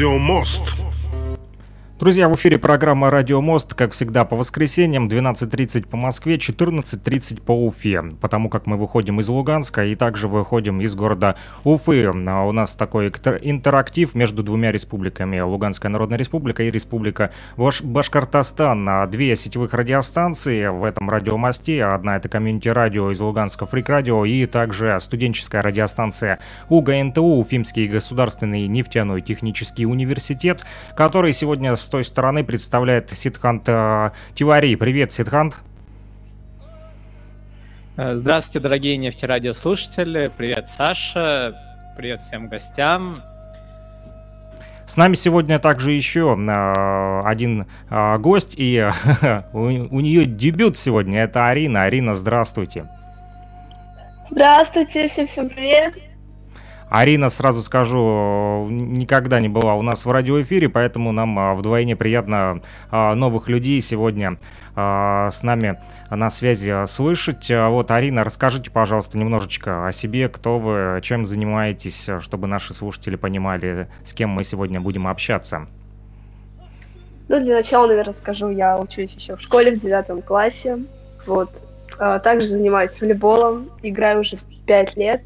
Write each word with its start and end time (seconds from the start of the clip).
«Радио 0.00 0.16
Мост». 0.16 0.79
Друзья, 2.00 2.30
в 2.30 2.34
эфире 2.34 2.58
программа 2.58 3.10
«Радио 3.10 3.42
Мост», 3.42 3.74
как 3.74 3.92
всегда, 3.92 4.24
по 4.24 4.34
воскресеньям, 4.34 5.06
12.30 5.06 5.86
по 5.86 5.98
Москве, 5.98 6.36
14.30 6.36 7.42
по 7.42 7.52
Уфе, 7.52 8.02
потому 8.22 8.48
как 8.48 8.64
мы 8.64 8.78
выходим 8.78 9.20
из 9.20 9.28
Луганска 9.28 9.84
и 9.84 9.94
также 9.94 10.26
выходим 10.26 10.80
из 10.80 10.94
города 10.94 11.36
Уфы. 11.62 12.06
А 12.06 12.44
у 12.46 12.52
нас 12.52 12.72
такой 12.72 13.08
интерактив 13.42 14.14
между 14.14 14.42
двумя 14.42 14.72
республиками, 14.72 15.40
Луганская 15.40 15.92
Народная 15.92 16.16
Республика 16.16 16.62
и 16.62 16.70
Республика 16.70 17.32
Баш 17.58 17.82
Башкортостан. 17.82 18.88
А 18.88 19.06
две 19.06 19.36
сетевых 19.36 19.74
радиостанции 19.74 20.68
в 20.68 20.84
этом 20.84 21.10
радиомосте, 21.10 21.84
одна 21.84 22.16
это 22.16 22.30
комьюнити-радио 22.30 23.10
из 23.10 23.20
Луганска, 23.20 23.66
Фрик-радио, 23.66 24.24
и 24.24 24.46
также 24.46 24.98
студенческая 25.00 25.60
радиостанция 25.60 26.38
УГНТУ, 26.70 27.22
Уфимский 27.22 27.88
государственный 27.88 28.66
нефтяной 28.68 29.20
технический 29.20 29.84
университет, 29.84 30.64
который 30.96 31.34
сегодня 31.34 31.76
той 31.90 32.04
стороны 32.04 32.44
представляет 32.44 33.10
Сидхант 33.10 33.68
э, 33.68 34.10
Тивари. 34.34 34.74
Привет, 34.76 35.12
Сидхант. 35.12 35.56
Э, 37.96 38.16
здравствуйте, 38.16 38.60
дорогие 38.60 38.96
нефтерадиослушатели. 38.96 40.30
Привет, 40.36 40.68
Саша. 40.68 41.54
Привет 41.96 42.22
всем 42.22 42.48
гостям. 42.48 43.22
С 44.86 44.96
нами 44.96 45.14
сегодня 45.14 45.58
также 45.58 45.92
еще 45.92 46.36
э, 46.38 47.22
один 47.24 47.66
гость, 47.90 48.54
и 48.56 48.88
у, 49.52 49.58
у 49.58 50.00
нее 50.00 50.24
дебют 50.24 50.78
сегодня. 50.78 51.22
Это 51.24 51.48
Арина. 51.48 51.82
Арина, 51.82 52.14
здравствуйте. 52.14 52.86
Здравствуйте, 54.30 55.08
всем-всем 55.08 55.48
привет. 55.48 56.09
Арина, 56.90 57.30
сразу 57.30 57.62
скажу, 57.62 58.66
никогда 58.68 59.38
не 59.38 59.48
была 59.48 59.76
у 59.76 59.82
нас 59.82 60.04
в 60.04 60.10
радиоэфире, 60.10 60.68
поэтому 60.68 61.12
нам 61.12 61.38
а, 61.38 61.54
вдвойне 61.54 61.94
приятно 61.94 62.62
а, 62.90 63.14
новых 63.14 63.48
людей 63.48 63.80
сегодня 63.80 64.38
а, 64.74 65.30
с 65.30 65.44
нами 65.44 65.80
на 66.10 66.30
связи 66.30 66.86
слышать. 66.88 67.48
Вот, 67.48 67.92
Арина, 67.92 68.24
расскажите, 68.24 68.72
пожалуйста, 68.72 69.16
немножечко 69.18 69.86
о 69.86 69.92
себе, 69.92 70.28
кто 70.28 70.58
вы, 70.58 71.00
чем 71.02 71.24
занимаетесь, 71.24 72.08
чтобы 72.20 72.48
наши 72.48 72.74
слушатели 72.74 73.14
понимали, 73.14 73.88
с 74.04 74.12
кем 74.12 74.30
мы 74.30 74.42
сегодня 74.42 74.80
будем 74.80 75.06
общаться. 75.06 75.68
Ну, 77.28 77.40
для 77.40 77.54
начала, 77.54 77.86
наверное, 77.86 78.14
скажу, 78.14 78.48
я 78.48 78.76
учусь 78.76 79.14
еще 79.14 79.36
в 79.36 79.40
школе 79.40 79.76
в 79.76 79.78
девятом 79.78 80.22
классе. 80.22 80.80
Вот. 81.24 81.50
Также 81.96 82.46
занимаюсь 82.46 83.00
волейболом, 83.00 83.70
играю 83.82 84.20
уже 84.20 84.36
пять 84.66 84.96
лет. 84.96 85.22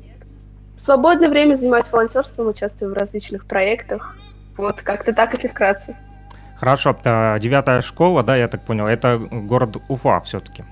В 0.76 0.80
свободное 0.80 1.28
время 1.28 1.54
занимаюсь 1.54 1.90
волонтерством, 1.90 2.48
участвую 2.48 2.92
в 2.92 2.94
различных 2.94 3.46
проектах. 3.46 4.16
Вот 4.56 4.82
как-то 4.82 5.12
так, 5.12 5.32
если 5.32 5.48
вкратце. 5.48 5.96
Хорошо, 6.56 6.96
а 7.04 7.38
девятая 7.38 7.80
школа, 7.80 8.22
да, 8.22 8.36
я 8.36 8.48
так 8.48 8.62
понял, 8.62 8.86
это 8.86 9.18
город 9.18 9.76
Уфа 9.88 10.20
все-таки? 10.20 10.64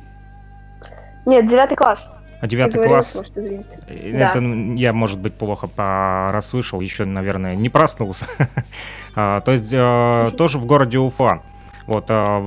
Нет, 1.27 1.47
девятый 1.49 1.77
класс. 1.77 2.13
А 2.41 2.47
девятый 2.49 2.83
класс? 2.83 3.15
Может, 3.15 3.39
извините. 3.39 3.79
Это 3.87 4.41
да. 4.41 4.75
я, 4.75 4.93
может 4.93 5.21
быть, 5.21 5.35
плохо 5.35 5.69
расслышал, 6.33 6.81
еще, 6.81 7.05
наверное, 7.05 7.55
не 7.55 7.69
проснулся. 7.69 8.27
а, 9.15 9.41
то 9.43 9.53
есть 9.53 9.73
а, 9.73 10.31
тоже 10.37 10.59
в 10.59 10.67
городе 10.67 10.99
Уфа. 10.99 11.41
Вот, 11.87 12.07
а, 12.09 12.41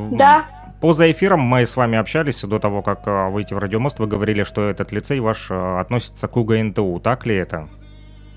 да. 0.75 0.81
Поза 0.81 1.12
эфиром 1.12 1.40
мы 1.40 1.66
с 1.66 1.75
вами 1.75 1.97
общались 1.97 2.41
до 2.41 2.59
того, 2.59 2.81
как 2.81 3.08
э, 3.08 3.30
выйти 3.30 3.53
в 3.53 3.58
радиомост. 3.58 4.00
Вы 4.00 4.08
говорили, 4.08 4.44
что 4.44 4.69
этот 4.69 4.91
лицей 4.91 5.19
ваш 5.19 5.50
э, 5.50 5.80
относится 5.80 6.28
к 6.28 6.38
УГНТУ. 6.38 7.00
Так 7.03 7.25
ли 7.25 7.36
это? 7.36 7.68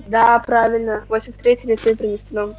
Да, 0.06 0.38
правильно. 0.38 1.04
83-й 1.09 1.69
лицей 1.69 1.97
при 1.97 2.06
нефтяном. 2.06 2.54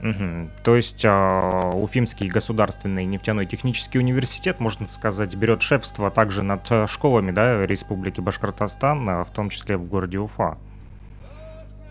Угу. 0.00 0.50
То 0.62 0.76
есть 0.76 1.04
э, 1.04 1.70
Уфимский 1.74 2.28
государственный 2.28 3.04
нефтяной 3.04 3.46
технический 3.46 3.98
университет, 3.98 4.60
можно 4.60 4.86
сказать, 4.86 5.34
берет 5.34 5.62
шефство 5.62 6.10
также 6.10 6.42
над 6.42 6.70
э, 6.70 6.86
школами 6.86 7.30
да, 7.30 7.64
Республики 7.66 8.20
Башкортостан, 8.20 9.24
в 9.24 9.30
том 9.34 9.50
числе 9.50 9.76
в 9.76 9.86
городе 9.86 10.18
Уфа. 10.18 10.58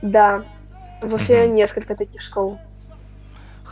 Да, 0.02 0.44
в 1.02 1.14
Уфе 1.14 1.46
угу. 1.46 1.54
несколько 1.54 1.96
таких 1.96 2.22
школ. 2.22 2.60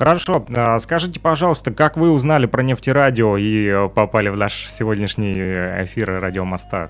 Хорошо, 0.01 0.43
а, 0.55 0.79
скажите, 0.79 1.19
пожалуйста, 1.19 1.71
как 1.71 1.95
вы 1.95 2.09
узнали 2.09 2.47
про 2.47 2.63
нефтерадио 2.63 3.37
и 3.37 3.67
э, 3.67 3.87
попали 3.87 4.29
в 4.29 4.35
наш 4.35 4.67
сегодняшний 4.67 5.35
э, 5.37 5.85
эфир 5.85 6.19
Радио 6.19 6.43
Моста? 6.43 6.89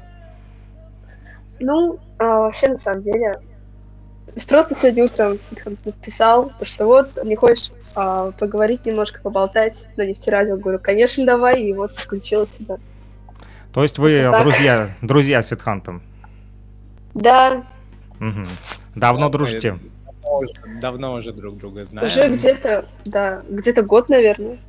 Ну, 1.60 2.00
а, 2.20 2.44
вообще, 2.44 2.70
на 2.70 2.78
самом 2.78 3.02
деле, 3.02 3.34
просто 4.48 4.76
сегодня 4.76 5.04
утром 5.04 5.38
написал, 5.84 6.54
что 6.62 6.86
вот, 6.86 7.22
не 7.26 7.36
хочешь 7.36 7.72
а, 7.96 8.32
поговорить 8.32 8.86
немножко, 8.86 9.20
поболтать 9.20 9.90
на 9.98 10.06
нефтерадио? 10.06 10.56
Говорю, 10.56 10.80
конечно, 10.80 11.26
давай, 11.26 11.64
и 11.64 11.74
вот 11.74 11.92
включила 11.92 12.48
себя. 12.48 12.78
То 13.74 13.84
есть 13.84 13.98
вы 13.98 14.32
друзья, 14.42 14.90
друзья 15.02 15.42
с 15.42 15.50
Сидхантом? 15.50 16.02
Да. 17.14 17.66
Угу. 18.22 18.46
Давно 18.96 19.28
дружите? 19.28 19.80
Уже, 20.40 20.54
давно 20.80 21.14
уже 21.14 21.32
друг 21.32 21.58
друга 21.58 21.86
знаем. 21.86 22.06
Уже 22.08 22.30
где-то, 22.30 22.88
да, 23.06 23.44
где-то 23.50 23.82
год, 23.84 24.10
наверное. 24.10 24.60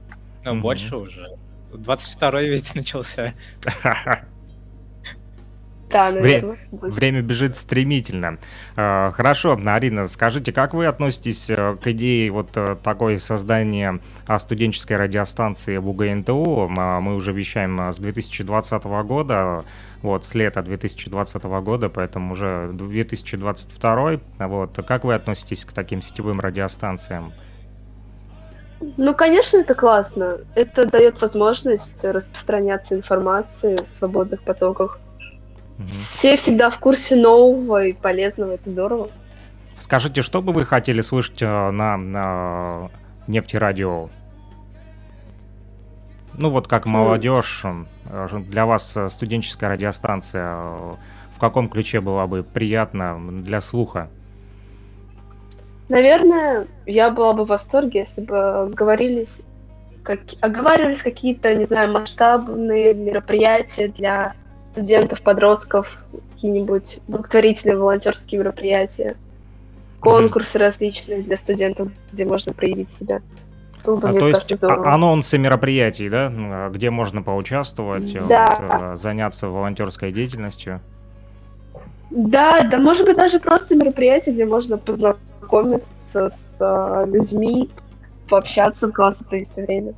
Ну, 0.44 0.54
mm-hmm. 0.54 0.60
больше 0.60 0.96
уже. 0.96 1.26
22-й 1.72 2.48
ведь 2.48 2.74
начался. 2.74 3.34
Да, 5.92 6.10
наверное. 6.10 6.58
Вре- 6.70 6.90
время 6.90 7.22
бежит 7.22 7.56
стремительно. 7.56 8.38
Uh, 8.76 9.12
хорошо, 9.12 9.58
Арина, 9.64 10.08
скажите, 10.08 10.52
как 10.52 10.74
вы 10.74 10.86
относитесь 10.86 11.50
uh, 11.50 11.76
к 11.76 11.86
идее 11.88 12.30
вот 12.30 12.56
uh, 12.56 12.76
такой 12.82 13.18
создания 13.18 14.00
студенческой 14.38 14.96
радиостанции 14.96 15.76
в 15.76 15.88
УГНТУ? 15.88 16.68
Мы 16.68 17.14
уже 17.14 17.32
вещаем 17.32 17.78
с 17.92 17.98
2020 17.98 18.84
года 18.84 19.64
вот, 20.02 20.24
с 20.24 20.34
лета 20.34 20.62
2020 20.62 21.44
года, 21.44 21.88
поэтому 21.88 22.32
уже 22.32 22.70
2022. 22.72 24.20
Вот, 24.38 24.78
как 24.86 25.04
вы 25.04 25.14
относитесь 25.14 25.64
к 25.64 25.72
таким 25.72 26.02
сетевым 26.02 26.40
радиостанциям? 26.40 27.32
Ну, 28.96 29.14
конечно, 29.14 29.58
это 29.58 29.74
классно. 29.74 30.38
Это 30.56 30.86
дает 30.86 31.20
возможность 31.20 32.04
распространяться 32.04 32.96
информации 32.96 33.76
в 33.76 33.88
свободных 33.88 34.42
потоках. 34.42 34.98
Угу. 35.82 35.88
Все 35.88 36.36
всегда 36.36 36.70
в 36.70 36.78
курсе 36.78 37.16
нового 37.16 37.86
и 37.86 37.92
полезного, 37.92 38.52
это 38.52 38.70
здорово. 38.70 39.10
Скажите, 39.78 40.22
что 40.22 40.42
бы 40.42 40.52
вы 40.52 40.64
хотели 40.64 41.00
слышать 41.00 41.42
э, 41.42 41.70
на, 41.70 41.96
на 41.96 42.90
нефтерадио? 43.26 44.10
Ну 46.38 46.50
вот 46.50 46.68
как 46.68 46.86
молодежь, 46.86 47.62
э, 47.64 48.28
для 48.48 48.64
вас 48.64 48.96
э, 48.96 49.08
студенческая 49.08 49.70
радиостанция 49.70 50.54
в 50.54 51.38
каком 51.40 51.68
ключе 51.68 52.00
была 52.00 52.26
бы 52.26 52.44
приятна 52.44 53.18
для 53.42 53.60
слуха? 53.60 54.08
Наверное, 55.88 56.68
я 56.86 57.10
была 57.10 57.32
бы 57.34 57.44
в 57.44 57.48
восторге, 57.48 58.00
если 58.00 58.22
бы 58.24 58.70
говорились, 58.72 59.42
как, 60.04 60.20
оговаривались 60.40 61.02
какие-то, 61.02 61.54
не 61.54 61.66
знаю, 61.66 61.92
масштабные 61.92 62.94
мероприятия 62.94 63.88
для 63.88 64.34
студентов, 64.72 65.22
подростков, 65.22 65.86
какие-нибудь 66.34 67.00
благотворительные 67.06 67.76
волонтерские 67.76 68.40
мероприятия, 68.40 69.16
конкурсы 70.00 70.58
различные 70.58 71.22
для 71.22 71.36
студентов, 71.36 71.88
где 72.12 72.24
можно 72.24 72.52
проявить 72.52 72.90
себя. 72.90 73.20
Было 73.84 73.96
бы, 73.96 74.08
а, 74.08 74.12
то 74.12 74.28
есть 74.28 74.54
здорово. 74.54 74.92
анонсы 74.92 75.38
мероприятий, 75.38 76.08
да, 76.08 76.32
а, 76.32 76.70
где 76.70 76.90
можно 76.90 77.22
поучаствовать, 77.22 78.12
да. 78.28 78.46
вот, 78.60 78.80
э, 78.80 78.96
заняться 78.96 79.48
волонтерской 79.48 80.12
деятельностью? 80.12 80.80
Да, 82.10 82.62
да, 82.62 82.78
может 82.78 83.06
быть, 83.06 83.16
даже 83.16 83.40
просто 83.40 83.74
мероприятие, 83.74 84.34
где 84.34 84.46
можно 84.46 84.78
познакомиться 84.78 86.30
с 86.30 86.58
э, 86.60 87.06
людьми, 87.10 87.70
пообщаться, 88.28 88.90
классно 88.90 89.26
провести 89.28 89.62
время. 89.62 89.94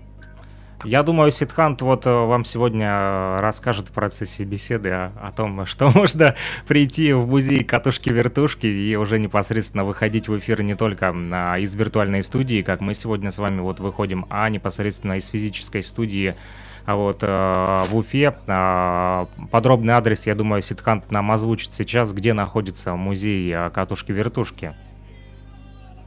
Я 0.85 1.03
думаю, 1.03 1.33
Сидхант 1.33 1.81
вот 1.81 2.05
э, 2.05 2.11
вам 2.11 2.45
сегодня 2.45 2.87
э, 2.87 3.41
расскажет 3.41 3.89
в 3.89 3.93
процессе 3.93 4.45
беседы 4.45 4.91
о, 4.91 5.13
о 5.19 5.33
том, 5.33 5.65
что 5.67 5.91
можно 5.91 6.35
прийти 6.69 7.15
в 7.15 7.27
музей 7.27 7.65
катушки-вертушки 7.65 8.67
и 8.67 8.95
уже 8.97 9.19
непосредственно 9.19 9.85
выходить 9.85 10.29
в 10.29 10.39
эфир 10.39 10.63
не 10.63 10.75
только 10.75 11.15
а, 11.15 11.59
из 11.59 11.75
виртуальной 11.75 12.23
студии, 12.23 12.61
как 12.61 12.83
мы 12.83 12.93
сегодня 12.93 13.31
с 13.31 13.39
вами 13.39 13.61
вот 13.61 13.81
выходим, 13.81 14.27
а 14.29 14.49
непосредственно 14.51 15.17
из 15.17 15.27
физической 15.27 15.83
студии 15.83 16.37
а 16.85 16.97
вот 16.97 17.23
э, 17.23 17.85
в 17.89 17.97
Уфе. 17.97 18.35
Э, 18.47 19.25
подробный 19.51 19.95
адрес, 19.95 20.27
я 20.27 20.35
думаю, 20.35 20.61
Сидхант 20.61 21.11
нам 21.11 21.33
озвучит 21.33 21.73
сейчас, 21.73 22.13
где 22.13 22.35
находится 22.35 22.95
музей 22.95 23.55
катушки-вертушки. 23.71 24.75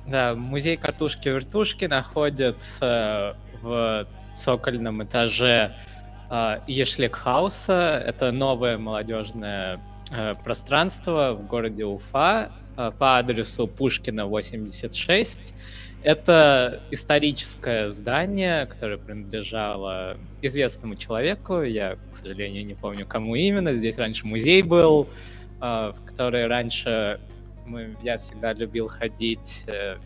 Да, 0.06 0.36
музей 0.36 0.78
катушки-вертушки 0.78 1.86
находится 1.86 3.36
в 3.64 4.08
цокольном 4.38 5.04
этаже 5.04 5.76
э, 6.30 6.60
Ешликхауса. 6.68 8.02
Это 8.06 8.32
новое 8.32 8.78
молодежное 8.78 9.82
э, 10.12 10.36
пространство 10.44 11.34
в 11.34 11.48
городе 11.48 11.86
Уфа 11.86 12.52
э, 12.78 12.92
по 12.98 13.18
адресу 13.18 13.68
Пушкина 13.68 14.28
86. 14.28 15.54
Это 16.04 16.84
историческое 16.92 17.90
здание, 17.90 18.66
которое 18.68 18.98
принадлежало 18.98 20.18
известному 20.42 20.96
человеку. 20.96 21.62
Я, 21.64 21.98
к 22.14 22.18
сожалению, 22.18 22.66
не 22.66 22.76
помню, 22.76 23.06
кому 23.06 23.36
именно. 23.36 23.74
Здесь 23.74 23.98
раньше 23.98 24.28
музей 24.28 24.62
был, 24.62 25.10
э, 25.60 25.92
в 25.96 26.06
который 26.06 26.48
раньше 26.48 27.20
мы, 27.66 27.98
я 28.04 28.18
всегда 28.18 28.54
любил 28.54 28.88
ходить 28.88 29.66
э, 29.68 29.98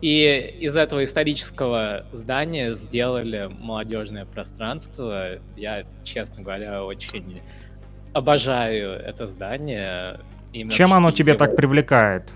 и 0.00 0.56
из 0.60 0.76
этого 0.76 1.02
исторического 1.02 2.06
здания 2.12 2.72
сделали 2.72 3.50
молодежное 3.58 4.24
пространство. 4.26 5.38
Я, 5.56 5.84
честно 6.04 6.42
говоря, 6.42 6.84
очень 6.84 7.42
обожаю 8.12 8.92
это 8.92 9.26
здание. 9.26 10.20
Чем 10.70 10.92
оно 10.92 11.10
тебе 11.10 11.34
так 11.34 11.56
привлекает? 11.56 12.32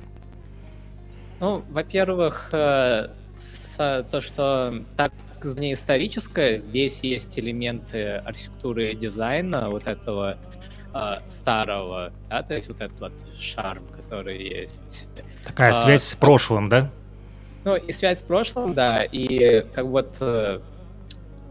Ну, 1.41 1.65
во-первых, 1.71 2.51
э, 2.53 3.09
то, 3.79 4.21
что 4.21 4.75
так 4.97 5.13
не 5.57 5.73
историческое, 5.73 6.57
здесь 6.57 7.03
есть 7.03 7.37
элементы 7.39 8.17
архитектуры 8.17 8.93
и 8.93 8.97
дизайна 8.97 9.71
вот 9.71 9.87
этого 9.87 10.37
э, 10.95 11.15
старого, 11.27 12.13
да, 12.29 12.43
то 12.43 12.55
есть 12.55 12.69
вот 12.69 12.81
этот 12.81 13.01
вот 13.01 13.13
шарм, 13.41 13.85
который 13.89 14.41
есть. 14.41 15.09
Такая 15.45 15.71
а, 15.71 15.75
связь 15.75 16.05
с 16.05 16.15
прошлым, 16.15 16.69
да? 16.69 16.93
Ну, 17.65 17.77
и 17.77 17.93
связь 17.93 18.19
с 18.19 18.23
прошлым, 18.23 18.75
да, 18.75 19.05
и 19.05 19.65
как 19.73 19.85
вот 19.87 20.17
э, 20.21 20.61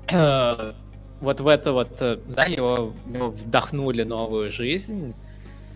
вот 1.21 1.39
в 1.39 1.47
это 1.47 1.71
вот, 1.71 2.01
э, 2.01 2.17
да, 2.27 2.43
его, 2.45 2.93
его 3.07 3.29
вдохнули 3.29 4.03
новую 4.03 4.51
жизнь, 4.51 5.15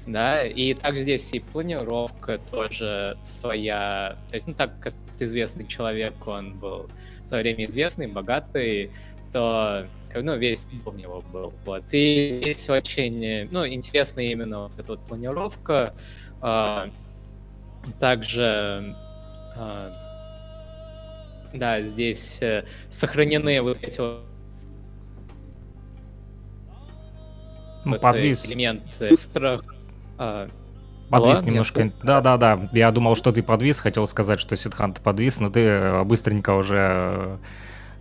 да, 0.06 0.44
и 0.44 0.74
также 0.74 1.04
здесь 1.04 1.32
и 1.32 1.40
планировка 1.40 2.40
тоже 2.52 3.18
своя, 3.24 4.18
то 4.30 4.36
есть, 4.36 4.48
ну, 4.48 4.54
так 4.54 4.78
как 4.82 4.94
известный 5.20 5.66
человек, 5.68 6.16
он 6.28 6.60
был 6.60 6.90
в 7.24 7.28
свое 7.30 7.44
время 7.44 7.66
известный, 7.68 8.08
богатый, 8.08 8.92
то, 9.32 9.88
ну, 10.14 10.36
весь 10.36 10.66
у 10.86 10.92
него 10.92 11.22
был, 11.32 11.54
вот, 11.66 11.84
и 11.92 12.42
здесь 12.42 12.70
очень, 12.70 13.48
ну, 13.52 13.66
интересная 13.66 14.26
именно 14.26 14.64
вот 14.64 14.78
эта 14.78 14.92
вот 14.92 15.00
планировка, 15.08 15.94
э, 16.42 16.90
также 18.00 18.96
э, 19.56 19.92
да, 21.58 21.82
здесь 21.82 22.42
э, 22.42 22.66
сохранены 22.90 23.62
вот 23.62 23.78
эти 23.82 24.00
вот 24.00 24.26
ну, 27.86 28.00
подвис. 28.00 28.46
элементы 28.46 29.16
страх. 29.16 29.62
А, 30.18 30.50
подвис 31.10 31.40
Алло, 31.40 31.48
немножко. 31.48 31.92
Да-да-да, 32.04 32.70
я 32.74 32.92
думал, 32.92 33.16
что 33.16 33.32
ты 33.32 33.44
подвис, 33.44 33.80
хотел 33.80 34.08
сказать, 34.08 34.40
что 34.40 34.56
Сидхант 34.56 35.02
подвис, 35.02 35.40
но 35.40 35.50
ты 35.50 35.60
э, 35.62 36.04
быстренько 36.04 36.56
уже 36.56 37.40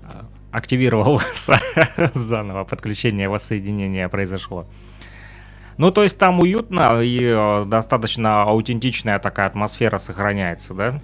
э, 0.02 0.22
активировал 0.50 1.20
заново, 2.14 2.64
подключение 2.64 3.28
воссоединения 3.28 4.08
произошло. 4.08 4.66
Ну, 5.76 5.90
то 5.90 6.02
есть 6.04 6.18
там 6.18 6.40
уютно 6.40 7.02
и 7.02 7.20
э, 7.20 7.64
достаточно 7.66 8.44
аутентичная 8.44 9.18
такая 9.18 9.48
атмосфера 9.48 9.98
сохраняется, 9.98 10.72
да? 10.72 11.00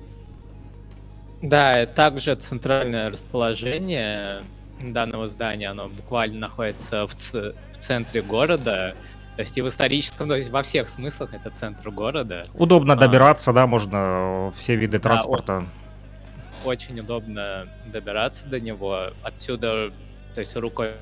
Да, 1.43 1.87
также 1.87 2.35
центральное 2.35 3.11
расположение 3.11 4.43
данного 4.81 5.27
здания, 5.27 5.71
оно 5.71 5.89
буквально 5.89 6.39
находится 6.39 7.07
в, 7.07 7.15
ц- 7.15 7.53
в 7.73 7.77
центре 7.77 8.23
города. 8.23 8.95
То 9.37 9.43
есть 9.43 9.57
и 9.57 9.63
в 9.63 9.69
историческом, 9.69 10.29
то 10.29 10.37
есть 10.37 10.51
во 10.51 10.63
всех 10.63 10.89
смыслах 10.89 11.33
это 11.33 11.51
центр 11.51 11.91
города. 11.91 12.45
Удобно 12.55 12.95
а, 12.95 12.97
добираться, 12.97 13.53
да, 13.53 13.67
можно 13.67 14.53
все 14.57 14.77
виды 14.77 14.99
транспорта. 14.99 15.61
Да, 15.61 16.69
очень 16.69 17.01
удобно 17.01 17.69
добираться 17.87 18.47
до 18.47 18.61
него. 18.61 19.11
Отсюда, 19.23 19.93
то 20.35 20.41
есть 20.41 20.55
рукой 20.57 20.93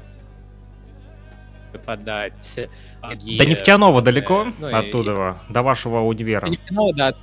подать. 1.85 2.69
До 3.03 3.45
Нефтяного 3.45 4.03
далеко 4.03 4.49
ну, 4.59 4.69
оттуда, 4.69 5.37
и... 5.49 5.53
до 5.53 5.63
вашего 5.63 6.01
универа? 6.01 6.47
До 6.47 6.53
Нефтяного, 6.53 6.95
да, 6.95 7.15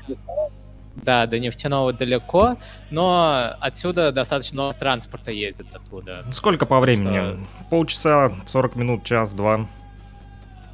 да, 0.95 1.27
до 1.27 1.39
нефтяного 1.39 1.93
далеко, 1.93 2.57
но 2.89 3.55
отсюда 3.59 4.11
достаточно 4.11 4.55
много 4.55 4.77
транспорта 4.77 5.31
ездит 5.31 5.67
оттуда. 5.73 6.25
Сколько 6.31 6.65
по 6.65 6.79
времени? 6.79 7.33
Что... 7.33 7.39
Полчаса, 7.69 8.31
40 8.47 8.75
минут, 8.75 9.03
час, 9.03 9.33
два? 9.33 9.67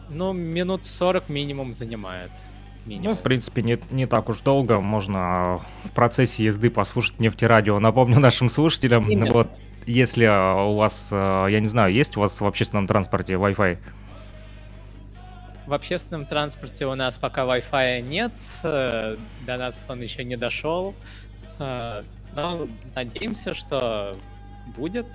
Ну, 0.09 0.33
минут 0.33 0.85
40 0.85 1.29
минимум 1.29 1.73
занимает. 1.73 2.31
Минимум. 2.85 3.11
Ну, 3.11 3.15
в 3.15 3.19
принципе, 3.19 3.61
не, 3.61 3.79
не 3.91 4.07
так 4.07 4.27
уж 4.29 4.39
долго. 4.39 4.79
Можно 4.79 5.61
в 5.83 5.91
процессе 5.91 6.43
езды 6.43 6.69
послушать 6.69 7.19
нефтерадио. 7.19 7.79
Напомню 7.79 8.19
нашим 8.19 8.49
слушателям, 8.49 9.07
Именно. 9.07 9.31
вот 9.31 9.49
если 9.85 10.25
а, 10.25 10.63
у 10.63 10.75
вас, 10.75 11.09
а, 11.11 11.47
я 11.47 11.59
не 11.59 11.67
знаю, 11.67 11.93
есть 11.93 12.17
у 12.17 12.21
вас 12.21 12.41
в 12.41 12.45
общественном 12.45 12.87
транспорте 12.87 13.33
Wi-Fi? 13.33 13.77
В 15.71 15.73
общественном 15.73 16.25
транспорте 16.25 16.85
у 16.85 16.95
нас 16.95 17.17
пока 17.17 17.43
Wi-Fi 17.43 18.01
нет, 18.01 18.33
э, 18.61 19.15
до 19.45 19.57
нас 19.57 19.85
он 19.87 20.01
еще 20.01 20.25
не 20.25 20.35
дошел, 20.35 20.93
э, 21.59 22.03
но 22.35 22.67
надеемся, 22.93 23.53
что 23.53 24.17
будет. 24.75 25.05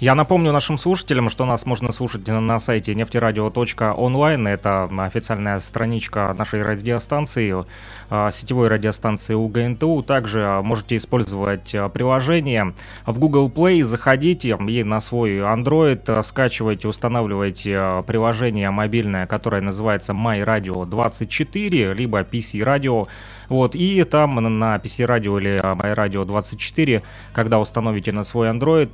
Я 0.00 0.14
напомню 0.14 0.50
нашим 0.50 0.78
слушателям, 0.78 1.28
что 1.28 1.44
нас 1.44 1.66
можно 1.66 1.92
слушать 1.92 2.26
на 2.26 2.58
сайте 2.58 2.94
нефтерадио.онлайн. 2.94 4.46
Это 4.46 4.88
официальная 4.96 5.60
страничка 5.60 6.34
нашей 6.38 6.62
радиостанции, 6.62 7.66
а, 8.08 8.30
сетевой 8.32 8.68
радиостанции 8.68 9.34
УГНТУ. 9.34 10.02
Также 10.04 10.62
можете 10.62 10.96
использовать 10.96 11.74
а, 11.74 11.90
приложение 11.90 12.72
в 13.04 13.18
Google 13.18 13.50
Play. 13.50 13.84
Заходите 13.84 14.56
и 14.58 14.84
на 14.84 15.00
свой 15.00 15.40
Android 15.40 16.00
а, 16.06 16.22
скачивайте, 16.22 16.88
устанавливайте 16.88 18.02
приложение 18.06 18.70
мобильное, 18.70 19.26
которое 19.26 19.60
называется 19.60 20.14
MyRadio 20.14 20.86
24, 20.86 21.92
либо 21.92 22.22
PC 22.22 22.60
Radio. 22.64 23.06
Вот, 23.50 23.74
и 23.74 24.04
там 24.04 24.36
на 24.36 24.76
PC 24.76 25.08
Radio 25.08 25.40
или 25.40 25.60
MyRadio 25.60 26.24
24, 26.24 27.02
когда 27.32 27.58
установите 27.58 28.12
на 28.12 28.22
свой 28.22 28.48
Android, 28.48 28.92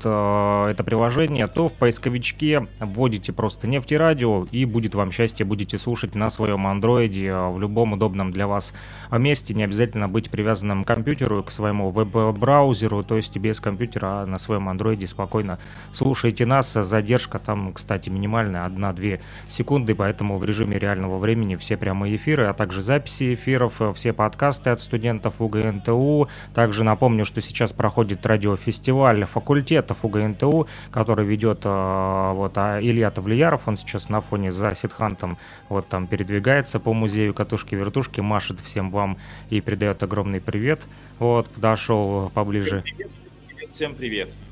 это 0.71 0.83
приложение, 0.83 1.47
то 1.47 1.69
в 1.69 1.75
поисковичке 1.75 2.67
вводите 2.81 3.35
просто 3.35 3.69
нефтерадио 3.69 4.47
и 4.51 4.65
будет 4.65 4.95
вам 4.95 5.13
счастье, 5.13 5.45
будете 5.45 5.77
слушать 5.77 6.15
на 6.15 6.31
своем 6.31 6.67
андроиде 6.67 7.35
в 7.35 7.61
любом 7.61 7.93
удобном 7.93 8.33
для 8.33 8.47
вас 8.47 8.73
месте, 9.13 9.53
не 9.53 9.63
обязательно 9.63 10.09
быть 10.09 10.31
привязанным 10.31 10.85
к 10.85 10.89
компьютеру, 10.89 11.43
к 11.43 11.51
своему 11.51 11.91
веб-браузеру, 11.91 13.05
то 13.05 13.17
есть 13.17 13.37
без 13.37 13.61
компьютера 13.61 14.23
а 14.23 14.27
на 14.27 14.39
своем 14.39 14.71
андроиде 14.71 15.07
спокойно 15.07 15.59
слушайте 15.93 16.47
нас, 16.47 16.73
задержка 16.73 17.39
там, 17.39 17.75
кстати, 17.75 18.09
минимальная, 18.09 18.67
1-2 18.67 19.21
секунды, 19.49 19.95
поэтому 19.95 20.39
в 20.39 20.45
режиме 20.47 20.79
реального 20.79 21.19
времени 21.19 21.57
все 21.57 21.77
прямые 21.77 22.17
эфиры, 22.17 22.47
а 22.47 22.55
также 22.55 22.83
записи 22.83 23.35
эфиров, 23.35 23.83
все 23.95 24.15
подкасты 24.15 24.46
от 24.47 24.81
студентов 24.81 25.41
УГНТУ, 25.41 26.29
также 26.55 26.85
напомню, 26.85 27.25
что 27.25 27.41
сейчас 27.41 27.73
проходит 27.73 28.25
радиофестиваль 28.25 29.25
факультетов 29.25 30.05
УГНТУ, 30.05 30.67
который 30.91 31.27
ведет 31.27 31.63
э, 31.65 32.33
вот 32.35 32.53
а 32.57 32.81
Илья 32.81 33.11
Тавлияров, 33.11 33.69
он 33.69 33.77
сейчас 33.77 34.09
на 34.09 34.21
фоне 34.21 34.53
за 34.53 34.75
Ситхантом 34.75 35.39
вот 35.69 35.89
там 35.89 36.07
передвигается 36.07 36.81
по 36.81 36.93
музею 36.93 37.35
катушки-вертушки, 37.35 38.21
машет 38.21 38.61
всем 38.61 38.91
вам 38.91 39.19
и 39.51 39.61
передает 39.61 40.03
огромный 40.03 40.41
привет. 40.41 40.83
Вот, 41.19 41.49
подошел 41.49 42.31
поближе. 42.35 42.83
Всем 42.83 42.95
привет, 42.95 43.71
всем 43.71 43.95
привет. 43.95 44.46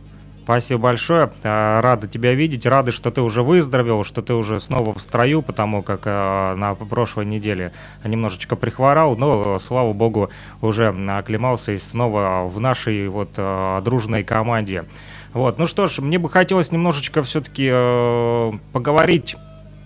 Спасибо 0.44 0.82
большое. 0.82 1.30
А, 1.42 1.80
рада 1.80 2.06
тебя 2.06 2.34
видеть. 2.34 2.66
Рады, 2.66 2.92
что 2.92 3.10
ты 3.10 3.22
уже 3.22 3.42
выздоровел, 3.42 4.04
что 4.04 4.20
ты 4.20 4.34
уже 4.34 4.60
снова 4.60 4.92
в 4.92 5.00
строю, 5.00 5.40
потому 5.40 5.82
как 5.82 6.02
э, 6.04 6.54
на 6.54 6.74
прошлой 6.74 7.24
неделе 7.24 7.72
немножечко 8.04 8.54
прихворал, 8.54 9.16
но, 9.16 9.58
слава 9.58 9.94
богу, 9.94 10.28
уже 10.60 10.88
оклемался 10.88 11.72
и 11.72 11.78
снова 11.78 12.44
в 12.46 12.60
нашей 12.60 13.08
вот 13.08 13.30
э, 13.38 13.80
дружной 13.82 14.22
команде. 14.22 14.84
Вот, 15.32 15.58
ну 15.58 15.66
что 15.66 15.88
ж, 15.88 16.00
мне 16.00 16.18
бы 16.18 16.28
хотелось 16.28 16.70
немножечко 16.70 17.22
все-таки 17.22 17.70
э, 17.72 18.52
поговорить 18.72 19.36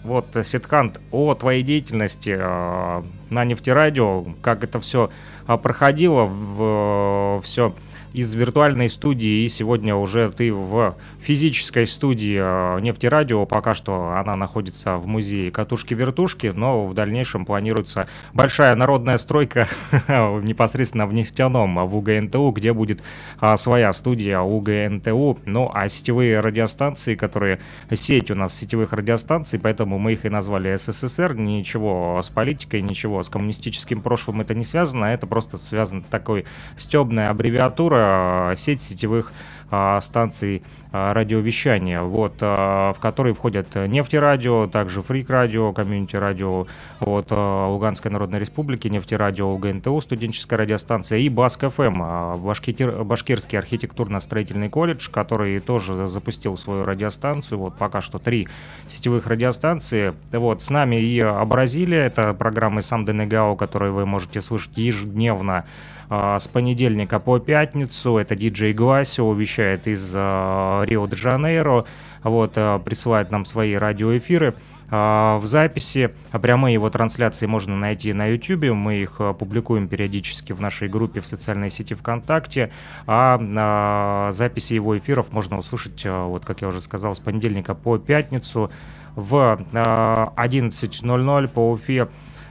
вот, 0.03 0.27
Ситхант, 0.43 1.01
о 1.13 1.35
твоей 1.35 1.63
деятельности 1.63 2.37
э, 2.37 3.03
на 3.31 3.45
нефтерадио, 3.45 4.25
как 4.43 4.65
это 4.65 4.81
все 4.81 5.11
проходило, 5.47 6.25
в, 6.25 7.43
все 7.45 7.73
из 8.13 8.35
виртуальной 8.35 8.89
студии, 8.89 9.45
и 9.45 9.49
сегодня 9.49 9.95
уже 9.95 10.31
ты 10.31 10.53
в 10.53 10.97
физической 11.21 11.87
студии 11.87 12.39
э, 12.41 12.81
Нефтерадио. 12.81 13.45
Пока 13.47 13.75
что 13.75 14.13
она 14.17 14.37
находится 14.37 14.97
в 14.97 15.07
музее 15.07 15.51
катушки-вертушки, 15.51 16.53
но 16.55 16.87
в 16.87 16.95
дальнейшем 16.95 17.45
планируется 17.45 18.09
большая 18.33 18.75
народная 18.77 19.19
стройка 19.19 19.69
непосредственно 20.09 21.07
в 21.07 21.13
нефтяном, 21.13 21.87
в 21.87 21.97
УГНТУ, 21.97 22.51
где 22.53 22.73
будет 22.73 23.03
а, 23.41 23.57
своя 23.57 23.93
студия 23.93 24.41
УГНТУ. 24.41 25.39
Ну, 25.45 25.71
а 25.75 25.89
сетевые 25.89 26.41
радиостанции, 26.41 27.15
которые 27.15 27.61
сеть 27.93 28.31
у 28.31 28.35
нас 28.35 28.55
сетевых 28.55 28.93
радиостанций, 28.93 29.59
поэтому 29.59 29.99
мы 29.99 30.15
их 30.15 30.25
и 30.25 30.29
назвали 30.29 30.77
СССР. 30.77 31.35
Ничего 31.35 32.21
с 32.23 32.31
политикой, 32.31 32.81
ничего 32.83 33.23
с 33.23 33.29
коммунистическим 33.29 34.01
прошлым 34.01 34.41
это 34.41 34.55
не 34.55 34.65
связано, 34.65 35.07
это 35.07 35.27
просто 35.27 35.57
связано 35.57 36.03
такой 36.03 36.47
стебная 36.77 37.29
аббревиатура 37.31 37.98
Э, 37.99 38.55
сеть 38.57 38.83
сетевых 38.83 39.33
э, 39.71 39.99
станций 40.01 40.63
э, 40.93 41.13
радиовещания, 41.13 42.01
вот, 42.01 42.41
в 42.41 42.97
которые 43.01 43.35
входят 43.35 43.75
нефтерадио, 43.75 44.67
также 44.67 45.03
фрик 45.03 45.29
радио, 45.29 45.73
комьюнити 45.73 46.17
радио 46.17 46.67
от 47.01 47.31
Луганской 47.31 48.11
Народной 48.11 48.39
Республики, 48.39 48.89
нефтерадио 48.89 49.53
УГНТУ, 49.53 50.01
студенческая 50.01 50.57
радиостанция 50.57 51.19
и 51.19 51.29
Баск 51.29 51.69
ФМ, 51.69 52.39
Башкир, 52.39 53.05
Башкирский 53.05 53.59
архитектурно-строительный 53.59 54.71
колледж, 54.71 55.11
который 55.11 55.61
тоже 55.61 56.07
запустил 56.07 56.57
свою 56.57 56.85
радиостанцию, 56.85 57.59
вот 57.59 57.77
пока 57.77 58.01
что 58.01 58.19
три 58.19 58.49
сетевых 58.89 59.27
радиостанции, 59.27 60.15
вот, 60.33 60.63
с 60.63 60.71
нами 60.71 60.97
и 60.97 61.21
Абразилия, 61.21 62.07
это 62.07 62.33
программы 62.33 62.81
Сам 62.81 63.05
Денегау, 63.05 63.57
которые 63.57 63.93
вы 63.93 64.07
можете 64.07 64.41
слышать 64.41 64.77
ежедневно 64.79 65.59
а, 65.59 65.65
с 66.09 66.49
понедельника 66.49 67.19
по 67.19 67.39
пятницу. 67.39 68.17
Это 68.17 68.35
диджей 68.35 68.73
Гласио 68.73 69.33
вещает 69.35 69.87
из 69.87 70.11
а, 70.15 70.83
Рио-де-Жанейро, 70.85 71.85
вот, 72.23 72.53
а, 72.57 72.79
присылает 72.79 73.31
нам 73.31 73.45
свои 73.45 73.75
радиоэфиры 73.75 74.55
в 74.91 75.43
записи. 75.45 76.15
Прямые 76.33 76.73
его 76.73 76.89
трансляции 76.89 77.45
можно 77.45 77.77
найти 77.77 78.15
на 78.15 78.25
YouTube. 78.25 78.73
Мы 78.73 79.03
их 79.03 79.21
публикуем 79.39 79.87
периодически 79.87 80.55
в 80.55 80.63
нашей 80.63 80.89
группе 80.89 81.21
в 81.21 81.27
социальной 81.27 81.69
сети 81.69 81.93
ВКонтакте. 81.93 82.71
А 83.07 84.31
записи 84.33 84.73
его 84.73 84.97
эфиров 84.97 85.31
можно 85.31 85.59
услышать, 85.59 86.07
вот 86.07 86.47
как 86.47 86.63
я 86.63 86.69
уже 86.69 86.81
сказал, 86.81 87.15
с 87.15 87.19
понедельника 87.19 87.75
по 87.75 87.99
пятницу 87.99 88.71
в 89.15 89.61
11.00 89.75 91.49
по 91.49 91.71
Уфе 91.71 92.09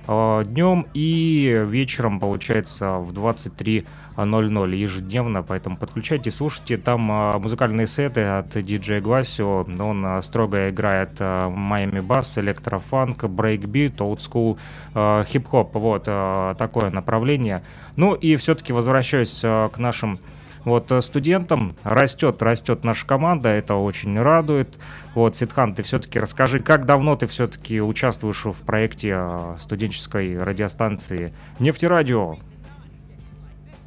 днем 0.08 0.88
и 0.94 1.66
вечером, 1.68 2.20
получается, 2.20 2.98
в 2.98 3.12
23.00 3.12 4.76
ежедневно, 4.76 5.44
поэтому 5.44 5.78
подключайте, 5.78 6.32
слушайте. 6.32 6.78
Там 6.78 7.12
э, 7.12 7.38
музыкальные 7.38 7.88
сеты 7.88 8.24
от 8.24 8.56
DJ 8.56 9.02
Гласио, 9.02 9.66
он 9.80 10.06
э, 10.06 10.22
строго 10.22 10.70
играет 10.70 11.20
Miami 11.20 12.06
Bass, 12.06 12.40
электрофанк, 12.40 13.26
брейкбит, 13.26 14.02
олдскул, 14.02 14.58
хип-хоп, 14.94 15.76
вот 15.76 16.04
такое 16.06 16.90
направление. 16.90 17.62
Ну 17.96 18.14
и 18.14 18.36
все-таки 18.38 18.74
возвращаюсь 18.74 19.42
к 19.42 19.74
нашим 19.78 20.20
вот 20.68 20.92
э, 20.92 21.02
студентам 21.02 21.76
растет, 21.84 22.42
растет 22.42 22.84
наша 22.84 23.06
команда, 23.06 23.50
это 23.50 23.76
очень 23.76 24.20
радует. 24.20 24.78
Вот, 25.16 25.36
Ситхан, 25.36 25.74
ты 25.74 25.84
все-таки 25.84 26.20
расскажи, 26.20 26.60
как 26.60 26.86
давно 26.86 27.16
ты 27.16 27.26
все-таки 27.28 27.82
участвуешь 27.82 28.46
в 28.46 28.62
проекте 28.64 29.16
э, 29.18 29.56
студенческой 29.60 30.42
радиостанции 30.44 31.34
«Нефтерадио»? 31.60 32.38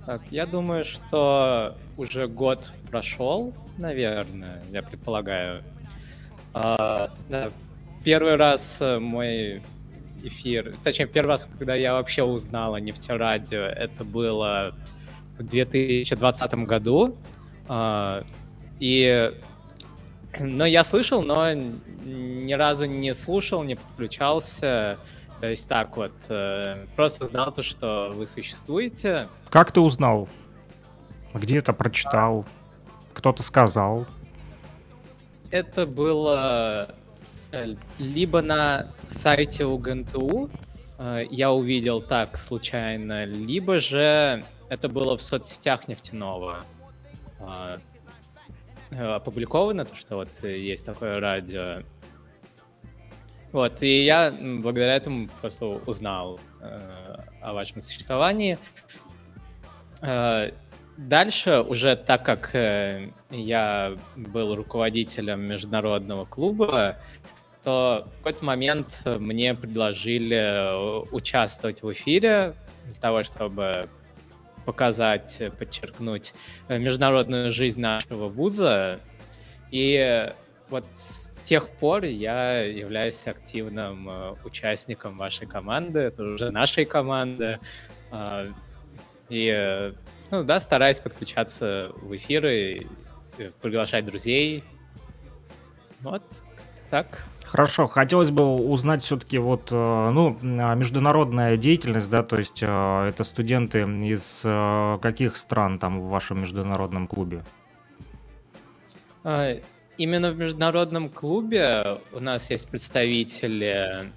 Так, 0.07 0.23
я 0.31 0.47
думаю, 0.47 0.85
что 0.85 1.77
уже 1.97 2.27
год 2.27 2.73
прошел, 2.91 3.55
наверное, 3.77 4.63
я 4.73 4.83
предполагаю. 4.83 5.63
А, 6.55 7.11
да, 7.29 7.51
первый 8.03 8.37
раз 8.37 8.79
э, 8.81 8.99
мой 8.99 9.63
эфир, 10.23 10.75
точнее, 10.83 11.07
первый 11.07 11.29
раз, 11.29 11.47
когда 11.59 11.75
я 11.75 11.93
вообще 11.93 12.23
узнал 12.23 12.75
о 12.75 12.81
нефтерадио, 12.81 13.61
это 13.61 14.05
было 14.05 14.75
в 15.41 15.47
2020 15.47 16.55
году. 16.67 17.17
А, 17.67 18.25
и 18.79 19.33
но 20.39 20.67
я 20.67 20.85
слышал, 20.85 21.23
но 21.23 21.53
ни 21.53 22.53
разу 22.53 22.85
не 22.85 23.15
слушал, 23.15 23.63
не 23.63 23.75
подключался. 23.75 24.99
То 25.41 25.47
есть 25.47 25.69
так 25.69 25.97
вот, 25.97 26.13
э, 26.29 26.87
просто 26.97 27.27
знал 27.27 27.51
то, 27.51 27.63
что 27.63 28.13
вы 28.15 28.27
существуете. 28.27 29.27
Как 29.49 29.73
ты 29.73 29.81
узнал? 29.81 30.29
Где-то 31.33 31.73
прочитал? 31.73 32.45
Кто-то 33.15 33.43
сказал? 33.43 34.07
Это 35.51 35.87
было 35.87 36.95
э, 37.53 37.75
либо 37.99 38.43
на 38.43 38.89
сайте 39.07 39.65
УГНТУ, 39.65 40.51
э, 40.99 41.25
я 41.31 41.53
увидел 41.53 42.03
так 42.03 42.37
случайно, 42.37 43.25
либо 43.25 43.81
же 43.81 44.45
это 44.71 44.89
было 44.89 45.17
в 45.19 45.21
соцсетях 45.21 45.89
нефтяного 45.89 46.61
а, 47.41 47.81
э, 48.91 49.05
опубликовано, 49.05 49.85
то, 49.85 49.97
что 49.97 50.17
вот 50.17 50.43
есть 50.45 50.87
такое 50.87 51.19
радио. 51.19 51.83
Вот, 53.51 53.83
и 53.83 54.05
я 54.05 54.31
благодаря 54.31 54.95
этому 54.95 55.29
просто 55.41 55.67
узнал 55.67 56.39
э, 56.61 57.17
о 57.43 57.53
вашем 57.53 57.81
существовании. 57.81 58.59
Э, 60.03 60.53
дальше, 60.97 61.63
уже 61.63 61.97
так 61.97 62.25
как 62.25 62.55
э, 62.55 63.11
я 63.31 63.97
был 64.15 64.55
руководителем 64.55 65.41
международного 65.41 66.27
клуба, 66.27 66.97
то 67.65 68.07
в 68.07 68.17
какой-то 68.19 68.45
момент 68.45 69.03
мне 69.05 69.53
предложили 69.57 70.37
э, 70.37 71.05
участвовать 71.11 71.83
в 71.83 71.91
эфире 71.91 72.55
для 72.85 72.95
того, 73.01 73.25
чтобы 73.25 73.89
показать, 74.65 75.37
э, 75.41 75.51
подчеркнуть 75.51 76.35
э, 76.69 76.79
международную 76.79 77.53
жизнь 77.53 77.81
нашего 77.81 78.29
вуза. 78.29 79.01
И 79.71 80.29
вот 80.69 80.85
с 80.93 81.33
тех 81.45 81.69
пор 81.69 82.05
я 82.05 82.63
являюсь 82.63 83.27
активным 83.27 84.09
э, 84.09 84.35
участником 84.45 85.17
вашей 85.17 85.47
команды, 85.47 86.01
это 86.01 86.23
уже 86.23 86.51
нашей 86.51 86.85
команды. 86.85 87.59
А, 88.11 88.47
и, 89.29 89.93
ну 90.31 90.43
да, 90.43 90.59
стараюсь 90.59 90.99
подключаться 90.99 91.93
в 91.95 92.15
эфиры, 92.17 92.87
приглашать 93.63 94.05
друзей. 94.05 94.65
Вот, 96.01 96.23
так. 96.91 97.25
Хорошо, 97.51 97.89
хотелось 97.89 98.31
бы 98.31 98.45
узнать 98.45 99.03
все-таки 99.03 99.37
вот, 99.39 99.73
э, 99.73 99.75
ну, 99.75 100.39
а, 100.41 100.77
международная 100.77 101.57
деятельность, 101.57 102.09
да, 102.09 102.23
то 102.23 102.37
есть 102.37 102.63
э, 102.63 103.09
это 103.09 103.25
студенты 103.25 103.81
из 103.81 104.43
э, 104.45 104.99
каких 105.03 105.37
стран 105.37 105.81
там 105.81 106.01
в 106.01 106.09
вашем 106.11 106.43
международном 106.43 107.09
клубе? 107.09 107.43
А, 109.25 109.57
именно 109.99 110.31
в 110.31 110.39
международном 110.39 111.09
клубе 111.09 111.99
у 112.13 112.21
нас 112.21 112.51
есть 112.51 112.69
представители 112.69 114.13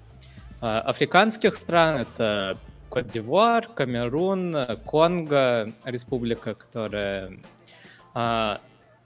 а, 0.60 0.82
африканских 0.82 1.56
стран. 1.56 2.02
Это 2.02 2.56
Кот-д'Ивуар, 2.88 3.66
Камерун, 3.66 4.56
Конго, 4.84 5.72
республика, 5.84 6.54
которая... 6.54 7.32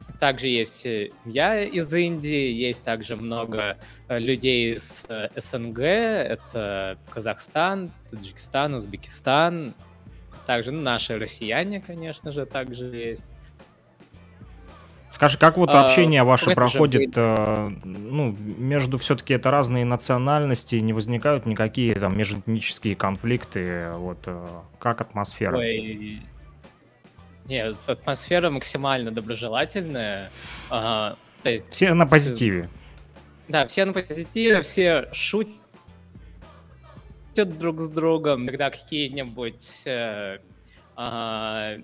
А, 0.07 0.13
также 0.19 0.49
есть 0.49 0.87
я 1.25 1.63
из 1.63 1.93
Индии, 1.93 2.53
есть 2.53 2.83
также 2.83 3.17
много 3.17 3.77
людей 4.09 4.75
из 4.75 5.07
СНГ, 5.37 5.81
это 5.81 6.99
Казахстан, 7.11 7.91
Таджикистан, 8.11 8.75
Узбекистан, 8.75 9.75
также 10.49 10.73
ну, 10.73 10.81
наши 10.81 11.19
россияне, 11.19 11.79
конечно 11.79 12.33
же, 12.33 12.47
также 12.47 12.87
есть. 12.87 13.27
Скажи, 15.11 15.37
как 15.37 15.59
вот 15.59 15.69
а, 15.75 15.85
общение 15.85 16.23
ваше 16.23 16.53
проходит, 16.53 17.13
э, 17.17 17.71
ну, 17.85 18.35
между 18.57 18.97
все-таки 18.99 19.35
это 19.35 19.51
разные 19.51 19.85
национальности, 19.85 20.77
не 20.77 20.95
возникают 20.95 21.45
никакие 21.45 21.95
там 21.97 22.17
межэтнические 22.17 22.97
конфликты, 22.97 23.91
вот, 23.95 24.21
э, 24.27 24.47
как 24.79 25.03
атмосфера? 25.03 25.59
Ой, 25.59 26.23
нет, 27.49 27.77
атмосфера 27.87 28.51
максимально 28.51 29.11
доброжелательная. 29.11 30.31
А, 30.71 31.17
то 31.43 31.51
есть, 31.51 31.73
все 31.73 31.95
на 31.95 32.07
позитиве. 32.07 32.69
Да, 33.49 33.67
все 33.67 33.87
на 33.87 33.95
позитиве, 33.95 34.61
все 34.61 35.09
шутят 35.13 35.57
друг 37.59 37.81
с 37.81 37.89
другом, 37.89 38.47
когда 38.47 38.71
какие-нибудь 38.71 39.83
э, 39.87 40.39
э, 40.97 41.83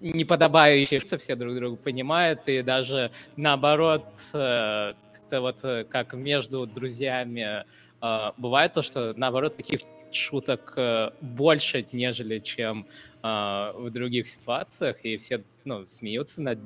неподобающие 0.00 1.00
все 1.00 1.34
друг 1.34 1.54
друга 1.54 1.76
понимают, 1.76 2.46
и 2.48 2.60
даже 2.60 3.10
наоборот, 3.36 4.04
э, 4.34 4.92
как-то 5.14 5.40
вот 5.40 5.60
э, 5.64 5.84
как 5.84 6.12
между 6.12 6.66
друзьями 6.66 7.64
э, 8.02 8.30
бывает 8.36 8.74
то, 8.74 8.82
что 8.82 9.14
наоборот 9.16 9.56
таких 9.56 9.80
шуток 10.14 10.76
больше, 11.20 11.86
нежели 11.92 12.38
чем 12.38 12.86
в 13.22 13.90
других 13.90 14.28
ситуациях, 14.28 15.04
и 15.04 15.16
все 15.16 15.44
ну, 15.64 15.86
смеются 15.86 16.42
над 16.42 16.58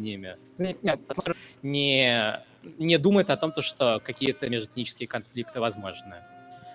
ними. 0.00 0.36
Не, 1.62 2.42
не 2.78 2.98
думает 2.98 3.30
о 3.30 3.36
том, 3.36 3.52
что 3.60 4.00
какие-то 4.04 4.48
межэтнические 4.48 5.08
конфликты 5.08 5.60
возможны. 5.60 6.16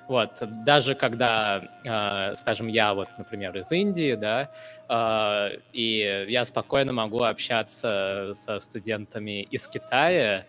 Вот, 0.08 0.44
даже 0.64 0.94
когда, 0.94 1.64
э, 1.84 2.36
скажем, 2.36 2.68
я 2.68 2.94
вот, 2.94 3.08
например, 3.18 3.58
из 3.58 3.72
Индии, 3.72 4.14
да, 4.14 4.52
э, 4.88 5.58
и 5.74 6.26
я 6.30 6.46
спокойно 6.46 6.94
могу 6.94 7.24
общаться 7.24 8.34
со 8.36 8.60
студентами 8.60 9.42
из 9.50 9.68
Китая, 9.68 10.46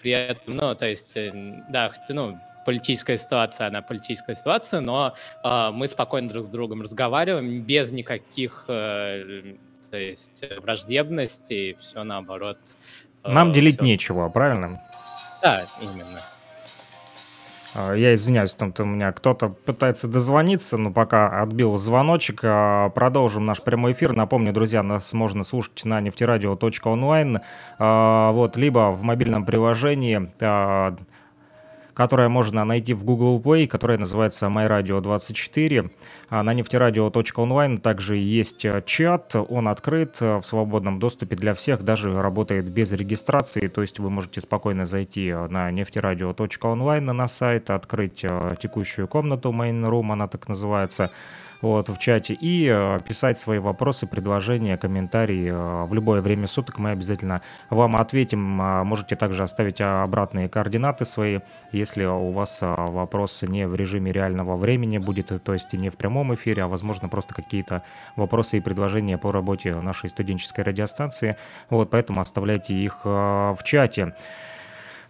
при 0.00 0.12
этом, 0.12 0.56
ну, 0.56 0.74
то 0.74 0.86
есть, 0.86 1.12
э, 1.14 1.32
да, 1.68 1.92
ну, 2.08 2.38
политическая 2.64 3.16
ситуация, 3.16 3.68
она 3.68 3.82
политическая 3.82 4.34
ситуация, 4.34 4.80
но 4.80 5.14
э, 5.42 5.70
мы 5.72 5.88
спокойно 5.88 6.28
друг 6.28 6.44
с 6.44 6.48
другом 6.48 6.82
разговариваем 6.82 7.62
без 7.62 7.92
никаких, 7.92 8.66
э, 8.68 9.54
то 9.90 9.96
есть, 9.96 10.44
враждебностей, 10.58 11.76
все 11.80 12.04
наоборот. 12.04 12.58
Э, 13.24 13.32
Нам 13.32 13.52
делить 13.52 13.76
все... 13.76 13.84
нечего, 13.84 14.28
правильно? 14.28 14.82
Да, 15.42 15.64
именно. 15.80 16.20
А, 17.74 17.94
я 17.94 18.14
извиняюсь, 18.14 18.54
там 18.54 18.72
у 18.78 18.84
меня 18.84 19.12
кто-то 19.12 19.48
пытается 19.48 20.08
дозвониться, 20.08 20.76
но 20.76 20.92
пока 20.92 21.40
отбил 21.40 21.76
звоночек. 21.78 22.40
А, 22.42 22.88
продолжим 22.90 23.44
наш 23.44 23.62
прямой 23.62 23.92
эфир. 23.92 24.12
Напомню, 24.12 24.52
друзья, 24.52 24.82
нас 24.82 25.12
можно 25.12 25.44
слушать 25.44 25.84
на 25.84 26.00
нефтерадио.онлайн, 26.00 27.40
а, 27.78 28.32
вот, 28.32 28.56
либо 28.56 28.92
в 28.92 29.02
мобильном 29.02 29.44
приложении 29.44 30.30
которое 31.98 32.28
можно 32.28 32.64
найти 32.64 32.94
в 32.94 33.02
Google 33.02 33.40
Play, 33.40 33.66
которое 33.66 33.98
называется 33.98 34.46
MyRadio24. 34.46 35.90
А 36.28 36.44
на 36.44 36.54
нефтерадио.онлайн 36.54 37.78
также 37.78 38.16
есть 38.16 38.64
э, 38.64 38.84
чат, 38.86 39.34
он 39.34 39.66
открыт 39.66 40.18
э, 40.20 40.36
в 40.36 40.44
свободном 40.44 41.00
доступе 41.00 41.34
для 41.34 41.54
всех, 41.54 41.82
даже 41.82 42.22
работает 42.22 42.68
без 42.68 42.92
регистрации, 42.92 43.66
то 43.66 43.80
есть 43.80 43.98
вы 43.98 44.10
можете 44.10 44.40
спокойно 44.40 44.86
зайти 44.86 45.26
э, 45.26 45.48
на 45.48 45.72
нефтерадио.онлайн 45.72 47.04
на 47.04 47.26
сайт, 47.26 47.68
открыть 47.68 48.24
текущую 48.60 49.08
комнату 49.08 49.50
Main 49.50 49.82
Room, 49.90 50.12
она 50.12 50.28
так 50.28 50.46
называется, 50.46 51.10
вот, 51.60 51.88
в 51.88 51.98
чате 51.98 52.34
и 52.34 52.68
э, 52.70 52.98
писать 53.06 53.38
свои 53.38 53.58
вопросы, 53.58 54.06
предложения, 54.06 54.76
комментарии 54.76 55.50
э, 55.50 55.84
в 55.86 55.94
любое 55.94 56.20
время 56.20 56.46
суток. 56.46 56.78
Мы 56.78 56.90
обязательно 56.90 57.42
вам 57.70 57.96
ответим. 57.96 58.60
А, 58.60 58.84
можете 58.84 59.16
также 59.16 59.42
оставить 59.42 59.80
обратные 59.80 60.48
координаты 60.48 61.04
свои, 61.04 61.40
если 61.72 62.04
у 62.04 62.30
вас 62.30 62.58
э, 62.60 62.74
вопрос 62.76 63.42
не 63.42 63.66
в 63.66 63.74
режиме 63.74 64.12
реального 64.12 64.56
времени 64.56 64.98
будет, 64.98 65.32
то 65.42 65.52
есть 65.52 65.72
не 65.72 65.90
в 65.90 65.96
прямом 65.96 66.34
эфире, 66.34 66.64
а 66.64 66.68
возможно 66.68 67.08
просто 67.08 67.34
какие-то 67.34 67.82
вопросы 68.16 68.58
и 68.58 68.60
предложения 68.60 69.18
по 69.18 69.32
работе 69.32 69.74
нашей 69.74 70.10
студенческой 70.10 70.62
радиостанции. 70.62 71.36
Вот, 71.70 71.90
поэтому 71.90 72.20
оставляйте 72.20 72.74
их 72.74 73.04
в 73.04 73.58
чате. 73.64 74.14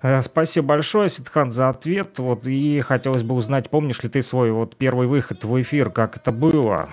Э, 0.03 0.23
спасибо 0.23 0.69
большое, 0.69 1.09
Ситхан, 1.09 1.51
за 1.51 1.69
ответ. 1.69 2.19
Вот, 2.19 2.47
и 2.47 2.81
хотелось 2.81 3.23
бы 3.23 3.35
узнать, 3.35 3.71
помнишь 3.71 4.03
ли 4.03 4.09
ты 4.09 4.23
свой 4.23 4.51
вот 4.51 4.77
первый 4.77 5.07
выход 5.07 5.45
в 5.45 5.61
эфир, 5.61 5.91
как 5.91 6.17
это 6.17 6.33
было? 6.33 6.89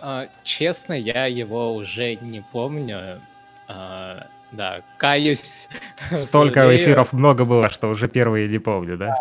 А, 0.00 0.28
честно, 0.44 0.92
я 0.92 1.26
его 1.26 1.74
уже 1.74 2.14
не 2.16 2.40
помню. 2.52 3.20
А, 3.68 4.26
да, 4.52 4.82
каюсь. 4.98 5.68
Столько 6.14 6.74
эфиров 6.76 7.12
много 7.12 7.44
было, 7.44 7.68
что 7.68 7.88
уже 7.88 8.08
первые 8.08 8.48
не 8.48 8.58
помню, 8.58 8.96
да? 8.96 9.14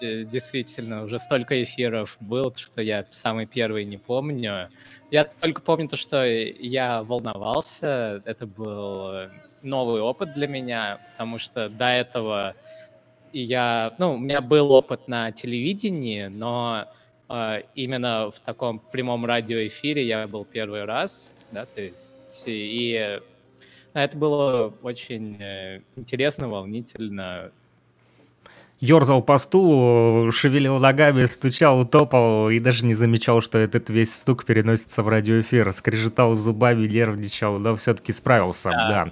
Э, 0.00 0.22
действительно, 0.24 1.02
уже 1.02 1.18
столько 1.18 1.60
эфиров 1.60 2.16
было, 2.20 2.54
что 2.54 2.82
я 2.82 3.04
самый 3.10 3.46
первый 3.46 3.84
не 3.84 3.96
помню. 3.96 4.68
Я 5.10 5.24
только 5.24 5.60
помню 5.60 5.88
то, 5.88 5.96
что 5.96 6.24
я 6.24 7.02
волновался. 7.02 8.22
Это 8.26 8.46
был 8.46 9.28
новый 9.64 10.00
опыт 10.00 10.34
для 10.34 10.46
меня, 10.46 10.98
потому 11.12 11.38
что 11.38 11.68
до 11.68 11.86
этого 11.86 12.54
я, 13.32 13.94
ну, 13.98 14.14
у 14.14 14.18
меня 14.18 14.40
был 14.40 14.70
опыт 14.70 15.08
на 15.08 15.32
телевидении, 15.32 16.26
но 16.26 16.86
э, 17.28 17.62
именно 17.74 18.30
в 18.30 18.38
таком 18.40 18.78
прямом 18.78 19.26
радиоэфире 19.26 20.06
я 20.06 20.28
был 20.28 20.44
первый 20.44 20.84
раз, 20.84 21.34
да, 21.50 21.66
то 21.66 21.80
есть 21.80 22.42
и 22.46 23.20
это 23.92 24.18
было 24.18 24.72
очень 24.82 25.36
э, 25.40 25.80
интересно, 25.96 26.48
волнительно, 26.48 27.50
ерзал 28.80 29.22
по 29.22 29.38
стулу, 29.38 30.30
шевелил 30.32 30.78
ногами, 30.78 31.24
стучал, 31.26 31.86
топал 31.86 32.50
и 32.50 32.58
даже 32.58 32.84
не 32.84 32.94
замечал, 32.94 33.40
что 33.40 33.58
этот 33.58 33.88
весь 33.88 34.14
стук 34.14 34.44
переносится 34.44 35.02
в 35.02 35.08
радиоэфир. 35.08 35.72
Скрежетал 35.72 36.34
зубами, 36.34 36.86
нервничал, 36.86 37.58
но 37.58 37.76
все-таки 37.76 38.12
справился, 38.12 38.70
да. 38.70 38.88
да. 38.88 39.10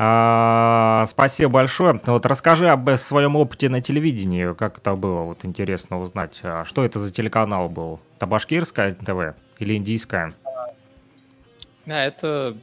А, 0.00 1.06
спасибо 1.08 1.50
большое. 1.50 2.00
Вот 2.06 2.24
расскажи 2.24 2.68
об 2.68 2.88
своем 2.96 3.34
опыте 3.34 3.68
на 3.68 3.82
телевидении, 3.82 4.54
как 4.54 4.78
это 4.78 4.94
было, 4.94 5.22
вот 5.22 5.44
интересно 5.44 6.00
узнать. 6.00 6.38
А 6.44 6.64
что 6.64 6.84
это 6.84 7.00
за 7.00 7.12
телеканал 7.12 7.68
был? 7.68 7.98
Это 8.16 8.26
башкирская 8.26 8.94
ТВ 8.94 9.36
или 9.58 9.74
индийская? 9.74 10.34
Да, 11.84 12.04
это 12.04 12.56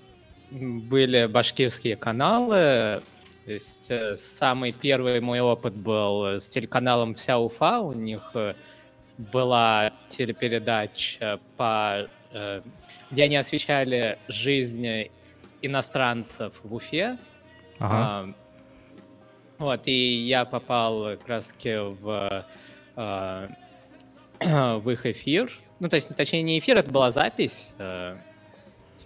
были 0.50 1.26
башкирские 1.26 1.98
каналы. 1.98 3.04
То 3.44 3.52
есть 3.52 3.88
э, 3.90 4.16
самый 4.16 4.72
первый 4.72 5.20
мой 5.20 5.42
опыт 5.42 5.76
был 5.76 6.26
с 6.40 6.48
телеканалом 6.48 7.16
«Вся 7.16 7.38
Уфа». 7.38 7.80
У 7.80 7.92
них 7.92 8.32
э, 8.34 8.56
была 9.18 9.92
телепередача, 10.08 11.40
по, 11.58 12.08
э, 12.32 12.62
где 13.12 13.24
они 13.24 13.36
освещали 13.36 14.18
жизнь 14.30 15.10
иностранцев 15.66 16.54
в 16.64 16.74
Уфе. 16.74 17.18
Ага. 17.80 17.96
А, 17.98 18.34
вот, 19.58 19.82
и 19.88 20.18
я 20.26 20.46
попал 20.46 21.18
как 21.18 21.28
раз-таки 21.28 21.76
в, 21.78 22.46
а, 22.96 23.50
в 24.40 24.90
их 24.90 25.06
эфир. 25.06 25.52
Ну, 25.80 25.90
то 25.90 25.96
есть, 25.96 26.14
точнее, 26.16 26.42
не 26.44 26.60
эфир, 26.60 26.78
это 26.78 26.92
была 26.92 27.12
запись. 27.12 27.74
А, 27.78 28.18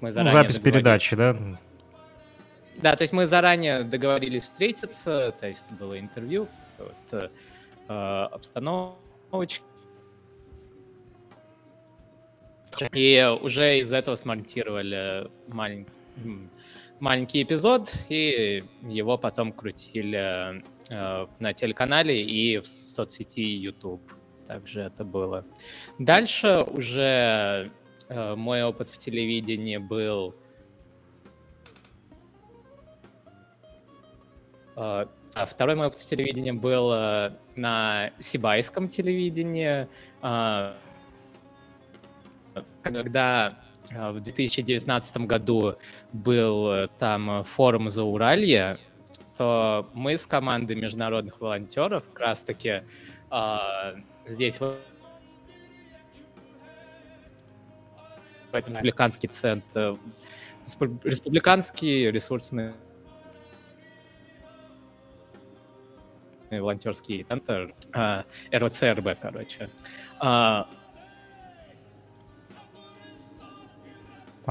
мы 0.02 0.12
ну, 0.12 0.32
запись 0.32 0.60
передачи, 0.60 1.16
да? 1.16 1.36
Да, 2.78 2.96
то 2.96 3.02
есть 3.02 3.12
мы 3.12 3.26
заранее 3.26 3.84
договорились 3.84 4.44
встретиться, 4.44 5.34
то 5.38 5.48
есть 5.48 5.66
было 5.72 6.00
интервью, 6.00 6.48
вот, 6.78 7.30
э, 7.90 8.28
обстановочка. 8.32 9.66
И 12.94 13.38
уже 13.42 13.80
из 13.80 13.92
этого 13.92 14.16
смонтировали 14.16 15.30
маленький 15.48 15.92
маленький 17.00 17.44
эпизод, 17.44 17.94
и 18.10 18.64
его 18.82 19.18
потом 19.18 19.52
крутили 19.52 20.64
э, 20.90 21.28
на 21.40 21.54
телеканале 21.54 22.22
и 22.22 22.58
в 22.60 22.68
соцсети 22.68 23.42
YouTube. 23.42 24.02
Также 24.48 24.82
это 24.82 25.04
было. 25.04 25.46
Дальше 26.00 26.62
уже 26.68 27.72
э, 28.10 28.36
мой 28.36 28.64
опыт 28.64 28.90
в 28.90 28.98
телевидении 28.98 29.78
был 29.78 30.36
э, 34.76 35.06
а 35.36 35.46
второй 35.46 35.76
мой 35.76 35.88
опыт 35.88 36.00
в 36.00 36.06
телевидении 36.06 36.52
был 36.52 36.92
э, 36.92 37.32
на 37.56 38.12
сибайском 38.20 38.90
телевидении, 38.90 39.88
э, 40.24 40.74
когда 42.82 43.60
в 43.92 44.20
2019 44.20 45.18
году 45.18 45.76
был 46.14 46.72
э, 46.72 46.88
там 46.98 47.44
форум 47.44 47.90
за 47.90 48.04
Уралье, 48.04 48.78
то 49.38 49.90
мы 49.94 50.18
с 50.18 50.26
командой 50.26 50.76
международных 50.76 51.42
волонтеров 51.42 52.04
как 52.14 52.20
раз-таки 52.20 52.84
э, 53.32 53.58
здесь 54.28 54.60
в 54.60 54.76
республиканский 58.52 59.30
центр, 59.30 59.98
республиканский 61.04 62.12
ресурсный 62.12 62.74
волонтерский 66.52 67.24
центр, 67.24 67.74
э, 67.94 68.24
РВЦРБ, 68.52 69.20
короче. 69.22 69.70
Э, 70.22 70.64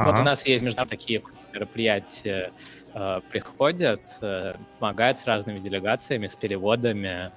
ага. 0.00 0.12
Вот 0.12 0.20
у 0.20 0.24
нас 0.24 0.46
есть 0.46 0.64
международные 0.64 0.98
такие 0.98 1.22
мероприятия, 1.52 2.52
э, 2.94 3.20
приходят, 3.30 4.00
э, 4.20 4.54
помогают 4.78 5.18
с 5.18 5.26
разными 5.26 5.58
делегациями, 5.58 6.26
с 6.26 6.36
переводами. 6.36 7.30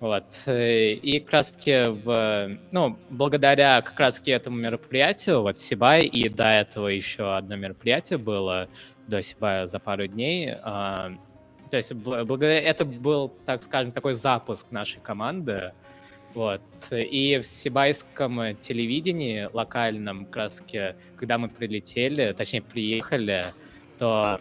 Вот. 0.00 0.44
И 0.46 1.20
как 1.22 1.32
раз-таки 1.32 1.88
в, 1.88 2.58
ну, 2.70 2.98
благодаря 3.10 3.82
как 3.82 4.00
раз-таки 4.00 4.30
этому 4.30 4.56
мероприятию, 4.56 5.42
вот 5.42 5.58
Сибай, 5.58 6.06
и 6.06 6.30
до 6.30 6.44
этого 6.44 6.88
еще 6.88 7.36
одно 7.36 7.56
мероприятие 7.56 8.18
было, 8.18 8.68
до 9.06 9.20
Сибая 9.20 9.66
за 9.66 9.78
пару 9.78 10.06
дней, 10.06 10.54
э, 10.54 11.10
то 11.70 11.76
есть 11.76 11.94
благодаря 11.94 12.60
это 12.60 12.84
был, 12.84 13.28
так 13.46 13.62
скажем, 13.62 13.92
такой 13.92 14.14
запуск 14.14 14.70
нашей 14.70 15.00
команды. 15.00 15.72
Вот. 16.34 16.62
И 16.92 17.38
в 17.38 17.44
сибайском 17.44 18.56
телевидении 18.56 19.48
локальном, 19.52 20.28
раз 20.32 20.62
когда 21.16 21.38
мы 21.38 21.48
прилетели, 21.48 22.32
точнее, 22.32 22.62
приехали, 22.62 23.44
то 23.98 24.40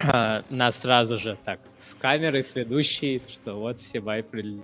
э, 0.00 0.42
нас 0.50 0.78
сразу 0.78 1.18
же 1.18 1.38
так 1.44 1.60
с 1.78 1.94
камерой, 1.94 2.42
с 2.42 2.54
ведущей, 2.54 3.22
что 3.28 3.54
вот 3.54 3.80
в 3.80 3.86
Сибай 3.86 4.22
прилетели 4.22 4.62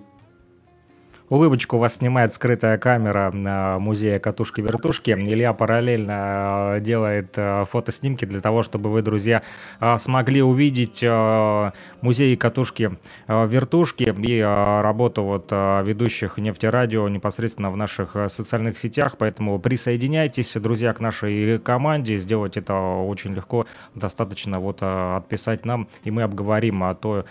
Улыбочку 1.31 1.77
вас 1.77 1.95
снимает 1.95 2.33
скрытая 2.33 2.77
камера 2.77 3.31
музея 3.79 4.19
катушки-вертушки. 4.19 5.11
Илья 5.11 5.53
параллельно 5.53 6.75
э, 6.75 6.81
делает 6.81 7.35
э, 7.37 7.63
фотоснимки 7.63 8.25
для 8.25 8.41
того, 8.41 8.63
чтобы 8.63 8.91
вы, 8.91 9.01
друзья, 9.01 9.41
э, 9.79 9.97
смогли 9.97 10.43
увидеть 10.43 11.01
музей 12.01 12.35
катушки-вертушки 12.35 14.13
и 14.27 14.41
работу 14.41 15.23
вот 15.23 15.49
ведущих 15.53 16.37
нефтерадио 16.37 17.07
непосредственно 17.07 17.71
в 17.71 17.77
наших 17.77 18.17
социальных 18.27 18.77
сетях. 18.77 19.15
Поэтому 19.17 19.57
присоединяйтесь, 19.57 20.53
друзья, 20.55 20.91
к 20.91 20.99
нашей 20.99 21.59
команде. 21.59 22.17
Сделать 22.17 22.57
это 22.57 22.73
очень 22.75 23.33
легко. 23.33 23.65
Достаточно 23.95 24.59
вот 24.59 24.83
отписать 24.83 25.63
нам, 25.63 25.87
и 26.03 26.11
мы 26.11 26.23
обговорим 26.23 26.83
о 26.83 26.93
том, 26.93 27.23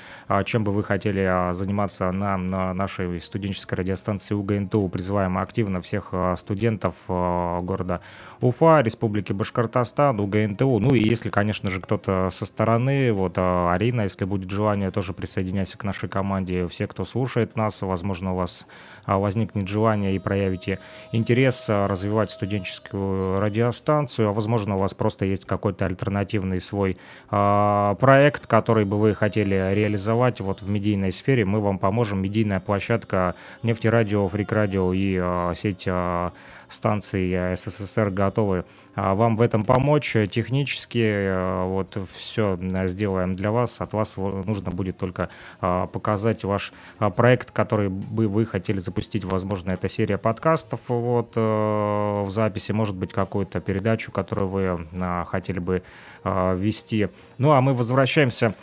чем 0.47 0.65
бы 0.65 0.73
вы 0.73 0.85
хотели 0.85 1.53
заниматься 1.53 2.11
на 2.13 2.39
нашей 2.73 3.21
студенческой 3.21 3.75
радио 3.75 3.89
радиостанции 3.90 4.35
УГНТУ 4.35 4.88
призываем 4.88 5.37
активно 5.38 5.81
всех 5.81 6.11
э, 6.12 6.37
студентов 6.37 6.94
э, 7.09 7.61
города 7.62 8.00
Уфа, 8.40 8.83
Республики 8.83 9.33
Башкортостан, 9.33 10.20
УГНТУ. 10.20 10.79
Ну 10.79 10.94
и 10.94 11.03
если, 11.03 11.29
конечно 11.29 11.68
же, 11.70 11.81
кто-то 11.81 12.31
со 12.33 12.46
стороны, 12.46 13.12
вот 13.12 13.37
э, 13.37 13.68
Арина, 13.70 14.03
если 14.03 14.24
будет 14.24 14.50
желание, 14.50 14.92
тоже 14.92 15.12
присоединяйся 15.12 15.76
к 15.76 15.83
нашей 15.83 16.09
команде. 16.09 16.68
Все, 16.68 16.87
кто 16.87 17.05
слушает 17.05 17.57
нас, 17.57 17.83
возможно, 17.83 18.33
у 18.33 18.37
вас 18.37 18.66
возникнет 19.07 19.66
желание 19.66 20.14
и 20.14 20.18
проявите 20.20 20.79
интерес 21.11 21.68
развивать 21.68 22.31
студенческую 22.31 23.40
радиостанцию, 23.40 24.29
а 24.29 24.33
возможно, 24.33 24.76
у 24.76 24.79
вас 24.79 24.94
просто 24.94 25.24
есть 25.24 25.46
какой-то 25.46 25.87
альтернативный 25.87 26.61
свой 26.61 26.96
проект, 27.29 28.46
который 28.46 28.85
бы 28.85 28.98
вы 28.98 29.14
хотели 29.14 29.74
реализовать 29.74 30.40
вот 30.40 30.62
в 30.62 30.68
медийной 30.68 31.12
сфере, 31.12 31.44
мы 31.44 31.61
вам 31.61 31.79
поможем. 31.79 32.22
Медийная 32.22 32.61
площадка 32.61 33.35
«Нефть 33.62 33.80
нефтерадио, 33.81 34.29
фрик-радио 34.29 34.93
и 34.93 35.19
э, 35.21 35.55
сеть 35.57 35.85
э, 35.87 36.31
станций 36.70 37.56
СССР 37.56 38.11
готовы 38.11 38.64
а, 38.94 39.14
вам 39.14 39.37
в 39.37 39.42
этом 39.42 39.64
помочь 39.64 40.16
технически. 40.30 40.98
Э, 40.98 41.64
вот 41.64 41.96
все 42.16 42.59
сделаем 42.87 43.37
для 43.37 43.50
вас. 43.50 43.80
От 43.80 43.92
вас 43.92 44.16
нужно 44.16 44.70
будет 44.70 44.98
только 44.98 45.30
а, 45.61 45.87
показать 45.87 46.44
ваш 46.44 46.72
а, 46.98 47.11
проект, 47.11 47.50
который 47.50 47.88
бы 47.88 48.28
вы 48.28 48.44
хотели 48.46 48.78
запустить. 48.78 49.24
Возможно, 49.24 49.70
это 49.70 49.88
серия 49.88 50.18
подкастов 50.18 50.80
вот, 50.88 51.37
в 51.37 52.28
записи, 52.30 52.72
может 52.72 52.96
быть, 52.96 53.12
какую-то 53.12 53.61
передачу, 53.61 54.12
которую 54.12 54.48
вы 54.48 54.87
хотели 55.26 55.59
бы 55.59 55.83
вести. 56.24 57.09
Ну, 57.38 57.52
а 57.52 57.61
мы 57.61 57.72
возвращаемся 57.72 58.54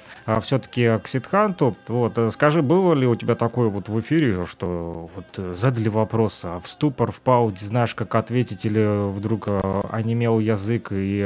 все-таки 0.42 1.00
к 1.04 1.08
Сидханту. 1.08 1.76
Вот, 1.88 2.20
скажи, 2.32 2.62
было 2.62 2.94
ли 2.94 3.08
у 3.08 3.16
тебя 3.16 3.36
такое 3.36 3.70
вот 3.70 3.90
в 3.90 4.00
эфире, 4.00 4.46
что 4.46 5.10
вот 5.16 5.56
задали 5.56 5.90
вопрос, 5.90 6.42
а 6.44 6.60
в 6.60 6.68
ступор 6.68 7.12
впал, 7.12 7.50
не 7.50 7.58
знаешь, 7.58 7.96
как 7.98 8.16
ответить, 8.16 8.66
или 8.66 9.10
вдруг 9.12 9.48
онемел 9.92 10.40
язык, 10.40 10.90
и 10.92 11.22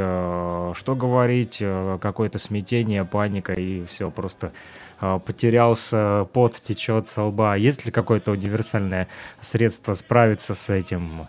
что 0.74 0.96
говорить, 0.96 1.62
какое-то 2.02 2.40
смятение, 2.40 3.04
паника, 3.04 3.54
и 3.54 3.86
все, 3.86 4.10
просто 4.10 4.54
потерялся, 5.26 6.28
пот 6.32 6.56
течет 6.56 7.10
со 7.10 7.24
лба. 7.24 7.56
Есть 7.56 7.86
ли 7.86 7.92
какое-то 7.92 8.32
универсальное 8.32 9.08
средство 9.42 9.94
справиться 9.96 10.56
с 10.56 10.70
этим? 10.70 11.28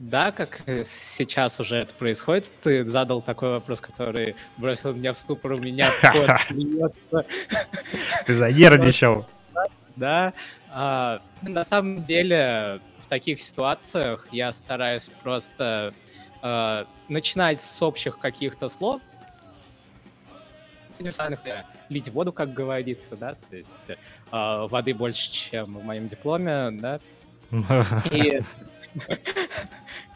Да, 0.00 0.32
как 0.32 0.60
сейчас 0.82 1.60
уже 1.60 1.76
это 1.76 1.94
происходит. 1.94 2.50
Ты 2.62 2.84
задал 2.84 3.22
такой 3.22 3.50
вопрос, 3.50 3.80
который 3.80 4.34
бросил 4.56 4.92
меня 4.92 5.12
в 5.12 5.16
ступор, 5.16 5.52
у 5.52 5.56
меня 5.56 5.86
пот 7.10 7.26
Ты 8.26 8.34
занервничал. 8.34 9.26
Да. 9.96 10.32
А, 10.70 11.20
на 11.42 11.62
самом 11.62 12.04
деле, 12.04 12.80
в 13.04 13.06
таких 13.06 13.40
ситуациях 13.40 14.26
я 14.32 14.52
стараюсь 14.52 15.10
просто 15.22 15.92
а, 16.40 16.86
начинать 17.08 17.60
с 17.60 17.82
общих 17.82 18.18
каких-то 18.18 18.68
слов, 18.68 19.02
универсальных, 20.98 21.40
лить 21.90 22.08
воду, 22.08 22.32
как 22.32 22.54
говорится, 22.54 23.16
да, 23.16 23.34
то 23.50 23.56
есть 23.56 23.88
э, 23.88 23.96
воды 24.30 24.94
больше, 24.94 25.30
чем 25.30 25.76
в 25.76 25.84
моем 25.84 26.08
дипломе, 26.08 26.70
да. 26.70 27.00
И 28.12 28.40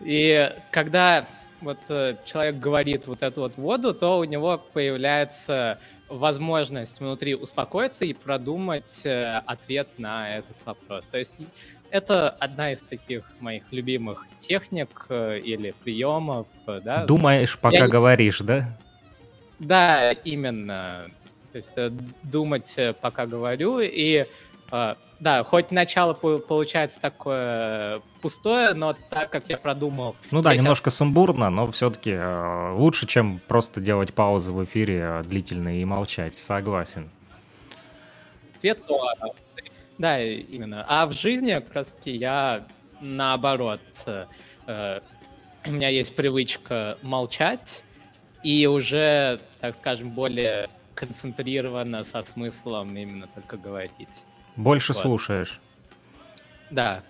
и 0.01 0.55
когда 0.70 1.27
вот 1.61 1.79
э, 1.88 2.16
человек 2.24 2.57
говорит 2.61 3.07
вот 3.07 3.22
эту 3.22 3.40
вот 3.40 3.57
воду, 3.57 3.92
то 3.92 4.18
у 4.18 4.24
него 4.24 4.59
появляется 4.72 5.79
возможность 6.09 7.01
внутри 7.01 7.35
успокоиться 7.35 8.05
и 8.05 8.12
продумать 8.12 9.05
э, 9.05 9.42
ответ 9.46 9.88
на 9.98 10.37
этот 10.37 10.57
вопрос. 10.64 11.09
То 11.09 11.18
есть 11.18 11.38
это 11.90 12.31
одна 12.31 12.72
из 12.72 12.83
таких 12.83 13.24
моих 13.40 13.64
любимых 13.70 14.27
техник 14.40 15.07
э, 15.09 15.38
или 15.38 15.74
приемов. 15.83 16.46
Да? 16.66 17.05
Думаешь, 17.05 17.59
пока 17.59 17.77
Я... 17.77 17.88
говоришь, 17.88 18.40
да? 18.40 18.77
Да, 19.59 20.12
именно. 20.12 21.07
То 21.53 21.59
есть 21.59 21.74
думать, 22.22 22.79
пока 23.01 23.27
говорю, 23.27 23.81
и 23.81 24.27
да, 25.20 25.42
хоть 25.42 25.72
начало 25.72 26.14
получается 26.14 27.01
такое 27.01 28.01
пустое, 28.20 28.72
но 28.74 28.94
так 29.11 29.31
как 29.31 29.48
я 29.48 29.57
продумал... 29.57 30.14
Ну 30.31 30.42
да, 30.42 30.55
немножко 30.55 30.90
сумбурно, 30.90 31.51
но 31.51 31.68
все-таки 31.70 32.12
э, 32.12 32.72
лучше, 32.72 33.07
чем 33.07 33.40
просто 33.48 33.81
делать 33.81 34.14
паузы 34.14 34.53
в 34.53 34.64
эфире 34.64 35.01
э, 35.03 35.22
длительные 35.24 35.83
и 35.83 35.85
молчать, 35.85 36.38
согласен. 36.38 37.11
Ответ 38.57 38.85
то... 38.87 39.11
Да, 39.99 40.23
именно. 40.23 40.85
А 40.89 41.07
в 41.07 41.13
жизни 41.13 41.53
как 41.53 41.73
раз 41.75 41.95
таки 41.95 42.13
я 42.13 42.67
наоборот. 43.01 43.81
Э, 44.67 45.01
у 45.67 45.71
меня 45.71 45.89
есть 45.89 46.15
привычка 46.15 46.99
молчать 47.03 47.85
и 48.43 48.67
уже, 48.67 49.41
так 49.61 49.75
скажем, 49.75 50.11
более 50.11 50.69
концентрированно, 50.95 52.05
со 52.05 52.23
смыслом 52.23 52.97
именно 52.97 53.27
только 53.27 53.57
говорить. 53.57 54.25
Больше 54.57 54.93
вот. 54.93 55.03
слушаешь. 55.03 55.61
Да. 56.71 57.03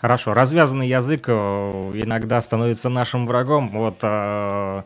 Хорошо. 0.00 0.32
Развязанный 0.32 0.88
язык 0.88 1.24
э, 1.28 1.32
иногда 1.32 2.40
становится 2.40 2.88
нашим 2.88 3.26
врагом. 3.26 3.70
Вот 3.70 3.98
э, 4.02 4.82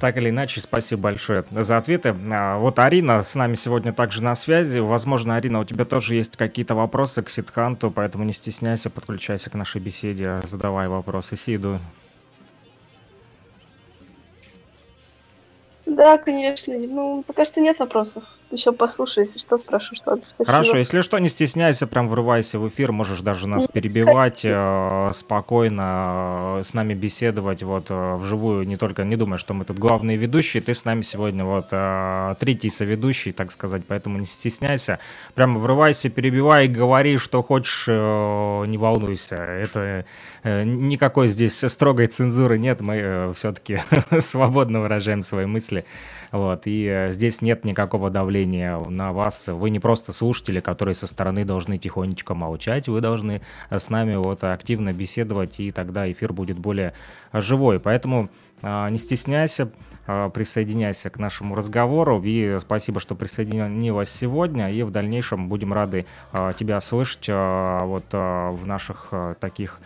Так 0.00 0.16
или 0.16 0.30
иначе, 0.30 0.60
спасибо 0.60 1.02
большое 1.02 1.44
за 1.50 1.78
ответы. 1.78 2.14
А, 2.32 2.58
вот 2.58 2.78
Арина 2.78 3.22
с 3.22 3.34
нами 3.34 3.54
сегодня 3.54 3.92
также 3.92 4.22
на 4.22 4.34
связи. 4.34 4.80
Возможно, 4.80 5.36
Арина, 5.36 5.60
у 5.60 5.64
тебя 5.64 5.84
тоже 5.84 6.16
есть 6.16 6.36
какие-то 6.36 6.74
вопросы 6.74 7.22
к 7.22 7.30
Ситханту, 7.30 7.90
поэтому 7.90 8.24
не 8.24 8.32
стесняйся, 8.32 8.90
подключайся 8.90 9.50
к 9.50 9.54
нашей 9.54 9.80
беседе, 9.80 10.40
задавай 10.44 10.88
вопросы 10.88 11.36
Сиду. 11.36 11.78
Да, 15.86 16.18
конечно. 16.18 16.74
Ну, 16.76 17.22
пока 17.24 17.44
что 17.44 17.60
нет 17.60 17.78
вопросов. 17.78 18.24
Еще 18.54 18.70
послушай, 18.70 19.24
если 19.24 19.40
что, 19.40 19.58
спрошу 19.58 19.96
что-то. 19.96 20.24
Спасибо. 20.24 20.44
Хорошо, 20.44 20.76
если 20.76 21.00
что, 21.00 21.18
не 21.18 21.28
стесняйся, 21.28 21.88
прям 21.88 22.06
врывайся 22.06 22.60
в 22.60 22.68
эфир, 22.68 22.92
можешь 22.92 23.20
даже 23.20 23.48
нас 23.48 23.66
перебивать, 23.66 24.42
э, 24.44 25.10
спокойно 25.12 26.58
э, 26.60 26.62
с 26.62 26.72
нами 26.72 26.94
беседовать, 26.94 27.64
вот, 27.64 27.86
э, 27.90 28.14
вживую, 28.14 28.64
не 28.64 28.76
только, 28.76 29.02
не 29.02 29.16
думай, 29.16 29.38
что 29.38 29.54
мы 29.54 29.64
тут 29.64 29.80
главные 29.80 30.16
ведущие, 30.16 30.62
ты 30.62 30.72
с 30.72 30.84
нами 30.84 31.02
сегодня 31.02 31.44
вот 31.44 31.70
третий 32.38 32.70
соведущий, 32.70 33.32
так 33.32 33.50
сказать, 33.50 33.82
поэтому 33.88 34.18
не 34.18 34.26
стесняйся, 34.26 35.00
прям 35.34 35.56
врывайся, 35.56 36.08
перебивай, 36.08 36.68
говори, 36.68 37.16
что 37.16 37.42
хочешь, 37.42 37.88
не 37.88 38.78
волнуйся, 38.78 39.34
это 39.34 40.04
никакой 40.44 41.26
здесь 41.28 41.58
строгой 41.58 42.06
цензуры 42.06 42.58
нет, 42.58 42.80
мы 42.80 43.32
все-таки 43.34 43.80
свободно 44.20 44.80
выражаем 44.80 45.22
свои 45.22 45.46
мысли, 45.46 45.84
вот, 46.34 46.66
и 46.66 46.86
э, 46.86 47.12
здесь 47.12 47.42
нет 47.42 47.64
никакого 47.64 48.10
давления 48.10 48.43
на 48.46 49.12
вас. 49.12 49.48
Вы 49.48 49.70
не 49.70 49.78
просто 49.78 50.12
слушатели, 50.12 50.60
которые 50.60 50.94
со 50.94 51.06
стороны 51.06 51.44
должны 51.44 51.78
тихонечко 51.78 52.34
молчать, 52.34 52.88
вы 52.88 53.00
должны 53.00 53.42
э, 53.70 53.78
с 53.78 53.90
нами 53.90 54.14
вот 54.14 54.44
активно 54.44 54.92
беседовать, 54.92 55.60
и 55.60 55.70
тогда 55.70 56.10
эфир 56.10 56.32
будет 56.32 56.58
более 56.58 56.94
живой. 57.32 57.80
Поэтому 57.80 58.30
не 58.64 58.98
стесняйся, 58.98 59.70
а, 60.06 60.28
присоединяйся 60.28 61.10
к 61.10 61.18
нашему 61.18 61.54
разговору. 61.54 62.20
И 62.24 62.58
спасибо, 62.60 63.00
что 63.00 63.14
присоединилась 63.14 64.10
сегодня. 64.10 64.70
И 64.70 64.82
в 64.82 64.90
дальнейшем 64.90 65.48
будем 65.48 65.72
рады 65.72 66.06
а, 66.32 66.52
тебя 66.52 66.80
слышать 66.80 67.28
вот 67.28 68.04
в 68.12 68.66
наших 68.66 69.12
таких 69.40 69.80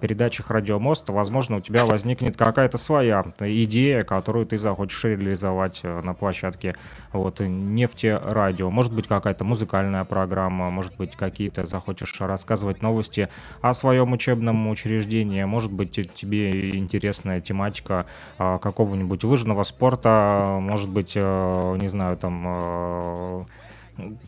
передачах 0.00 0.50
«Радио 0.50 0.78
Мост». 0.78 1.08
Возможно, 1.08 1.56
у 1.56 1.60
тебя 1.60 1.84
возникнет 1.84 2.36
какая-то 2.36 2.78
своя 2.78 3.24
идея, 3.40 4.02
которую 4.02 4.46
ты 4.46 4.58
захочешь 4.58 5.04
реализовать 5.04 5.82
на 5.82 6.14
площадке 6.14 6.76
вот, 7.12 7.40
нефти 7.40 8.18
радио. 8.22 8.70
Может 8.70 8.92
быть, 8.92 9.06
какая-то 9.06 9.44
музыкальная 9.44 10.04
программа, 10.04 10.70
может 10.70 10.96
быть, 10.96 11.16
какие-то 11.16 11.64
захочешь 11.66 12.20
рассказывать 12.20 12.82
новости 12.82 13.28
о 13.60 13.74
своем 13.74 14.12
учебном 14.12 14.68
учреждении. 14.68 15.44
Может 15.44 15.72
быть, 15.72 15.92
тебе 16.14 16.70
интересная 16.76 17.40
тематика 17.40 18.00
а, 18.00 18.06
какого-нибудь 18.38 19.22
лыжного 19.24 19.64
спорта, 19.64 20.58
может 20.60 20.88
быть, 20.88 21.12
э, 21.14 21.76
не 21.80 21.88
знаю, 21.88 22.16
там 22.16 22.44
э, 22.46 23.44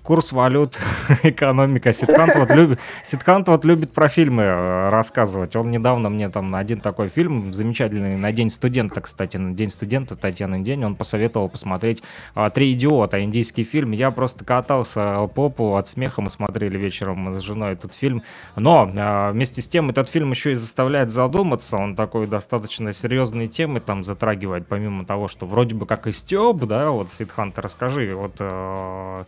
курс 0.03 0.33
валют, 0.33 0.79
экономика. 1.23 1.93
Ситкант 1.93 2.35
вот, 2.35 2.51
любит, 2.51 2.81
Ситкант 3.03 3.49
вот 3.49 3.65
любит 3.65 3.93
про 3.93 4.09
фильмы 4.09 4.43
э, 4.43 4.91
рассказывать. 4.91 5.55
Он 5.57 5.71
недавно 5.71 6.09
мне 6.09 6.29
там 6.29 6.55
один 6.55 6.81
такой 6.81 7.09
фильм, 7.09 7.53
замечательный, 7.53 8.17
на 8.17 8.33
День 8.33 8.51
студента, 8.51 9.01
кстати, 9.01 9.37
на 9.37 9.55
День 9.55 9.71
студента, 9.71 10.17
Татьяны 10.17 10.63
день, 10.63 10.85
он 10.85 10.95
посоветовал 10.95 11.49
посмотреть 11.49 12.03
а, 12.35 12.51
«Три 12.51 12.73
идиота», 12.73 13.23
индийский 13.23 13.65
фильм. 13.65 13.93
Я 13.93 14.11
просто 14.11 14.45
катался 14.45 15.27
по 15.35 15.49
полу 15.49 15.77
от 15.77 15.89
смеха, 15.89 16.23
мы 16.23 16.31
смотрели 16.31 16.79
вечером 16.79 17.35
с 17.35 17.41
женой 17.41 17.73
этот 17.73 17.95
фильм. 17.95 18.23
Но 18.57 18.91
а, 18.97 19.33
вместе 19.33 19.63
с 19.63 19.67
тем 19.67 19.91
этот 19.91 20.09
фильм 20.09 20.31
еще 20.31 20.53
и 20.53 20.55
заставляет 20.55 21.13
задуматься. 21.13 21.77
Он 21.77 21.97
такой 21.97 22.27
достаточно 22.27 22.93
серьезные 22.93 23.49
темы 23.49 23.81
там 23.81 24.03
затрагивает, 24.03 24.67
помимо 24.67 25.05
того, 25.05 25.29
что 25.29 25.47
вроде 25.47 25.75
бы 25.75 25.87
как 25.87 26.07
и 26.07 26.13
стёб, 26.13 26.65
да, 26.65 26.91
вот, 26.91 27.11
Сидхант, 27.11 27.59
расскажи, 27.59 28.15
вот 28.15 28.37
э, 28.39 29.25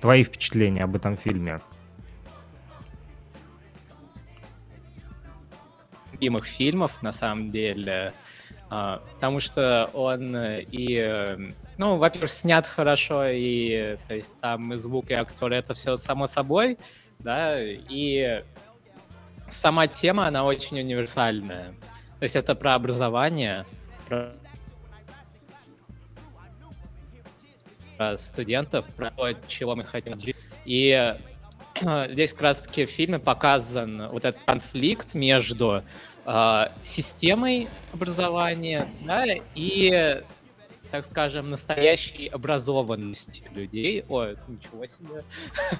твои 0.00 0.22
впечатления 0.22 0.82
об 0.82 0.96
этом 0.96 1.16
фильме? 1.16 1.60
любимых 6.16 6.46
фильмов, 6.46 7.02
на 7.02 7.12
самом 7.12 7.50
деле, 7.50 8.12
а, 8.70 9.02
потому 9.14 9.40
что 9.40 9.90
он 9.92 10.34
и, 10.36 11.36
ну, 11.76 11.96
во-первых, 11.96 12.30
снят 12.30 12.66
хорошо, 12.66 13.26
и, 13.28 13.96
то 14.08 14.14
есть, 14.14 14.32
там 14.40 14.72
и 14.72 14.76
звук, 14.76 15.10
и 15.10 15.14
актеры, 15.14 15.56
это 15.56 15.74
все 15.74 15.96
само 15.96 16.26
собой, 16.26 16.78
да, 17.18 17.58
и 17.60 18.42
сама 19.48 19.86
тема, 19.86 20.26
она 20.26 20.44
очень 20.44 20.78
универсальная. 20.78 21.74
То 22.18 22.22
есть 22.22 22.34
это 22.34 22.54
про 22.54 22.74
образование, 22.74 23.66
про 24.08 24.32
про 27.96 28.18
студентов, 28.18 28.84
про 28.96 29.10
то, 29.10 29.28
чего 29.46 29.76
мы 29.76 29.84
хотим. 29.84 30.14
И 30.64 31.16
здесь 32.10 32.32
как 32.32 32.42
раз-таки 32.42 32.86
в 32.86 32.90
фильме 32.90 33.18
показан 33.18 34.08
вот 34.08 34.24
этот 34.24 34.40
конфликт 34.44 35.14
между 35.14 35.82
э, 36.24 36.64
системой 36.82 37.68
образования 37.92 38.88
да, 39.04 39.24
и, 39.54 40.22
так 40.90 41.04
скажем, 41.04 41.50
настоящей 41.50 42.28
образованностью 42.28 43.46
людей. 43.54 44.04
Ой, 44.08 44.36
ничего 44.48 44.86
себе. 44.86 45.22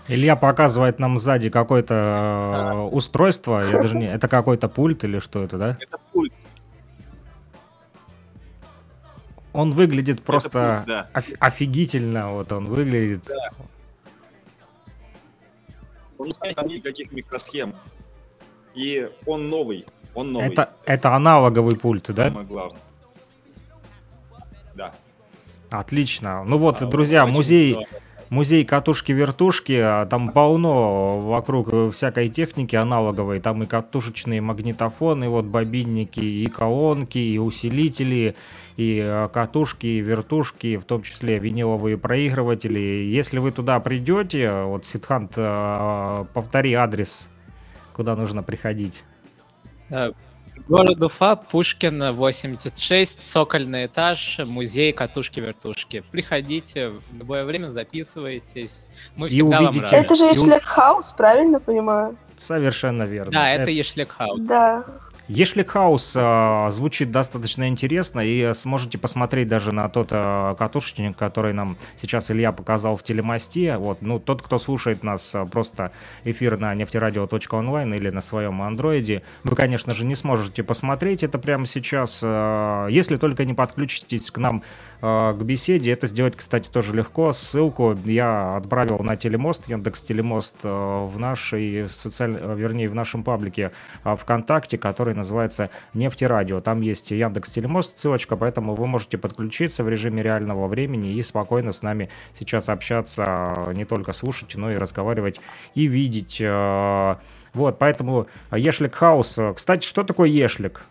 Илья 0.08 0.36
показывает 0.36 0.98
нам 0.98 1.18
сзади 1.18 1.50
какое-то 1.50 1.94
э, 1.94 2.94
устройство, 2.94 3.60
я 3.60 3.80
даже 3.80 3.96
не... 3.96 4.06
Это 4.06 4.28
какой-то 4.28 4.68
пульт 4.68 5.04
или 5.04 5.18
что 5.18 5.42
это, 5.42 5.56
да? 5.56 5.78
Это 5.80 5.98
пульт. 6.12 6.32
Он 9.56 9.70
выглядит 9.70 10.22
просто 10.22 10.84
пульт, 10.84 10.86
да. 10.86 11.10
оф- 11.14 11.32
офигительно, 11.40 12.32
вот 12.32 12.52
он 12.52 12.66
выглядит. 12.66 13.24
Да. 13.26 13.50
Он 16.18 16.26
не 16.26 16.32
ставит 16.32 16.58
никаких 16.66 17.10
микросхем. 17.10 17.74
И 18.74 19.10
он 19.24 19.48
новый. 19.48 19.86
Он 20.14 20.32
новый. 20.32 20.48
Это, 20.48 20.74
это 20.84 21.14
аналоговый 21.14 21.76
пульт, 21.76 22.10
да? 22.10 22.28
Самое 22.28 22.46
главное. 22.46 22.80
Да. 24.74 24.94
Отлично. 25.70 26.44
Ну 26.44 26.58
вот, 26.58 26.82
а, 26.82 26.86
друзья, 26.86 27.24
музей... 27.24 27.70
Здорово 27.72 28.05
музей 28.30 28.64
катушки-вертушки, 28.64 29.72
а 29.74 30.06
там 30.06 30.30
полно 30.30 31.18
вокруг 31.20 31.92
всякой 31.92 32.28
техники 32.28 32.76
аналоговой, 32.76 33.40
там 33.40 33.62
и 33.62 33.66
катушечные 33.66 34.40
магнитофоны, 34.40 35.28
вот 35.28 35.44
бобинники, 35.44 36.20
и 36.20 36.46
колонки, 36.46 37.18
и 37.18 37.38
усилители, 37.38 38.36
и 38.76 39.00
а, 39.02 39.28
катушки, 39.28 39.86
и 39.86 40.00
вертушки, 40.00 40.76
в 40.76 40.84
том 40.84 41.02
числе 41.02 41.38
виниловые 41.38 41.98
проигрыватели. 41.98 42.78
Если 42.78 43.38
вы 43.38 43.52
туда 43.52 43.80
придете, 43.80 44.62
вот 44.62 44.84
Сидхант, 44.84 45.34
а, 45.36 46.24
повтори 46.34 46.74
адрес, 46.74 47.30
куда 47.92 48.16
нужно 48.16 48.42
приходить. 48.42 49.04
Город 50.68 51.00
Уфа, 51.02 51.36
Пушкин, 51.36 52.12
86, 52.12 53.20
цокольный 53.20 53.86
этаж, 53.86 54.40
музей 54.46 54.92
катушки-вертушки. 54.92 56.02
Приходите 56.10 56.88
в 56.88 57.02
любое 57.16 57.44
время, 57.44 57.70
записывайтесь. 57.70 58.88
Мы 59.14 59.28
всегда 59.28 59.60
увидите... 59.60 59.78
вам 59.80 59.92
рады. 59.92 59.96
Это 59.96 60.14
же 60.16 60.24
Ешлек 60.24 60.64
Хаус, 60.64 61.12
правильно 61.12 61.60
понимаю? 61.60 62.16
Совершенно 62.36 63.04
верно. 63.04 63.32
Да, 63.32 63.50
это, 63.50 63.62
это 63.62 63.70
Ешлек 63.70 64.12
Хаус. 64.12 64.40
Да. 64.42 64.84
Ешлик 65.28 65.70
Хаус 65.70 66.14
э, 66.14 66.68
звучит 66.70 67.10
достаточно 67.10 67.66
интересно, 67.66 68.20
и 68.20 68.54
сможете 68.54 68.96
посмотреть 68.96 69.48
даже 69.48 69.72
на 69.72 69.88
тот 69.88 70.08
э, 70.12 70.54
катушечник, 70.56 71.16
который 71.16 71.52
нам 71.52 71.76
сейчас 71.96 72.30
Илья 72.30 72.52
показал 72.52 72.94
в 72.94 73.02
телемосте. 73.02 73.76
Вот, 73.76 74.02
ну, 74.02 74.20
тот, 74.20 74.40
кто 74.40 74.60
слушает 74.60 75.02
нас 75.02 75.34
э, 75.34 75.44
просто 75.46 75.90
эфир 76.22 76.58
на 76.58 76.72
нефтерадио.онлайн 76.76 77.92
или 77.94 78.10
на 78.10 78.20
своем 78.20 78.62
андроиде, 78.62 79.22
вы, 79.42 79.56
конечно 79.56 79.94
же, 79.94 80.06
не 80.06 80.14
сможете 80.14 80.62
посмотреть 80.62 81.24
это 81.24 81.40
прямо 81.40 81.66
сейчас, 81.66 82.20
э, 82.22 82.86
если 82.90 83.16
только 83.16 83.44
не 83.44 83.54
подключитесь 83.54 84.30
к 84.30 84.38
нам 84.38 84.62
к 85.00 85.38
беседе. 85.42 85.92
Это 85.92 86.06
сделать, 86.06 86.36
кстати, 86.36 86.68
тоже 86.68 86.94
легко. 86.94 87.32
Ссылку 87.32 87.96
я 88.04 88.56
отправил 88.56 88.98
на 89.00 89.16
телемост, 89.16 89.68
Яндекс 89.68 90.02
Телемост, 90.02 90.56
э, 90.62 90.68
в 90.68 91.18
нашей 91.18 91.88
социальной, 91.88 92.56
вернее, 92.56 92.88
в 92.88 92.94
нашем 92.94 93.22
паблике 93.22 93.72
э, 94.04 94.16
ВКонтакте, 94.16 94.78
который 94.78 95.14
называется 95.14 95.70
«Нефтерадио». 95.94 96.60
Там 96.60 96.80
есть 96.80 97.10
Яндекс 97.10 97.50
Телемост, 97.50 97.98
ссылочка, 97.98 98.36
поэтому 98.36 98.74
вы 98.74 98.86
можете 98.86 99.18
подключиться 99.18 99.84
в 99.84 99.88
режиме 99.88 100.22
реального 100.22 100.66
времени 100.68 101.14
и 101.14 101.22
спокойно 101.22 101.72
с 101.72 101.82
нами 101.82 102.08
сейчас 102.34 102.68
общаться, 102.68 103.72
не 103.74 103.84
только 103.84 104.12
слушать, 104.12 104.54
но 104.56 104.70
и 104.70 104.76
разговаривать 104.76 105.40
и 105.74 105.86
видеть. 105.86 106.40
Э, 106.40 107.16
вот, 107.54 107.78
поэтому 107.78 108.26
Йәшлек 108.52 108.94
House. 108.94 109.38
Кстати, 109.54 109.86
что 109.86 110.04
такое 110.04 110.28
Йәшлек? 110.28 110.82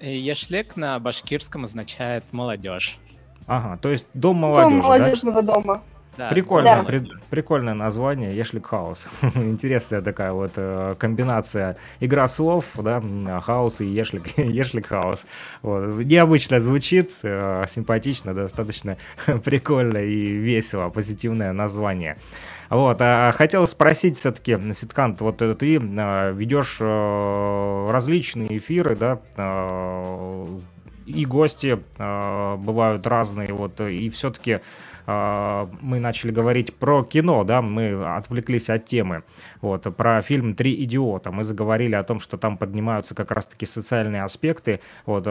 Йәшлек 0.00 0.76
на 0.76 0.98
башкирском 0.98 1.64
означает 1.64 2.24
молодежь. 2.32 2.98
Ага, 3.46 3.78
то 3.78 3.88
есть 3.88 4.06
дом 4.14 4.36
молодежи, 4.36 4.70
Дом 4.76 4.78
молодежного 4.84 5.42
да? 5.42 5.54
дома. 5.54 5.82
Да, 6.16 6.30
Прикольное, 6.30 6.78
Да. 6.78 6.82
при- 6.82 7.08
прикольное 7.30 7.74
название, 7.74 8.36
Йәшлек 8.36 8.66
House. 8.66 9.08
Интересная 9.36 10.02
такая 10.02 10.32
вот 10.32 10.50
э, 10.56 10.96
комбинация. 10.98 11.76
Игра 12.00 12.26
слов, 12.26 12.64
да, 12.76 13.00
house 13.40 13.80
и 13.80 13.86
Йәшлек, 13.86 14.36
Йәшлек 14.36 14.86
House. 14.88 15.26
Вот. 15.62 16.04
Необычно 16.04 16.58
звучит, 16.58 17.12
э, 17.22 17.64
симпатично, 17.68 18.34
достаточно 18.34 18.96
прикольно 19.44 19.98
и 19.98 20.32
весело, 20.32 20.88
позитивное 20.88 21.52
название. 21.52 22.18
Вот, 22.70 22.98
а 23.00 23.32
хотел 23.32 23.66
спросить 23.66 24.18
все-таки, 24.18 24.58
Ситкант, 24.74 25.20
вот 25.22 25.40
э, 25.40 25.54
ты 25.54 25.76
э, 25.76 26.32
ведешь 26.32 26.76
э, 26.80 27.90
различные 27.90 28.58
эфиры, 28.58 28.94
да, 28.94 29.20
э, 29.36 30.58
и 31.06 31.24
гости 31.24 31.78
э, 31.98 32.56
бывают 32.56 33.06
разные, 33.06 33.52
вот, 33.54 33.80
и 33.80 34.10
все-таки 34.10 34.60
мы 35.06 36.00
начали 36.00 36.30
говорить 36.30 36.74
про 36.74 37.02
кино, 37.02 37.42
да, 37.42 37.62
мы 37.62 38.14
отвлеклись 38.14 38.68
от 38.68 38.84
темы, 38.84 39.22
вот, 39.62 39.84
про 39.96 40.20
фильм 40.20 40.54
«Три 40.54 40.84
идиота», 40.84 41.32
мы 41.32 41.44
заговорили 41.44 41.94
о 41.94 42.02
том, 42.02 42.20
что 42.20 42.36
там 42.36 42.58
поднимаются 42.58 43.14
как 43.14 43.30
раз-таки 43.30 43.64
социальные 43.64 44.22
аспекты, 44.22 44.80
вот, 45.06 45.26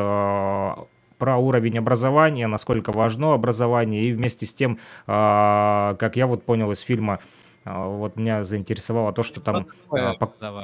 про 1.18 1.38
уровень 1.38 1.78
образования, 1.78 2.48
насколько 2.48 2.92
важно 2.92 3.34
образование, 3.34 4.04
и 4.04 4.12
вместе 4.12 4.46
с 4.46 4.54
тем, 4.54 4.80
а, 5.06 5.96
как 6.00 6.16
я 6.16 6.28
вот 6.28 6.44
понял 6.44 6.72
из 6.72 6.80
фильма, 6.82 7.20
а, 7.66 7.88
вот 7.88 8.16
меня 8.16 8.44
заинтересовало 8.44 9.14
то, 9.14 9.24
что 9.24 9.42
там... 9.42 9.66
Такое 9.66 10.18
а. 10.20 10.64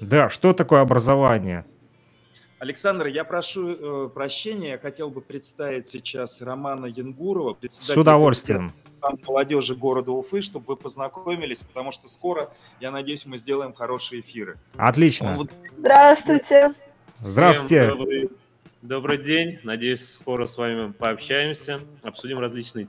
Да, 0.00 0.28
что 0.28 0.52
такое 0.52 0.80
образование? 0.80 1.64
Александр, 2.58 3.06
я 3.06 3.24
прошу 3.24 4.06
э, 4.06 4.08
прощения, 4.08 4.70
я 4.70 4.78
хотел 4.78 5.10
бы 5.10 5.20
представить 5.20 5.86
сейчас 5.86 6.40
Романа 6.40 6.86
Янгурова, 6.86 7.52
С 7.52 7.56
председателя 7.56 8.00
удовольствием. 8.00 8.58
комитета 8.70 8.84
молодежи 9.26 9.74
города 9.74 10.12
Уфы, 10.12 10.40
чтобы 10.40 10.66
вы 10.66 10.76
познакомились, 10.76 11.62
потому 11.62 11.92
что 11.92 12.08
скоро, 12.08 12.50
я 12.80 12.90
надеюсь, 12.90 13.26
мы 13.26 13.36
сделаем 13.36 13.72
хорошие 13.72 14.20
эфиры. 14.20 14.56
Отлично. 14.76 15.36
Он 15.38 15.48
Здравствуйте. 15.76 16.74
Здравствуйте. 17.16 18.28
Добрый 18.84 19.16
день. 19.16 19.60
Надеюсь, 19.62 20.06
скоро 20.06 20.44
с 20.44 20.58
вами 20.58 20.92
пообщаемся, 20.92 21.80
обсудим 22.02 22.38
различные 22.38 22.86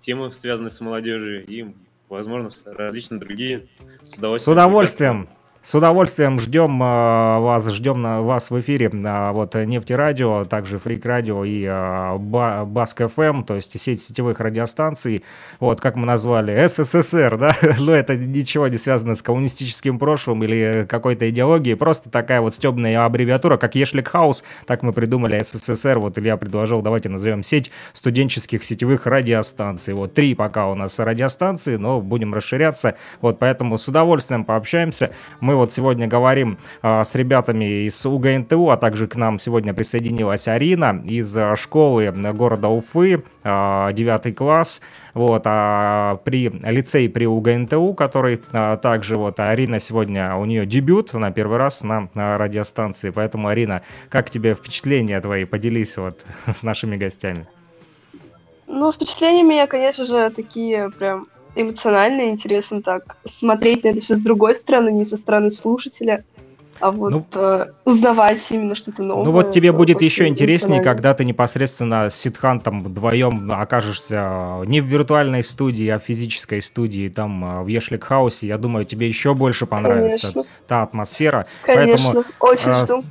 темы, 0.00 0.32
связанные 0.32 0.72
с 0.72 0.80
молодежью, 0.80 1.46
и, 1.46 1.76
возможно, 2.08 2.50
различные 2.64 3.20
другие. 3.20 3.68
С 4.02 4.18
удовольствием. 4.18 4.38
С 4.38 4.48
удовольствием. 4.48 5.28
С 5.60 5.74
удовольствием 5.74 6.38
ждем 6.38 6.80
э, 6.80 6.86
вас, 7.40 7.68
ждем 7.68 8.00
на 8.00 8.22
вас 8.22 8.50
в 8.50 8.60
эфире. 8.60 8.92
А, 9.04 9.32
вот 9.32 9.56
э, 9.56 9.64
Нефти 9.64 9.92
Радио, 9.92 10.44
также 10.44 10.78
Фрик 10.78 11.04
Радио 11.04 11.44
и 11.44 11.66
Ба- 11.66 12.64
Баск 12.64 13.02
ФМ, 13.08 13.42
то 13.42 13.56
есть 13.56 13.78
сеть 13.78 14.00
сетевых 14.00 14.38
радиостанций. 14.38 15.24
Вот 15.58 15.80
как 15.80 15.96
мы 15.96 16.06
назвали 16.06 16.64
СССР, 16.68 17.36
да? 17.36 17.56
Но 17.80 17.92
это 17.92 18.16
ничего 18.16 18.68
не 18.68 18.78
связано 18.78 19.16
с 19.16 19.20
коммунистическим 19.20 19.98
прошлым 19.98 20.44
или 20.44 20.86
какой-то 20.88 21.28
идеологией. 21.28 21.76
Просто 21.76 22.08
такая 22.08 22.40
вот 22.40 22.54
стебная 22.54 23.04
аббревиатура, 23.04 23.56
как 23.56 23.74
Ешлик 23.74 24.08
Хаус. 24.08 24.44
Так 24.64 24.84
мы 24.84 24.92
придумали 24.92 25.42
СССР. 25.42 25.98
Вот 25.98 26.18
Илья 26.18 26.36
предложил, 26.36 26.82
давайте 26.82 27.08
назовем 27.08 27.42
сеть 27.42 27.72
студенческих 27.94 28.62
сетевых 28.62 29.06
радиостанций. 29.06 29.94
Вот 29.94 30.14
три 30.14 30.36
пока 30.36 30.68
у 30.68 30.76
нас 30.76 31.00
радиостанции, 31.00 31.74
но 31.76 32.00
будем 32.00 32.32
расширяться. 32.32 32.94
Вот 33.20 33.40
поэтому 33.40 33.76
с 33.76 33.88
удовольствием 33.88 34.44
пообщаемся. 34.44 35.10
Мы 35.48 35.56
вот 35.56 35.72
сегодня 35.72 36.06
говорим 36.06 36.58
а, 36.82 37.02
с 37.04 37.14
ребятами 37.14 37.86
из 37.86 38.04
УГНТУ, 38.04 38.68
а 38.68 38.76
также 38.76 39.08
к 39.08 39.16
нам 39.16 39.38
сегодня 39.38 39.72
присоединилась 39.72 40.46
Арина 40.46 41.02
из 41.06 41.34
а, 41.34 41.56
школы 41.56 42.12
города 42.34 42.68
Уфы, 42.68 43.24
а, 43.44 43.90
9 43.94 44.36
класс. 44.36 44.82
Вот, 45.14 45.44
а 45.46 46.20
при 46.22 46.50
лицей 46.50 47.08
при 47.08 47.26
УГНТУ, 47.26 47.94
который 47.94 48.42
а, 48.52 48.76
также 48.76 49.16
вот 49.16 49.40
Арина 49.40 49.80
сегодня, 49.80 50.36
у 50.36 50.44
нее 50.44 50.66
дебют, 50.66 51.14
на 51.14 51.30
первый 51.30 51.56
раз 51.56 51.82
на, 51.82 52.10
а, 52.14 52.36
радиостанции. 52.36 53.08
Поэтому, 53.08 53.48
Арина, 53.48 53.80
как 54.10 54.28
тебе 54.28 54.52
впечатления 54.52 55.18
твои? 55.18 55.46
Поделись 55.46 55.96
вот 55.96 56.26
с 56.46 56.62
нашими 56.62 56.98
гостями. 56.98 57.46
Ну, 58.66 58.92
впечатления 58.92 59.44
меня, 59.44 59.66
конечно 59.66 60.04
же, 60.04 60.28
такие 60.28 60.90
прям 60.90 61.26
эмоциональные, 61.54 62.30
интересно 62.30 62.82
так 62.82 63.16
смотреть 63.28 63.84
на 63.84 63.88
это 63.88 64.00
все 64.00 64.16
с 64.16 64.20
другой 64.20 64.54
стороны, 64.54 64.90
не 64.90 65.04
со 65.04 65.16
стороны 65.16 65.50
слушателя, 65.50 66.24
а 66.80 66.92
вот 66.92 67.10
Ну, 67.10 67.26
э, 67.34 67.66
узнавать 67.84 68.38
именно 68.50 68.74
что-то 68.74 69.02
новое. 69.02 69.24
Ну 69.24 69.32
вот 69.32 69.50
тебе 69.50 69.70
это 69.70 69.78
будет 69.78 70.00
еще 70.00 70.26
интереснее, 70.28 70.78
эмоционально. 70.78 70.94
когда 70.94 71.14
ты 71.14 71.24
непосредственно 71.24 72.10
с 72.10 72.14
Сидхантом 72.14 72.84
вдвоем 72.84 73.50
окажешься 73.50 74.62
не 74.64 74.80
в 74.80 74.84
виртуальной 74.84 75.42
студии, 75.42 75.88
а 75.88 75.98
в 75.98 76.02
физической 76.02 76.62
студии, 76.62 77.08
там 77.08 77.44
э, 77.44 77.62
в 77.64 77.66
Ешлик 77.66 78.04
Хаусе. 78.04 78.46
Я 78.46 78.58
думаю, 78.58 78.84
тебе 78.84 79.08
еще 79.08 79.34
больше 79.34 79.66
понравится 79.66 80.32
Конечно, 80.32 80.44
та 80.66 80.82
атмосфера. 80.82 81.46
конечно, 81.64 82.24
очень 82.38 82.70
а, 82.70 82.86
жду. 82.86 83.04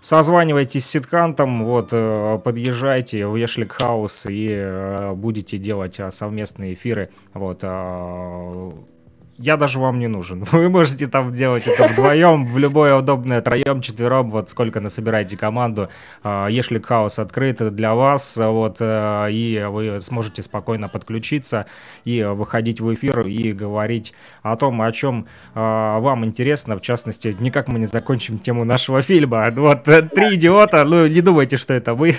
Созванивайтесь 0.00 0.84
с 0.84 0.90
Сидхантом, 0.90 1.64
вот, 1.64 1.88
э, 1.92 2.38
подъезжайте 2.44 3.26
в 3.26 3.34
Ешлик 3.34 3.72
Хаус 3.72 4.26
и 4.26 4.48
э, 4.50 5.12
будете 5.14 5.58
делать 5.58 5.98
э, 5.98 6.10
совместные 6.12 6.74
эфиры. 6.74 7.10
Вот, 7.34 7.60
э, 7.62 8.72
я 9.38 9.56
даже 9.56 9.78
вам 9.78 9.98
не 9.98 10.08
нужен. 10.08 10.42
Вы 10.52 10.68
можете 10.68 11.06
там 11.06 11.32
делать 11.32 11.66
это 11.66 11.88
вдвоем, 11.88 12.44
в 12.44 12.58
любое 12.58 12.94
удобное, 12.96 13.40
троем, 13.40 13.80
четвером, 13.80 14.28
вот 14.30 14.50
сколько 14.50 14.80
насобираете 14.80 15.36
команду. 15.36 15.88
А, 16.22 16.48
Ешлик 16.48 16.86
Хаус 16.86 17.18
открыт 17.18 17.74
для 17.74 17.94
вас, 17.94 18.36
вот, 18.36 18.76
э, 18.80 19.28
и 19.30 19.64
вы 19.68 20.00
сможете 20.00 20.42
спокойно 20.42 20.88
подключиться 20.88 21.66
и 22.04 22.22
выходить 22.22 22.80
в 22.80 22.92
эфир 22.92 23.26
и 23.26 23.52
говорить 23.52 24.12
о 24.42 24.56
том, 24.56 24.82
о 24.82 24.92
чем 24.92 25.26
а, 25.54 26.00
вам 26.00 26.24
интересно, 26.24 26.76
в 26.76 26.80
частности, 26.80 27.36
никак 27.38 27.68
мы 27.68 27.78
не 27.78 27.86
закончим 27.86 28.38
тему 28.38 28.64
нашего 28.64 29.02
фильма. 29.02 29.50
Вот 29.52 29.86
э, 29.88 30.02
три 30.02 30.34
идиота, 30.34 30.84
ну 30.84 31.06
не 31.06 31.20
думайте, 31.20 31.56
что 31.56 31.74
это 31.74 31.94
мы 31.94 32.12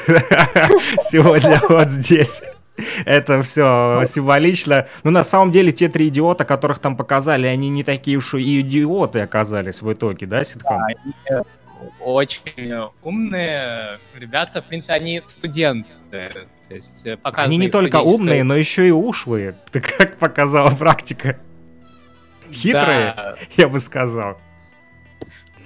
сегодня 1.01 1.62
вот 1.67 1.89
здесь. 1.89 2.41
Это 3.06 3.42
все 3.42 4.04
символично. 4.06 4.88
Но 5.04 5.12
на 5.12 5.24
самом 5.24 5.52
деле 5.52 5.72
те 5.72 5.89
три 5.89 6.08
идиота, 6.08 6.46
которых 6.46 6.80
там 6.80 6.96
показали, 6.96 7.48
они 7.48 7.70
не 7.70 7.84
такие 7.84 8.18
уж 8.18 8.34
и 8.34 8.62
идиоты 8.62 9.22
оказались 9.22 9.82
в 9.82 9.92
итоге, 9.92 10.26
да, 10.26 10.44
Ситхан? 10.44 10.82
Они 10.84 11.13
очень 12.00 12.74
умные 13.04 14.00
ребята, 14.15 14.62
в 14.62 14.65
принципе, 14.65 14.94
они 14.94 15.22
студенты. 15.26 16.48
То 16.68 16.76
есть 16.76 17.06
э, 17.08 17.18
Они 17.24 17.58
не 17.58 17.70
только 17.70 17.98
студенческое- 17.98 18.20
умные, 18.20 18.44
но 18.44 18.56
еще 18.56 18.88
и 18.88 18.92
ушлые. 18.92 19.56
Ты 19.72 19.82
как 19.82 20.18
показала 20.18 20.70
практика? 20.70 21.38
Хитрые, 22.52 23.13
Да, 23.15 23.36
я 23.58 23.68
бы 23.68 23.80
сказал. 23.80 24.38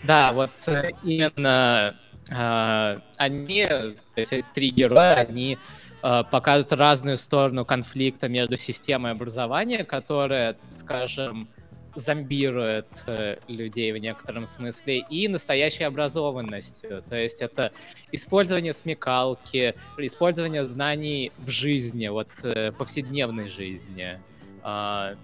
Да, 0.03 0.33
вот 0.33 0.51
э, 0.67 0.91
именно 1.03 1.95
э, 2.29 2.99
они, 3.17 3.67
эти 4.15 4.45
три 4.53 4.69
героя, 4.69 5.15
они 5.15 5.53
э, 5.53 5.57
показывают 6.03 6.73
разную 6.73 7.17
сторону 7.17 7.63
конфликта 7.63 8.29
между 8.29 8.57
системой 8.57 9.11
образования, 9.11 9.85
которая, 9.85 10.57
скажем, 10.75 11.47
зомбирует 11.95 13.03
э, 13.07 13.37
людей 13.47 13.91
в 13.91 13.97
некотором 13.97 14.45
смысле, 14.45 14.99
и 15.09 15.27
настоящей 15.27 15.83
образованностью. 15.83 17.03
То 17.03 17.15
есть 17.15 17.41
это 17.41 17.71
использование 18.11 18.73
смекалки, 18.73 19.75
использование 19.97 20.65
знаний 20.65 21.31
в 21.37 21.49
жизни, 21.49 22.07
вот 22.07 22.29
э, 22.43 22.71
повседневной 22.71 23.47
жизни. 23.47 24.19
А, 24.63 25.15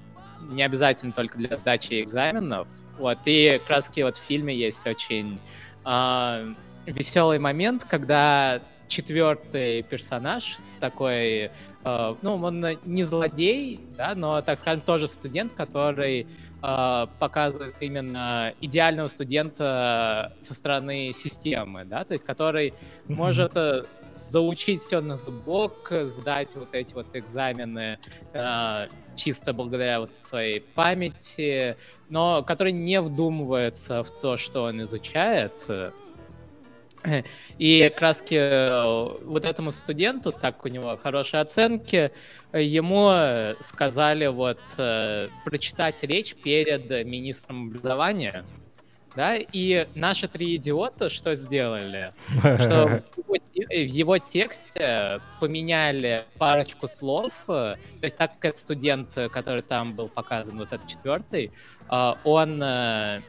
не 0.41 0.63
обязательно 0.63 1.11
только 1.11 1.37
для 1.37 1.57
сдачи 1.57 2.01
экзаменов. 2.01 2.67
Вот, 2.97 3.19
и 3.25 3.61
таки 3.67 4.03
вот 4.03 4.17
в 4.17 4.21
фильме 4.21 4.55
есть 4.55 4.85
очень 4.85 5.39
веселый 6.85 7.39
момент, 7.39 7.85
когда 7.85 8.61
четвертый 8.89 9.83
персонаж 9.83 10.57
такой, 10.79 11.51
э, 11.83 12.15
ну, 12.21 12.35
он 12.35 12.65
не 12.85 13.03
злодей, 13.03 13.79
да, 13.95 14.13
но, 14.15 14.41
так 14.41 14.59
скажем, 14.59 14.81
тоже 14.81 15.07
студент, 15.07 15.53
который 15.53 16.27
э, 16.61 17.07
показывает 17.19 17.75
именно 17.81 18.53
идеального 18.59 19.07
студента 19.07 20.33
со 20.41 20.53
стороны 20.53 21.11
системы, 21.13 21.85
да, 21.85 22.03
то 22.03 22.13
есть 22.13 22.25
который 22.25 22.73
может 23.07 23.55
э, 23.55 23.83
заучить 24.09 24.81
все 24.81 25.01
на 25.01 25.17
зубок, 25.17 25.91
сдать 26.03 26.55
вот 26.55 26.73
эти 26.73 26.93
вот 26.93 27.15
экзамены 27.15 27.99
э, 28.33 28.87
чисто 29.15 29.53
благодаря 29.53 29.99
вот 29.99 30.13
своей 30.13 30.61
памяти, 30.61 31.77
но 32.09 32.43
который 32.43 32.71
не 32.71 33.01
вдумывается 33.01 34.03
в 34.03 34.09
то, 34.09 34.37
что 34.37 34.63
он 34.63 34.81
изучает. 34.81 35.67
И 37.57 37.89
как 37.93 38.01
раз 38.01 38.23
вот 38.29 39.45
этому 39.45 39.71
студенту, 39.71 40.31
так 40.31 40.65
у 40.65 40.67
него 40.67 40.97
хорошие 40.97 41.41
оценки, 41.41 42.11
ему 42.53 43.55
сказали 43.61 44.27
вот 44.27 44.59
прочитать 45.45 46.03
речь 46.03 46.35
перед 46.35 46.89
министром 47.05 47.67
образования. 47.69 48.45
да, 49.15 49.35
и 49.35 49.87
наши 49.95 50.27
три 50.27 50.55
идиота 50.55 51.09
что 51.09 51.35
сделали? 51.35 52.13
Что 52.37 53.03
в 53.15 53.71
его, 53.71 54.17
тексте 54.17 55.21
поменяли 55.39 56.25
парочку 56.37 56.87
слов, 56.87 57.33
э, 57.47 57.75
то 57.75 58.03
есть 58.03 58.15
так 58.15 58.33
как 58.35 58.45
этот 58.45 58.59
студент, 58.59 59.17
э, 59.17 59.29
который 59.29 59.61
там 59.61 59.93
был 59.93 60.07
показан, 60.07 60.57
вот 60.57 60.71
этот 60.71 60.87
четвертый, 60.87 61.51
э, 61.89 62.13
он 62.23 62.61
э, 62.63 63.21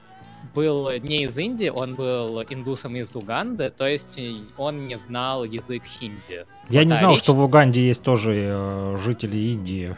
был 0.55 0.91
не 1.01 1.25
из 1.25 1.37
Индии, 1.39 1.69
он 1.69 1.95
был 1.95 2.43
индусом 2.43 2.97
из 2.97 3.15
Уганды, 3.15 3.71
то 3.71 3.87
есть 3.87 4.19
э, 4.19 4.33
он 4.57 4.87
не 4.87 4.97
знал 4.97 5.45
язык 5.45 5.85
хинди. 5.85 6.47
Я 6.69 6.85
не 6.85 6.91
Да, 6.91 6.97
знал, 6.97 7.13
речь- 7.13 7.21
что 7.21 7.35
в 7.35 7.41
Уганде 7.41 7.87
есть 7.87 8.03
тоже 8.03 8.33
э, 8.37 8.97
жители 8.99 9.37
Индии. 9.37 9.97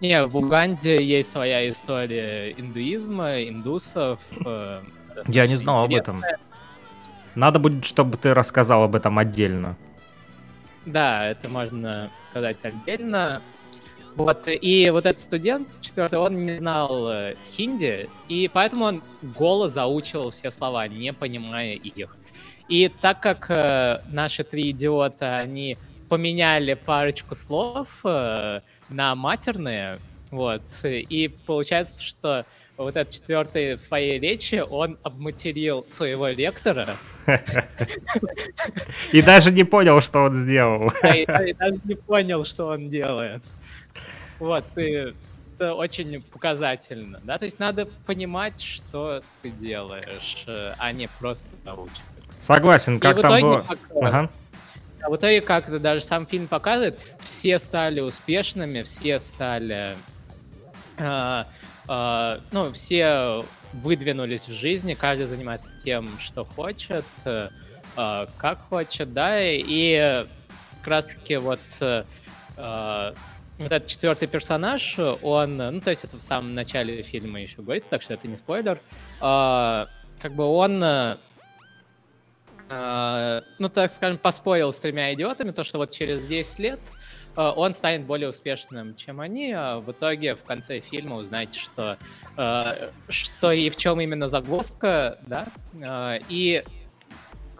Не, 0.00 0.26
в 0.26 0.36
Уганде 0.36 1.02
есть 1.02 1.30
своя 1.30 1.70
история 1.70 2.50
индуизма, 2.56 3.42
индусов. 3.44 4.20
э, 4.44 4.82
Я 5.28 5.46
не 5.46 5.54
знал 5.56 5.84
об 5.84 5.92
интересная. 5.92 6.30
этом. 6.30 6.40
Надо 7.34 7.58
будет, 7.60 7.84
чтобы 7.84 8.16
ты 8.16 8.34
рассказал 8.34 8.82
об 8.82 8.94
этом 8.96 9.18
отдельно. 9.18 9.76
Да, 10.84 11.26
это 11.26 11.48
можно 11.48 12.10
сказать 12.30 12.58
отдельно. 12.64 13.40
Вот, 14.16 14.46
и 14.46 14.90
вот 14.90 15.06
этот 15.06 15.22
студент, 15.22 15.68
четвертый, 15.80 16.18
он 16.18 16.42
не 16.42 16.58
знал 16.58 17.10
э, 17.10 17.36
хинди, 17.46 18.10
и 18.28 18.50
поэтому 18.52 18.84
он 18.84 19.02
голос 19.22 19.72
заучивал 19.72 20.30
все 20.30 20.50
слова, 20.50 20.86
не 20.86 21.12
понимая 21.12 21.74
их. 21.74 22.18
И 22.68 22.88
так 22.88 23.20
как 23.20 23.50
э, 23.50 24.02
наши 24.10 24.44
три 24.44 24.70
идиота, 24.70 25.38
они 25.38 25.78
поменяли 26.08 26.74
парочку 26.74 27.34
слов 27.34 28.00
э, 28.04 28.60
на 28.90 29.14
матерные, 29.14 29.98
вот, 30.30 30.62
и 30.84 31.28
получается, 31.46 32.02
что 32.02 32.44
вот 32.76 32.96
этот 32.96 33.12
четвертый 33.12 33.74
в 33.76 33.80
своей 33.80 34.18
речи, 34.18 34.62
он 34.68 34.98
обматерил 35.02 35.84
своего 35.88 36.28
лектора, 36.28 36.88
И 39.12 39.22
даже 39.22 39.50
не 39.52 39.64
понял, 39.64 40.00
что 40.00 40.24
он 40.24 40.34
сделал. 40.34 40.90
И 41.14 41.24
даже 41.26 41.78
не 41.84 41.94
понял, 41.94 42.44
что 42.44 42.66
он 42.66 42.90
делает. 42.90 43.42
Вот, 44.42 44.64
и 44.76 45.14
это 45.54 45.72
очень 45.72 46.20
показательно, 46.20 47.20
да, 47.22 47.38
то 47.38 47.44
есть 47.44 47.60
надо 47.60 47.86
понимать, 48.06 48.60
что 48.60 49.22
ты 49.40 49.50
делаешь, 49.50 50.42
э, 50.48 50.74
а 50.78 50.90
не 50.90 51.08
просто 51.20 51.50
научивать. 51.64 52.02
Согласен, 52.40 52.96
И 52.96 52.98
как 52.98 53.18
в 53.18 53.20
там 53.20 53.30
итоге, 53.30 53.44
было... 53.44 53.60
как, 53.62 53.78
Ага. 54.02 54.30
а 55.00 55.10
в 55.10 55.16
итоге, 55.16 55.40
как 55.42 55.80
даже 55.80 56.00
сам 56.00 56.26
фильм 56.26 56.48
показывает, 56.48 56.98
все 57.20 57.60
стали 57.60 58.00
успешными, 58.00 58.82
все 58.82 59.20
стали, 59.20 59.96
э, 60.98 61.44
э, 61.88 62.38
ну, 62.50 62.72
все 62.72 63.44
выдвинулись 63.74 64.48
в 64.48 64.52
жизни, 64.52 64.94
каждый 64.94 65.26
занимается 65.26 65.72
тем, 65.84 66.18
что 66.18 66.44
хочет, 66.44 67.06
э, 67.26 67.48
э, 67.96 68.26
как 68.38 68.62
хочет, 68.62 69.12
да, 69.12 69.40
и 69.40 70.26
как 70.80 70.88
раз-таки 70.88 71.36
вот 71.36 71.60
э, 71.78 72.02
э, 72.56 73.14
вот 73.58 73.70
этот 73.72 73.88
четвертый 73.88 74.28
персонаж, 74.28 74.98
он, 74.98 75.56
ну, 75.56 75.80
то 75.80 75.90
есть 75.90 76.04
это 76.04 76.16
в 76.16 76.22
самом 76.22 76.54
начале 76.54 77.02
фильма 77.02 77.40
еще 77.40 77.62
говорится, 77.62 77.90
так 77.90 78.02
что 78.02 78.14
это 78.14 78.26
не 78.28 78.36
спойлер, 78.36 78.78
э, 79.20 79.86
как 80.20 80.34
бы 80.34 80.44
он 80.44 80.82
э, 80.82 81.16
э, 82.70 83.42
ну, 83.58 83.68
так 83.68 83.92
скажем, 83.92 84.18
поспорил 84.18 84.72
с 84.72 84.80
тремя 84.80 85.12
идиотами, 85.14 85.50
то, 85.50 85.64
что 85.64 85.78
вот 85.78 85.90
через 85.90 86.24
10 86.26 86.58
лет 86.58 86.80
э, 87.36 87.40
он 87.40 87.74
станет 87.74 88.06
более 88.06 88.28
успешным, 88.28 88.96
чем 88.96 89.20
они, 89.20 89.52
а 89.52 89.80
в 89.80 89.92
итоге 89.92 90.34
в 90.34 90.42
конце 90.42 90.80
фильма 90.80 91.16
узнаете, 91.16 91.60
что, 91.60 91.98
э, 92.36 92.90
что 93.08 93.52
и 93.52 93.70
в 93.70 93.76
чем 93.76 94.00
именно 94.00 94.28
загвоздка, 94.28 95.18
да, 95.26 95.46
Э, 95.80 96.18
и 96.28 96.64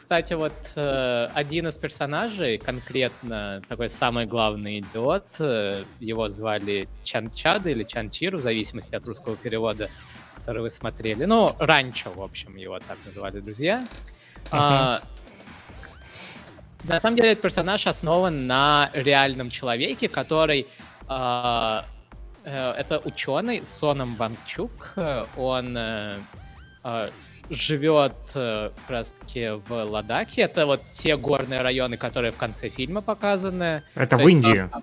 кстати, 0.02 0.34
вот 0.34 0.52
э, 0.74 1.28
один 1.32 1.68
из 1.68 1.78
персонажей, 1.78 2.58
конкретно 2.58 3.62
такой 3.68 3.88
самый 3.88 4.26
главный 4.26 4.80
идиот, 4.80 5.36
э, 5.38 5.84
его 6.00 6.28
звали 6.28 6.88
Чанчад 7.04 7.68
или 7.68 7.84
Чанчир, 7.84 8.36
в 8.36 8.40
зависимости 8.40 8.96
от 8.96 9.06
русского 9.06 9.36
перевода, 9.36 9.88
который 10.34 10.62
вы 10.62 10.70
смотрели. 10.70 11.24
Ну, 11.24 11.54
раньше, 11.56 12.10
в 12.10 12.20
общем, 12.20 12.56
его 12.56 12.80
так 12.80 12.98
называли 13.04 13.38
друзья. 13.38 13.86
А, 14.50 15.02
на 16.82 17.00
самом 17.00 17.14
деле, 17.14 17.30
этот 17.30 17.42
персонаж 17.42 17.86
основан 17.86 18.48
на 18.48 18.90
реальном 18.94 19.50
человеке, 19.50 20.08
который 20.08 20.66
а, 21.06 21.86
э, 22.42 22.72
это 22.72 22.98
ученый 22.98 23.64
Соном 23.64 24.16
Вангчук. 24.16 24.94
Э, 24.96 25.26
Он 25.36 25.76
э, 25.76 26.18
а, 26.82 27.10
живет 27.52 28.12
э, 28.34 28.70
как 28.74 28.90
раз-таки 28.90 29.50
в 29.68 29.84
Ладахе. 29.84 30.42
Это 30.42 30.66
вот 30.66 30.80
те 30.92 31.16
горные 31.16 31.60
районы, 31.60 31.96
которые 31.96 32.32
в 32.32 32.36
конце 32.36 32.68
фильма 32.68 33.02
показаны. 33.02 33.82
Это 33.94 34.16
То 34.16 34.24
в 34.24 34.26
есть, 34.28 34.32
Индии. 34.46 34.68
а, 34.72 34.80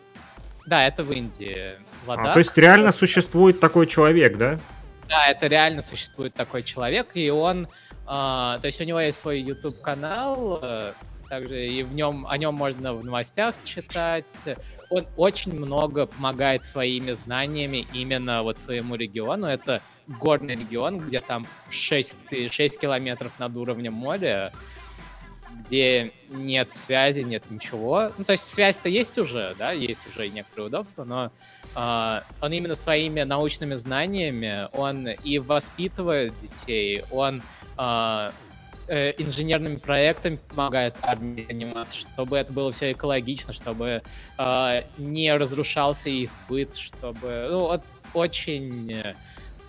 Да, 0.67 0.87
это 0.87 1.03
в 1.03 1.11
Индии. 1.11 1.75
А, 2.05 2.09
Ладак. 2.09 2.33
то 2.33 2.39
есть 2.39 2.55
реально 2.57 2.91
существует 2.91 3.59
такой 3.59 3.87
человек, 3.87 4.37
да? 4.37 4.59
Да, 5.07 5.27
это 5.27 5.47
реально 5.47 5.81
существует 5.81 6.35
такой 6.35 6.61
человек, 6.61 7.09
и 7.15 7.31
он, 7.31 7.67
а, 8.05 8.59
то 8.59 8.67
есть 8.67 8.79
у 8.79 8.83
него 8.83 8.99
есть 8.99 9.17
свой 9.17 9.41
YouTube 9.41 9.81
канал, 9.81 10.59
э, 10.61 10.93
также 11.27 11.65
и 11.65 11.81
в 11.83 11.93
нем 11.93 12.27
о 12.27 12.37
нем 12.37 12.53
можно 12.53 12.93
в 12.93 13.03
новостях 13.03 13.55
читать. 13.63 14.25
Он 14.89 15.05
очень 15.17 15.53
много 15.53 16.07
помогает 16.07 16.63
своими 16.63 17.11
знаниями 17.11 17.85
именно 17.93 18.41
вот 18.43 18.57
своему 18.57 18.95
региону. 18.95 19.45
Это 19.47 19.81
горный 20.07 20.55
регион, 20.55 20.99
где 20.99 21.19
там 21.19 21.47
6, 21.69 22.17
ты- 22.27 22.49
6 22.49 22.79
километров 22.79 23.37
над 23.39 23.55
уровнем 23.55 23.93
моря, 23.93 24.51
где 25.69 26.11
нет 26.29 26.73
связи, 26.73 27.21
нет 27.21 27.43
ничего. 27.51 28.11
Ну, 28.17 28.23
то 28.23 28.31
есть 28.31 28.49
связь-то 28.49 28.89
есть 28.89 29.17
уже, 29.17 29.55
да, 29.59 29.71
есть 29.71 30.07
уже 30.07 30.27
некоторые 30.29 30.67
удобства, 30.67 31.03
но 31.03 31.31
а, 31.75 32.23
он 32.41 32.51
именно 32.53 32.75
своими 32.75 33.21
научными 33.21 33.75
знаниями, 33.75 34.67
он 34.73 35.07
и 35.07 35.37
воспитывает 35.37 36.35
детей, 36.37 37.03
он 37.11 37.43
а, 37.77 38.33
э, 38.89 39.13
инженерными 39.17 39.77
проектами 39.77 40.39
помогает 40.49 40.95
армии 41.01 41.45
заниматься, 41.47 41.95
чтобы 41.95 42.37
это 42.37 42.51
было 42.51 42.71
все 42.71 42.91
экологично, 42.91 43.53
чтобы 43.53 44.01
а, 44.37 44.83
не 44.97 45.31
разрушался 45.33 46.09
их 46.09 46.31
быт, 46.49 46.75
чтобы... 46.75 47.47
Ну, 47.49 47.59
вот 47.61 47.83
очень... 48.13 48.91
э, 48.91 49.15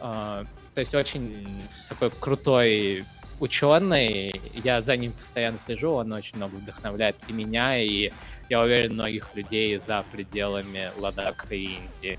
а, 0.00 0.44
то 0.74 0.80
есть 0.80 0.94
очень 0.94 1.46
такой 1.88 2.10
крутой 2.10 3.04
ученый, 3.40 4.40
я 4.62 4.80
за 4.80 4.96
ним 4.96 5.12
постоянно 5.12 5.58
слежу, 5.58 5.92
он 5.92 6.12
очень 6.12 6.36
много 6.36 6.56
вдохновляет 6.56 7.16
и 7.28 7.32
меня, 7.32 7.78
и 7.78 8.12
я 8.48 8.60
уверен, 8.60 8.94
многих 8.94 9.34
людей 9.34 9.76
за 9.78 10.04
пределами 10.12 10.90
Ладака 10.98 11.54
и 11.54 11.76
Индии. 11.76 12.18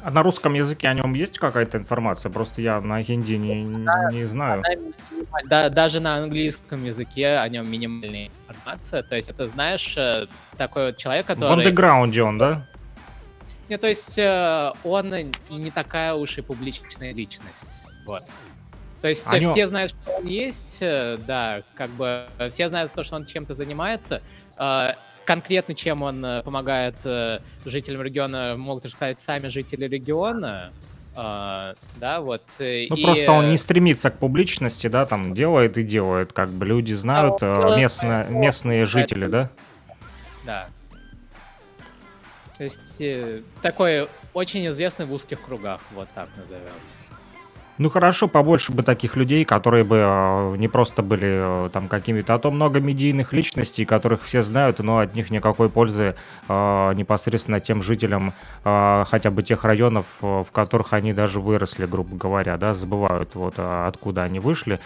А 0.00 0.10
на 0.10 0.22
русском 0.22 0.54
языке 0.54 0.88
о 0.88 0.94
нем 0.94 1.14
есть 1.14 1.38
какая-то 1.38 1.78
информация? 1.78 2.30
Просто 2.30 2.62
я 2.62 2.80
на 2.80 3.02
хинди 3.02 3.34
не, 3.34 3.62
не 3.62 4.24
знаю. 4.24 4.62
Да, 5.44 5.68
даже 5.68 6.00
на 6.00 6.16
английском 6.16 6.84
языке 6.84 7.36
о 7.36 7.48
нем 7.48 7.70
минимальная 7.70 8.30
информация. 8.48 9.02
То 9.02 9.16
есть 9.16 9.28
это, 9.28 9.46
знаешь, 9.46 9.94
э, 9.96 10.26
такой 10.56 10.86
вот 10.86 10.96
человек, 10.96 11.26
В 11.26 11.28
который... 11.28 11.64
андеграунде 11.64 12.22
он, 12.22 12.38
да? 12.38 12.66
Не, 13.68 13.78
то 13.78 13.86
есть 13.86 14.18
э, 14.18 14.72
он 14.84 15.14
не 15.50 15.70
такая 15.70 16.14
уж 16.14 16.38
и 16.38 16.42
публичная 16.42 17.12
личность. 17.12 17.84
Вот. 18.04 18.22
То 19.00 19.08
есть 19.08 19.26
О 19.26 19.36
э, 19.36 19.40
нём- 19.40 19.52
все 19.52 19.66
знают, 19.66 19.90
что 19.92 20.12
он 20.12 20.26
есть, 20.26 20.78
э, 20.80 21.18
да, 21.26 21.62
как 21.74 21.90
бы 21.90 22.26
все 22.50 22.68
знают 22.68 22.92
то, 22.92 23.02
что 23.02 23.16
он 23.16 23.26
чем-то 23.26 23.54
занимается. 23.54 24.22
Конкретно 25.24 25.74
чем 25.74 26.02
он 26.02 26.24
э, 26.24 26.42
помогает 26.42 26.96
э, 27.04 27.38
жителям 27.64 28.02
региона, 28.02 28.56
могут 28.56 28.84
рассказать 28.86 29.20
сами 29.20 29.48
жители 29.48 29.86
региона. 29.86 30.72
Э, 31.14 31.74
Да, 31.96 32.20
вот. 32.20 32.42
э, 32.58 32.86
Ну 32.90 32.96
и, 32.96 33.02
просто 33.02 33.32
он 33.32 33.50
не 33.50 33.56
стремится 33.56 34.10
к 34.10 34.18
публичности, 34.18 34.86
да, 34.88 35.06
там 35.06 35.34
делает 35.34 35.78
и 35.78 35.82
делает, 35.82 36.32
как 36.32 36.50
бы 36.50 36.66
люди 36.66 36.92
знают, 36.94 37.40
местно- 37.42 38.24
своё, 38.26 38.38
местные 38.38 38.84
жители, 38.84 39.26
да? 39.26 39.50
Да. 40.44 40.68
То 42.56 42.64
есть 42.64 43.00
такой 43.60 44.08
очень 44.34 44.66
известный 44.68 45.06
в 45.06 45.12
узких 45.12 45.40
кругах, 45.40 45.80
вот 45.92 46.08
так 46.14 46.28
назовем. 46.36 46.72
Ну 47.82 47.90
хорошо, 47.90 48.28
побольше 48.28 48.70
бы 48.70 48.84
таких 48.84 49.16
людей, 49.16 49.44
которые 49.44 49.82
бы 49.82 49.96
э, 49.96 50.56
не 50.56 50.68
просто 50.68 51.02
были 51.02 51.66
э, 51.66 51.70
там 51.72 51.88
какими-то, 51.88 52.32
а 52.34 52.38
то 52.38 52.52
много 52.52 52.78
медийных 52.78 53.32
личностей, 53.32 53.84
которых 53.84 54.22
все 54.22 54.42
знают, 54.42 54.78
но 54.78 55.00
от 55.00 55.16
них 55.16 55.32
никакой 55.32 55.68
пользы 55.68 56.14
э, 56.48 56.92
непосредственно 56.94 57.58
тем 57.58 57.82
жителям 57.82 58.34
э, 58.64 59.04
хотя 59.08 59.32
бы 59.32 59.42
тех 59.42 59.64
районов, 59.64 60.06
в 60.20 60.46
которых 60.52 60.92
они 60.92 61.12
даже 61.12 61.40
выросли, 61.40 61.84
грубо 61.84 62.14
говоря, 62.14 62.56
да, 62.56 62.72
забывают 62.72 63.34
вот 63.34 63.54
откуда 63.58 64.22
они 64.22 64.38
вышли. 64.38 64.78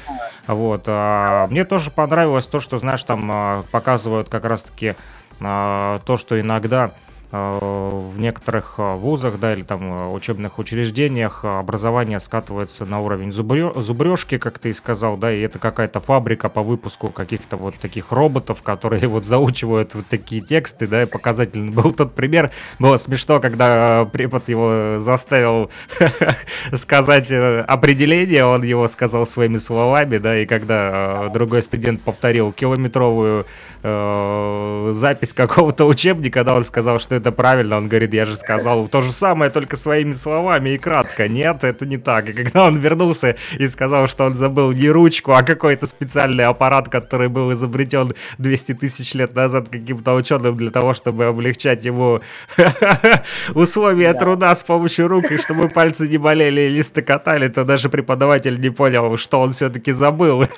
Вот. 0.47 0.85
а, 0.87 1.49
Мне 1.49 1.67
тоже 1.67 1.91
понравилось 1.91 2.47
то, 2.47 2.61
что, 2.61 2.79
знаешь, 2.79 3.03
там 3.03 3.63
показывают 3.73 4.31
как 4.31 4.47
раз-таки 4.47 4.95
э, 5.39 5.99
то, 6.07 6.17
что 6.17 6.41
иногда 6.41 6.93
в 7.33 8.18
некоторых 8.18 8.79
вузах, 8.79 9.41
да, 9.41 9.53
или 9.53 9.62
там 9.62 10.12
учебных 10.12 10.59
учреждениях 10.59 11.45
образование 11.45 12.20
скатывается 12.20 12.85
на 12.85 13.01
уровень 13.01 13.33
зубрежки, 13.33 14.39
как 14.39 14.59
ты 14.59 14.70
и 14.70 14.72
сказал, 14.72 15.16
да, 15.16 15.33
и 15.33 15.41
это 15.41 15.59
какая-то 15.59 16.01
фабрика 16.01 16.49
по 16.49 16.62
выпуску 16.62 17.09
каких-то 17.09 17.57
вот 17.57 17.79
таких 17.79 18.12
роботов, 18.12 18.62
которые 18.62 19.07
вот 19.09 19.27
заучивают 19.27 19.95
вот 19.95 20.07
такие 20.07 20.41
тексты, 20.41 20.87
да, 20.87 21.03
и 21.03 21.07
показательный 21.07 21.72
был 21.72 21.93
тот 21.93 22.14
пример. 22.14 22.53
Было 22.79 22.97
смешно, 22.97 23.41
когда 23.41 24.05
препод 24.05 24.49
его 24.49 24.99
заставил 24.99 25.70
сказать 26.72 27.31
определение, 27.33 28.45
он 28.45 28.62
его 28.62 28.87
сказал 28.89 29.27
своими 29.27 29.57
словами, 29.57 30.18
да, 30.18 30.39
и 30.39 30.47
когда 30.47 31.29
другой 31.33 31.62
студент 31.62 32.03
повторил 32.03 32.53
километровую 32.53 33.47
э, 33.83 34.91
запись 34.95 35.33
какого-то 35.33 35.87
учебника, 35.87 36.45
да, 36.45 36.55
он 36.55 36.64
сказал, 36.64 37.01
что 37.01 37.16
это 37.17 37.33
правильно, 37.33 37.77
он 37.77 37.89
говорит, 37.89 38.14
я 38.14 38.25
же 38.25 38.35
сказал 38.35 38.89
то 38.89 39.03
же 39.03 39.12
самое, 39.12 39.51
только 39.51 39.77
своими 39.77 40.12
словами 40.12 40.71
и 40.71 40.79
кратко. 40.79 41.29
Нет, 41.29 41.64
это 41.64 41.87
не 41.87 41.97
так. 41.97 42.29
И 42.29 42.33
когда 42.33 42.64
он 42.64 42.77
вернулся 42.79 43.37
и 43.59 43.67
сказал, 43.69 44.09
что 44.09 44.25
он 44.25 44.35
забыл 44.35 44.73
не 44.73 44.89
ручку, 44.89 45.33
а 45.33 45.43
какой-то 45.43 45.87
специальный 45.87 46.45
аппарат, 46.45 46.89
который 46.89 47.29
был 47.29 47.53
изобретен 47.53 48.14
200 48.39 48.75
тысяч 48.75 49.14
лет 49.14 49.35
назад 49.35 49.69
каким-то 49.69 50.14
ученым 50.14 50.57
для 50.57 50.71
того, 50.71 50.95
чтобы 50.95 51.25
облегчать 51.25 51.85
ему 51.85 52.21
условия 53.55 54.14
труда 54.14 54.55
с 54.55 54.62
помощью 54.62 55.09
рук, 55.09 55.31
и 55.31 55.39
чтобы 55.39 55.69
пальцы 55.69 56.09
не 56.09 56.19
болели 56.19 56.62
и 56.62 56.69
листы 56.69 57.03
катали, 57.03 57.49
то 57.49 57.64
даже 57.64 57.89
преподаватель 57.89 58.61
не 58.61 58.71
понял, 58.71 59.17
что 59.17 59.41
он 59.41 59.51
все-таки 59.51 59.93
забыл. 59.93 60.47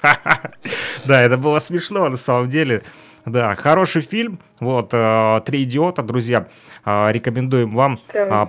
Да, 1.05 1.23
это 1.23 1.39
было 1.39 1.59
смешно 1.59 2.09
на 2.09 2.17
самом 2.17 2.51
деле. 2.51 2.83
Да, 3.29 3.55
хороший 3.55 4.03
фильм. 4.03 4.41
Вот, 4.61 4.91
э, 4.93 5.41
«Три 5.45 5.65
идиота», 5.65 6.03
друзья, 6.03 6.49
э, 6.85 7.13
рекомендуем 7.13 7.75
вам. 7.75 8.01
Э, 8.13 8.47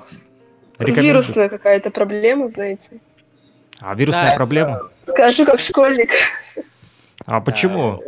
рекоменду... 0.80 1.02
Вирусная 1.02 1.50
какая-то 1.50 1.92
проблема, 1.92 2.50
знаете. 2.50 3.00
А, 3.82 3.96
вирусная 3.96 4.32
да, 4.32 4.36
проблема? 4.36 4.90
Это... 5.04 5.12
Скажу 5.12 5.46
как 5.46 5.60
школьник. 5.60 6.10
А 7.26 7.42
почему? 7.42 8.02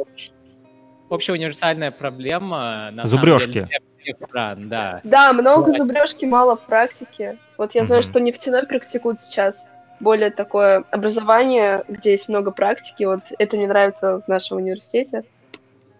Общая 1.09 1.33
универсальная 1.33 1.91
проблема. 1.91 2.89
На 2.91 3.05
Зубрежки. 3.05 3.67
Экран, 4.03 4.67
да. 4.67 5.01
Да, 5.03 5.31
много 5.31 5.73
зубрежки, 5.73 6.25
мало 6.25 6.55
практики. 6.55 7.37
Вот 7.57 7.75
я 7.75 7.85
знаю, 7.85 8.01
что 8.01 8.19
нефтяной 8.19 8.65
практикуют 8.65 9.19
сейчас 9.19 9.63
более 9.99 10.31
такое 10.31 10.83
образование, 10.89 11.83
где 11.87 12.11
есть 12.11 12.27
много 12.27 12.49
практики. 12.49 13.03
Вот 13.03 13.21
это 13.37 13.57
мне 13.57 13.67
нравится 13.67 14.21
в 14.25 14.27
нашем 14.27 14.57
университете. 14.57 15.23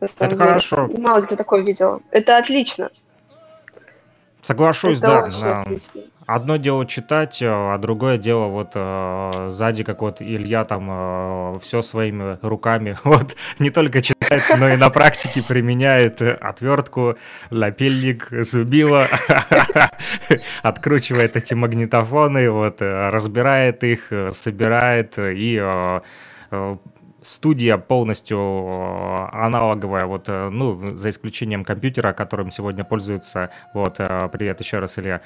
Это 0.02 0.28
деле. 0.28 0.38
хорошо. 0.38 0.90
Мало 0.98 1.22
где 1.22 1.36
такое 1.36 1.62
видела. 1.62 2.02
Это 2.12 2.38
отлично. 2.38 2.90
Соглашусь, 4.42 4.98
это 4.98 5.30
да. 5.42 5.66
Одно 6.26 6.58
дело 6.58 6.86
читать, 6.86 7.40
а 7.44 7.78
другое 7.78 8.18
дело 8.18 8.48
вот 8.48 8.72
э, 8.74 9.50
сзади, 9.50 9.84
как 9.84 10.02
вот 10.02 10.22
Илья 10.22 10.64
там 10.64 10.88
э, 10.90 11.60
все 11.62 11.82
своими 11.82 12.38
руками, 12.42 12.98
вот 13.04 13.36
не 13.60 13.70
только 13.70 14.02
читает, 14.02 14.44
но 14.58 14.70
и 14.70 14.78
на 14.78 14.90
практике 14.90 15.44
применяет 15.44 16.22
отвертку, 16.22 17.18
лапельник, 17.50 18.30
зубило, 18.32 19.10
откручивает 20.64 21.36
эти 21.36 21.54
магнитофоны, 21.54 22.50
вот 22.50 22.82
разбирает 22.82 23.84
их, 23.84 24.12
собирает 24.32 25.20
и 25.20 25.60
э, 25.62 26.02
студия 27.22 27.78
полностью 27.78 28.38
э, 28.40 29.28
аналоговая, 29.32 30.06
вот, 30.06 30.28
э, 30.28 30.50
ну, 30.50 30.90
за 30.96 31.10
исключением 31.12 31.64
компьютера, 31.64 32.14
которым 32.14 32.52
сегодня 32.52 32.84
пользуется, 32.84 33.52
вот, 33.74 33.96
э, 34.00 34.30
привет 34.32 34.60
еще 34.60 34.80
раз, 34.80 34.98
Илья, 34.98 35.22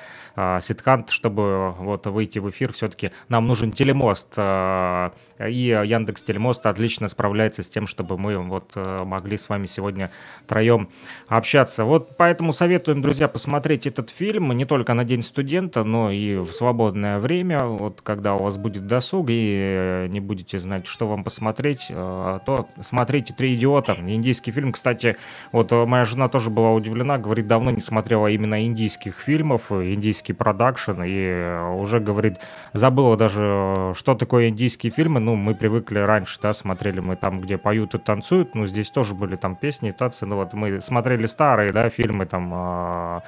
Ситхант, 0.62 1.10
чтобы 1.10 1.72
вот 1.72 2.06
выйти 2.08 2.40
в 2.40 2.50
эфир, 2.50 2.74
все-таки 2.74 3.12
нам 3.30 3.48
нужен 3.48 3.72
телемост, 3.72 4.38
и 4.38 5.82
Яндекс 5.86 6.24
Телемост 6.24 6.66
отлично 6.66 7.08
справляется 7.08 7.64
с 7.64 7.70
тем, 7.70 7.88
чтобы 7.88 8.18
мы 8.18 8.38
вот 8.38 8.76
могли 8.76 9.38
с 9.38 9.50
вами 9.50 9.68
сегодня 9.68 10.12
троем 10.48 10.90
общаться. 11.28 11.84
Вот 11.84 12.16
поэтому 12.18 12.54
советуем, 12.54 13.02
друзья, 13.02 13.28
посмотреть 13.28 13.88
этот 13.88 14.10
фильм 14.10 14.52
не 14.54 14.66
только 14.66 14.94
на 14.94 15.04
День 15.04 15.24
студента, 15.24 15.84
но 15.84 16.12
и 16.12 16.36
в 16.36 16.52
свободное 16.52 17.20
время, 17.20 17.66
вот 17.66 18.02
когда 18.02 18.36
у 18.36 18.44
вас 18.44 18.58
будет 18.58 18.88
досуг 18.88 19.28
и 19.30 20.08
не 20.10 20.20
будете 20.20 20.60
знать, 20.60 20.88
что 20.88 21.08
вам 21.08 21.24
посмотреть, 21.24 21.85
смотреть, 21.86 21.92
э, 21.92 22.40
то 22.46 22.68
смотрите 22.80 23.34
«Три 23.34 23.56
идиота». 23.56 23.96
Индийский 24.00 24.52
фильм, 24.52 24.72
кстати, 24.72 25.18
вот 25.52 25.72
э, 25.72 25.86
моя 25.86 26.06
жена 26.06 26.30
тоже 26.30 26.50
была 26.50 26.72
удивлена, 26.72 27.18
говорит, 27.18 27.48
давно 27.48 27.72
не 27.72 27.82
смотрела 27.82 28.28
именно 28.28 28.66
индийских 28.66 29.20
фильмов, 29.20 29.72
индийский 29.72 30.34
продакшн, 30.34 31.04
и 31.04 31.14
э, 31.14 31.74
уже, 31.74 32.00
говорит, 32.00 32.40
забыла 32.74 33.18
даже, 33.18 33.94
что 33.96 34.16
такое 34.16 34.50
индийские 34.50 34.92
фильмы. 34.92 35.20
Ну, 35.20 35.36
мы 35.36 35.56
привыкли 35.56 36.00
раньше, 36.00 36.40
да, 36.42 36.54
смотрели 36.54 37.00
мы 37.00 37.16
там, 37.16 37.42
где 37.42 37.58
поют 37.58 37.96
и 37.96 37.98
танцуют, 37.98 38.56
ну, 38.56 38.68
здесь 38.68 38.90
тоже 38.90 39.16
были 39.16 39.36
там 39.36 39.56
песни 39.56 39.92
танцы, 39.92 40.26
ну, 40.26 40.36
вот 40.36 40.54
мы 40.54 40.82
смотрели 40.82 41.26
старые, 41.26 41.72
да, 41.72 41.90
фильмы 41.90 42.26
там, 42.26 43.22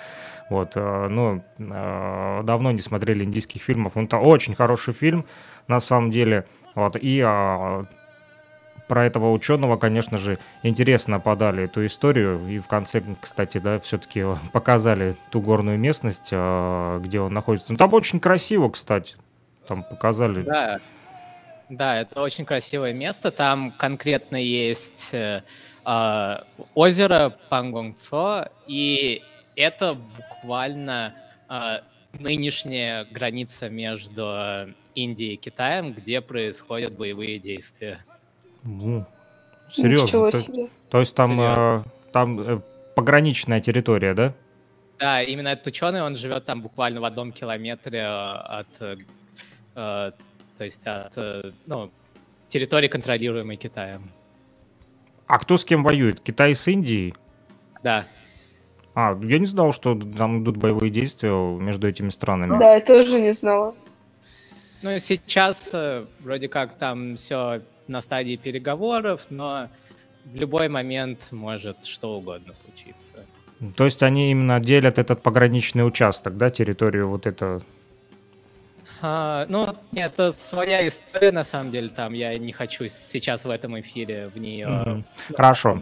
вот, 0.49 0.75
ну, 0.75 1.41
давно 1.57 2.71
не 2.71 2.79
смотрели 2.79 3.23
индийских 3.23 3.61
фильмов. 3.61 3.97
Он 3.97 4.05
это 4.05 4.17
очень 4.17 4.55
хороший 4.55 4.93
фильм, 4.93 5.25
на 5.67 5.79
самом 5.79 6.11
деле. 6.11 6.45
Вот, 6.77 6.95
и 6.95 7.21
а, 7.25 7.85
про 8.87 9.05
этого 9.05 9.31
ученого, 9.31 9.77
конечно 9.77 10.17
же, 10.17 10.39
интересно 10.63 11.19
подали 11.19 11.63
эту 11.63 11.85
историю. 11.85 12.47
И 12.47 12.59
в 12.59 12.67
конце, 12.67 13.03
кстати, 13.19 13.57
да, 13.57 13.79
все-таки 13.79 14.23
показали 14.53 15.15
ту 15.31 15.41
горную 15.41 15.77
местность, 15.77 16.29
а, 16.31 16.99
где 16.99 17.19
он 17.19 17.33
находится. 17.33 17.71
Ну, 17.71 17.77
там 17.77 17.93
очень 17.93 18.19
красиво, 18.19 18.69
кстати. 18.69 19.15
Там 19.67 19.83
показали. 19.83 20.43
Да, 20.43 20.79
да, 21.69 22.01
это 22.01 22.21
очень 22.21 22.45
красивое 22.45 22.93
место. 22.93 23.31
Там 23.31 23.71
конкретно 23.71 24.37
есть 24.37 25.09
э, 25.13 25.43
э, 25.85 26.37
озеро 26.73 27.35
Пангонгцо, 27.49 28.49
и 28.67 29.21
это 29.55 29.95
буквально 29.95 31.13
э, 31.49 31.79
нынешняя 32.13 33.05
граница 33.05 33.69
между 33.69 34.73
Индией 34.95 35.33
и 35.33 35.37
Китаем, 35.37 35.91
где 35.91 36.21
происходят 36.21 36.93
боевые 36.93 37.37
действия. 37.37 37.99
Ну, 38.67 39.05
серьезно. 39.71 40.05
Ничего 40.05 40.31
то, 40.31 40.39
себе. 40.39 40.69
То 40.89 40.99
есть 40.99 41.15
там, 41.15 41.39
э, 41.39 41.83
там 42.11 42.39
э, 42.39 42.59
пограничная 42.95 43.61
территория, 43.61 44.13
да? 44.13 44.33
Да, 44.99 45.23
именно 45.23 45.49
этот 45.49 45.67
ученый, 45.67 46.01
он 46.01 46.15
живет 46.17 46.45
там 46.45 46.61
буквально 46.61 46.99
в 46.99 47.05
одном 47.05 47.31
километре 47.31 47.99
э, 47.99 48.05
от, 48.05 48.81
э, 48.81 48.97
то 49.73 50.13
есть 50.59 50.85
от, 50.85 51.13
э, 51.15 51.51
ну, 51.65 51.91
территории, 52.49 52.89
контролируемой 52.89 53.55
Китаем. 53.55 54.11
А 55.27 55.39
кто 55.39 55.55
с 55.55 55.63
кем 55.63 55.83
воюет? 55.83 56.19
Китай 56.19 56.53
с 56.53 56.67
Индией? 56.67 57.13
Да. 57.83 58.03
А, 58.95 59.17
я 59.23 59.39
не 59.39 59.45
знал, 59.45 59.71
что 59.71 59.95
там 59.95 60.43
идут 60.43 60.57
боевые 60.57 60.89
действия 60.89 61.31
между 61.31 61.87
этими 61.87 62.09
странами. 62.09 62.59
Да, 62.59 62.75
я 62.75 62.81
тоже 62.81 63.21
не 63.21 63.31
знала. 63.31 63.75
Ну, 64.81 64.99
сейчас 64.99 65.69
э, 65.71 66.05
вроде 66.19 66.49
как 66.49 66.77
там 66.77 67.15
все 67.15 67.61
на 67.87 68.01
стадии 68.01 68.35
переговоров, 68.35 69.27
но 69.29 69.69
в 70.25 70.35
любой 70.35 70.69
момент 70.69 71.29
может 71.31 71.85
что 71.85 72.17
угодно 72.17 72.53
случиться. 72.53 73.25
То 73.75 73.85
есть 73.85 74.03
они 74.03 74.31
именно 74.31 74.59
делят 74.59 74.99
этот 74.99 75.21
пограничный 75.23 75.85
участок, 75.85 76.37
да, 76.37 76.51
территорию 76.51 77.09
вот 77.09 77.25
это? 77.25 77.61
А, 79.01 79.45
ну, 79.49 79.75
нет, 79.91 80.13
это 80.13 80.31
своя 80.31 80.87
история, 80.87 81.31
на 81.31 81.43
самом 81.43 81.71
деле, 81.71 81.89
там 81.89 82.13
я 82.13 82.37
не 82.37 82.51
хочу 82.51 82.87
сейчас 82.87 83.45
в 83.45 83.49
этом 83.49 83.79
эфире 83.79 84.29
в 84.33 84.37
нее... 84.37 84.67
Mm-hmm. 84.67 85.03
Хорошо. 85.35 85.79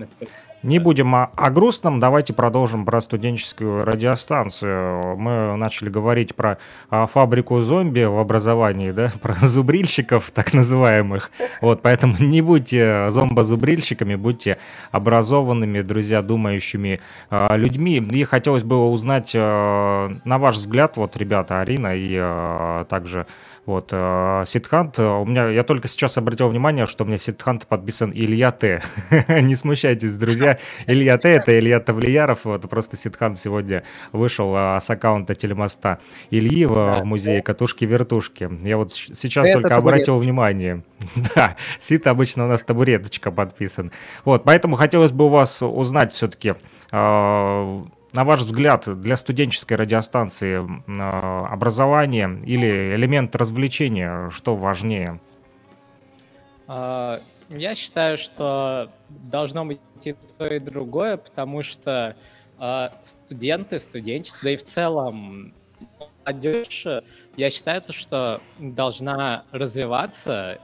Не 0.65 0.79
будем 0.79 1.13
о, 1.13 1.29
о 1.35 1.51
грустном, 1.51 1.99
давайте 1.99 2.33
продолжим 2.33 2.85
про 2.85 2.99
студенческую 2.99 3.85
радиостанцию. 3.85 5.15
Мы 5.15 5.55
начали 5.57 5.89
говорить 5.89 6.33
про 6.33 6.57
а, 6.89 7.05
фабрику 7.05 7.61
зомби 7.61 8.03
в 8.03 8.17
образовании, 8.17 8.89
да, 8.89 9.11
про 9.21 9.35
зубрильщиков 9.35 10.31
так 10.31 10.55
называемых. 10.55 11.29
Вот, 11.61 11.83
поэтому 11.83 12.15
не 12.17 12.41
будьте 12.41 13.11
зомбозубрильщиками, 13.11 14.15
будьте 14.15 14.57
образованными, 14.91 15.81
друзья, 15.81 16.23
думающими 16.23 16.99
а, 17.29 17.55
людьми. 17.55 17.97
И 17.97 18.23
хотелось 18.23 18.63
бы 18.63 18.89
узнать, 18.89 19.33
а, 19.35 20.17
на 20.23 20.39
ваш 20.39 20.55
взгляд, 20.55 20.97
вот, 20.97 21.15
ребята, 21.15 21.61
Арина 21.61 21.95
и 21.95 22.17
а, 22.19 22.85
также 22.85 23.27
вот, 23.65 23.89
э, 23.91 24.43
Сидхант, 24.47 24.99
э, 24.99 25.03
у 25.03 25.25
меня, 25.25 25.49
я 25.49 25.63
только 25.63 25.87
сейчас 25.87 26.17
обратил 26.17 26.49
внимание, 26.49 26.85
что 26.85 27.03
у 27.03 27.07
меня 27.07 27.17
Сидхант 27.17 27.65
подписан 27.65 28.11
Илья 28.13 28.51
Т. 28.51 28.81
Не 29.27 29.55
смущайтесь, 29.55 30.15
друзья. 30.17 30.59
Илья 30.85 31.17
Т, 31.17 31.29
это 31.29 31.57
Илья 31.57 31.79
Тавлияров, 31.79 32.45
вот, 32.45 32.69
просто 32.69 32.95
Сидхант 32.95 33.39
сегодня 33.39 33.83
вышел 34.11 34.53
э, 34.55 34.79
с 34.79 34.89
аккаунта 34.89 35.33
телемоста 35.33 35.99
Ильи 36.29 36.65
в 36.65 37.03
музее 37.03 37.41
катушки-вертушки. 37.41 38.49
Я 38.63 38.77
вот 38.77 38.93
сейчас 38.93 39.49
только 39.51 39.75
обратил 39.75 40.17
внимание. 40.19 40.83
Да, 41.35 41.55
Сид 41.79 42.07
обычно 42.07 42.45
у 42.45 42.47
нас 42.47 42.61
табуреточка 42.61 43.31
подписан. 43.31 43.91
Вот, 44.25 44.43
поэтому 44.43 44.75
хотелось 44.75 45.11
бы 45.11 45.25
у 45.25 45.29
вас 45.29 45.61
узнать 45.61 46.11
все-таки, 46.13 46.53
на 48.15 48.23
ваш 48.23 48.41
взгляд, 48.41 48.87
для 49.01 49.17
студенческой 49.17 49.73
радиостанции 49.73 50.57
э, 50.57 51.45
образование 51.51 52.39
или 52.43 52.95
элемент 52.95 53.35
развлечения, 53.35 54.29
что 54.29 54.55
важнее? 54.55 55.19
А, 56.67 57.19
я 57.49 57.75
считаю, 57.75 58.17
что 58.17 58.89
должно 59.09 59.65
быть 59.65 59.81
и 60.03 60.15
то, 60.37 60.47
и 60.47 60.59
другое, 60.59 61.17
потому 61.17 61.61
что 61.61 62.15
э, 62.57 62.89
студенты, 63.01 63.79
студенчество, 63.79 64.45
да 64.45 64.51
и 64.51 64.55
в 64.55 64.63
целом 64.63 65.53
молодежь, 66.25 66.87
я 67.35 67.49
считаю, 67.49 67.81
что 67.89 68.39
должна 68.59 69.43
развиваться 69.51 70.59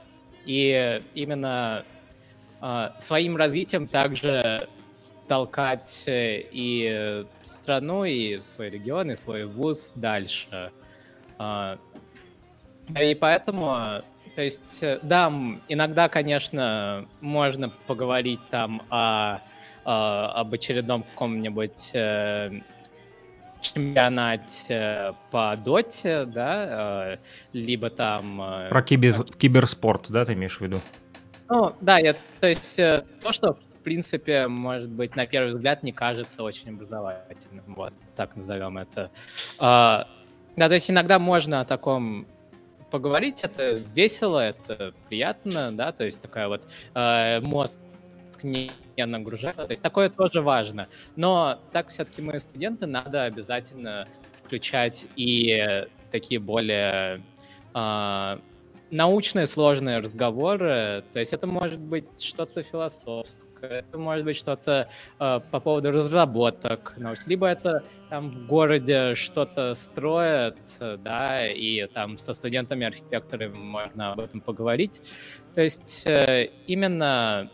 и 0.46 1.02
именно 1.14 1.84
э, 2.62 2.88
своим 2.98 3.36
развитием 3.36 3.88
также 3.88 4.68
толкать 5.32 6.04
и 6.06 7.24
страну, 7.42 8.04
и 8.04 8.38
свой 8.42 8.68
регион, 8.68 9.12
и 9.12 9.16
свой 9.16 9.46
вуз 9.46 9.94
дальше. 9.96 10.70
Э, 11.38 11.76
и 13.00 13.14
поэтому 13.14 14.02
то 14.34 14.42
есть, 14.42 14.82
э, 14.82 14.98
да, 15.02 15.32
иногда, 15.68 16.10
конечно, 16.10 17.08
можно 17.22 17.70
поговорить 17.86 18.40
там 18.50 18.82
о, 18.90 19.38
о 19.86 20.32
об 20.40 20.52
очередном 20.52 21.02
каком-нибудь 21.02 21.92
э, 21.94 22.60
чемпионате 23.62 24.66
э, 24.68 25.12
по 25.30 25.56
доте, 25.56 26.26
да, 26.26 27.14
э, 27.14 27.16
либо 27.54 27.88
там... 27.88 28.42
Э, 28.42 28.68
Про 28.68 28.82
кибер, 28.82 29.24
киберспорт, 29.38 30.10
да, 30.10 30.26
ты 30.26 30.34
имеешь 30.34 30.58
в 30.58 30.60
виду? 30.60 30.78
Ну, 31.48 31.72
да, 31.80 31.96
я, 31.96 32.14
то 32.40 32.48
есть 32.48 32.78
э, 32.78 33.06
то, 33.22 33.32
что, 33.32 33.56
принципе, 33.82 34.48
может 34.48 34.88
быть, 34.88 35.16
на 35.16 35.26
первый 35.26 35.54
взгляд 35.54 35.82
не 35.82 35.92
кажется 35.92 36.42
очень 36.42 36.70
образовательным, 36.70 37.64
вот, 37.74 37.92
так 38.16 38.36
назовем 38.36 38.78
это. 38.78 39.10
Э, 39.58 40.04
да, 40.56 40.68
то 40.68 40.74
есть 40.74 40.90
иногда 40.90 41.18
можно 41.18 41.60
о 41.60 41.64
таком 41.64 42.26
поговорить, 42.90 43.40
это 43.42 43.72
весело, 43.94 44.38
это 44.38 44.92
приятно, 45.08 45.72
да, 45.72 45.92
то 45.92 46.04
есть 46.04 46.20
такая 46.20 46.48
вот 46.48 46.68
э, 46.94 47.40
мозг 47.40 47.78
не 48.42 48.70
нагружается, 48.96 49.64
то 49.64 49.70
есть 49.70 49.82
такое 49.82 50.10
тоже 50.10 50.42
важно. 50.42 50.88
Но 51.16 51.58
так 51.72 51.88
все-таки 51.88 52.20
мы 52.20 52.38
студенты, 52.38 52.86
надо 52.86 53.24
обязательно 53.24 54.06
включать 54.44 55.06
и 55.16 55.86
такие 56.10 56.38
более 56.38 57.22
э, 57.74 58.38
научные 58.90 59.46
сложные 59.46 59.98
разговоры, 59.98 61.02
то 61.12 61.18
есть 61.18 61.32
это 61.32 61.46
может 61.46 61.80
быть 61.80 62.22
что-то 62.22 62.62
философское, 62.62 63.51
это 63.66 63.98
может 63.98 64.24
быть 64.24 64.36
что-то 64.36 64.88
э, 65.18 65.40
по 65.50 65.60
поводу 65.60 65.90
разработок, 65.92 66.94
либо 67.26 67.46
это 67.46 67.82
там 68.10 68.30
в 68.30 68.46
городе 68.46 69.14
что-то 69.14 69.74
строят, 69.74 70.58
да, 70.98 71.48
и 71.48 71.86
там 71.86 72.18
со 72.18 72.34
студентами-архитекторами 72.34 73.56
можно 73.56 74.12
об 74.12 74.20
этом 74.20 74.40
поговорить. 74.40 75.02
То 75.54 75.62
есть 75.62 76.06
э, 76.06 76.50
именно 76.66 77.50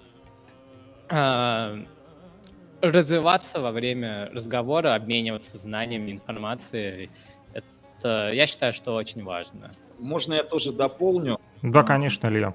э, 1.09 1.85
развиваться 2.81 3.61
во 3.61 3.73
время 3.73 4.31
разговора, 4.33 4.95
обмениваться 4.95 5.59
знаниями, 5.59 6.13
информацией, 6.13 7.11
это, 7.53 8.31
я 8.33 8.47
считаю, 8.47 8.73
что 8.73 8.95
очень 8.95 9.25
важно. 9.25 9.73
Можно 9.99 10.35
я 10.35 10.45
тоже 10.45 10.73
дополню? 10.73 11.41
Да, 11.63 11.83
конечно, 11.83 12.29
Илья. 12.29 12.55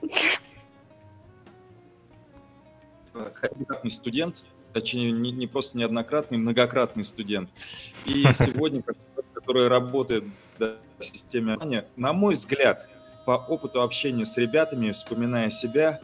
Неоднократный 3.14 3.90
студент, 3.90 4.44
точнее, 4.72 5.12
не, 5.12 5.30
не 5.30 5.46
просто 5.46 5.78
неоднократный, 5.78 6.36
многократный 6.36 7.04
студент. 7.04 7.48
И 8.04 8.24
сегодня, 8.34 8.82
который 9.32 9.68
работает 9.68 10.24
да, 10.58 10.76
в 10.98 11.04
системе 11.04 11.54
образования, 11.54 11.86
на 11.96 12.12
мой 12.12 12.34
взгляд, 12.34 12.88
по 13.24 13.32
опыту 13.32 13.82
общения 13.82 14.24
с 14.24 14.36
ребятами, 14.36 14.90
вспоминая 14.90 15.50
себя 15.50 16.00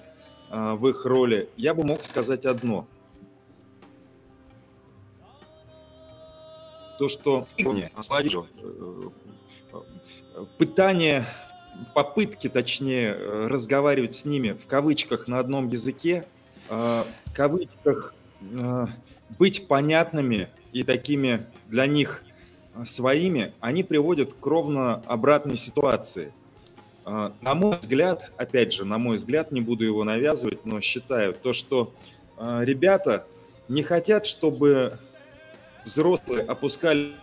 э, 0.51 0.73
в 0.75 0.89
их 0.89 1.05
роли, 1.05 1.51
я 1.57 1.75
бы 1.75 1.85
мог 1.85 2.03
сказать 2.05 2.47
одно. 2.47 2.87
То, 6.99 7.09
что 7.09 7.49
пытание, 10.59 11.27
попытки, 11.95 12.49
точнее, 12.49 13.15
э, 13.15 13.47
разговаривать 13.49 14.15
с 14.15 14.25
ними 14.25 14.53
в 14.53 14.67
кавычках 14.67 15.27
на 15.27 15.39
одном 15.39 15.69
языке, 15.69 16.27
э, 16.27 16.40
в 16.71 17.33
кавычках 17.35 18.15
э, 18.41 18.87
быть 19.39 19.67
понятными 19.67 20.49
и 20.73 20.85
такими 20.85 21.45
для 21.69 21.87
них 21.87 22.23
своими, 22.85 23.53
они 23.61 23.83
приводят 23.83 24.33
к 24.33 24.47
ровно 24.47 25.03
обратной 25.07 25.57
ситуации. 25.57 26.33
На 27.05 27.55
мой 27.55 27.79
взгляд, 27.79 28.31
опять 28.37 28.73
же, 28.73 28.85
на 28.85 28.97
мой 28.97 29.17
взгляд, 29.17 29.51
не 29.51 29.61
буду 29.61 29.85
его 29.85 30.05
навязывать, 30.05 30.65
но 30.65 30.81
считаю 30.81 31.35
то, 31.35 31.53
что 31.53 31.93
ребята 32.39 33.27
не 33.69 33.83
хотят, 33.83 34.27
чтобы 34.27 34.99
взрослые 35.85 36.43
опускали 36.43 37.15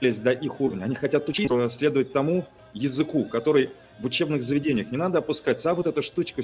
до 0.00 0.32
их 0.32 0.60
уровня. 0.60 0.84
Они 0.84 0.94
хотят 0.94 1.28
учиться 1.28 1.68
следовать 1.70 2.12
тому 2.12 2.46
языку, 2.74 3.24
который 3.24 3.70
в 3.98 4.06
учебных 4.06 4.42
заведениях. 4.42 4.90
Не 4.90 4.96
надо 4.96 5.18
опускаться, 5.18 5.70
а 5.70 5.74
вот 5.74 5.86
эта 5.86 6.02
штучка 6.02 6.42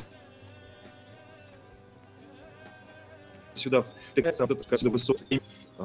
сюда 3.54 3.84
втыкается, 4.10 4.46
вот 4.46 4.60
эта 4.60 4.76
сюда 4.76 4.90
высокая. 4.90 5.40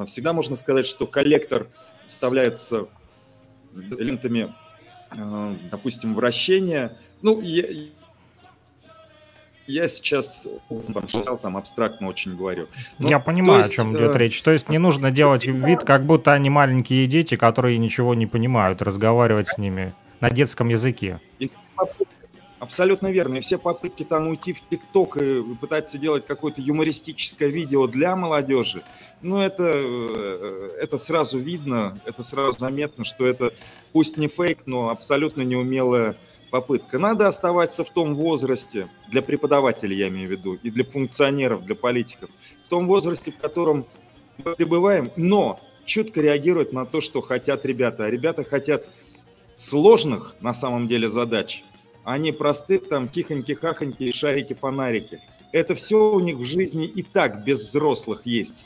Всегда 0.05 0.33
можно 0.33 0.55
сказать, 0.55 0.85
что 0.85 1.07
коллектор 1.07 1.67
вставляется 2.07 2.87
лентами, 3.73 4.53
а, 5.11 5.55
допустим, 5.71 6.15
вращения. 6.15 6.97
Ну, 7.21 7.41
я, 7.41 7.65
я 9.67 9.87
сейчас 9.87 10.47
там 11.41 11.57
абстрактно 11.57 12.07
очень 12.07 12.35
говорю. 12.35 12.67
Ну, 12.97 13.07
я 13.07 13.19
понимаю, 13.19 13.59
есть, 13.59 13.73
о 13.73 13.75
чем 13.75 13.95
идет 13.95 14.15
э... 14.15 14.19
речь. 14.19 14.41
То 14.41 14.51
есть 14.51 14.69
не 14.69 14.77
нужно 14.77 15.11
делать 15.11 15.45
вид, 15.45 15.81
как 15.81 16.05
будто 16.05 16.33
они 16.33 16.49
маленькие 16.49 17.07
дети, 17.07 17.35
которые 17.35 17.77
ничего 17.77 18.13
не 18.15 18.27
понимают, 18.27 18.81
разговаривать 18.81 19.47
с 19.47 19.57
ними 19.57 19.93
на 20.21 20.29
детском 20.29 20.69
языке. 20.69 21.19
Абсолютно 22.59 23.09
верно. 23.09 23.35
И 23.35 23.39
все 23.39 23.57
попытки 23.57 24.03
там 24.03 24.27
уйти 24.27 24.51
в 24.51 24.61
ТикТок 24.69 25.15
и 25.17 25.41
пытаться 25.55 25.97
делать 25.97 26.25
какое-то 26.25 26.61
юмористическое 26.61 27.47
видео 27.47 27.87
для 27.87 28.17
молодежи, 28.17 28.83
ну 29.21 29.39
это, 29.39 29.63
э, 29.73 30.77
это 30.81 30.97
сразу 30.97 31.39
видно, 31.39 32.01
это 32.05 32.21
сразу 32.21 32.59
заметно, 32.59 33.05
что 33.05 33.25
это 33.25 33.53
пусть 33.93 34.17
не 34.17 34.27
фейк, 34.27 34.63
но 34.65 34.89
абсолютно 34.89 35.43
неумелая 35.43 36.17
попытка. 36.51 36.99
Надо 36.99 37.27
оставаться 37.27 37.85
в 37.85 37.91
том 37.91 38.15
возрасте, 38.15 38.89
для 39.07 39.21
преподавателей 39.21 39.97
я 39.97 40.09
имею 40.09 40.27
в 40.27 40.31
виду, 40.31 40.55
и 40.55 40.69
для 40.69 40.83
функционеров, 40.83 41.63
для 41.63 41.75
политиков, 41.75 42.29
в 42.65 42.67
том 42.67 42.87
возрасте, 42.87 43.31
в 43.31 43.37
котором 43.37 43.85
мы 44.43 44.55
пребываем, 44.55 45.11
но 45.15 45.61
четко 45.85 46.19
реагировать 46.21 46.73
на 46.73 46.85
то, 46.85 46.99
что 46.99 47.21
хотят 47.21 47.65
ребята. 47.65 48.05
А 48.05 48.09
ребята 48.09 48.43
хотят 48.43 48.89
сложных, 49.59 50.35
на 50.41 50.53
самом 50.53 50.87
деле, 50.87 51.09
задач, 51.09 51.63
а 52.03 52.17
не 52.17 52.31
простых 52.31 52.87
там 52.87 53.07
тихоньки-хахоньки, 53.07 54.11
шарики-фонарики. 54.11 55.19
Это 55.51 55.75
все 55.75 56.11
у 56.11 56.19
них 56.19 56.37
в 56.37 56.45
жизни 56.45 56.85
и 56.85 57.03
так 57.03 57.43
без 57.43 57.63
взрослых 57.63 58.25
есть 58.25 58.65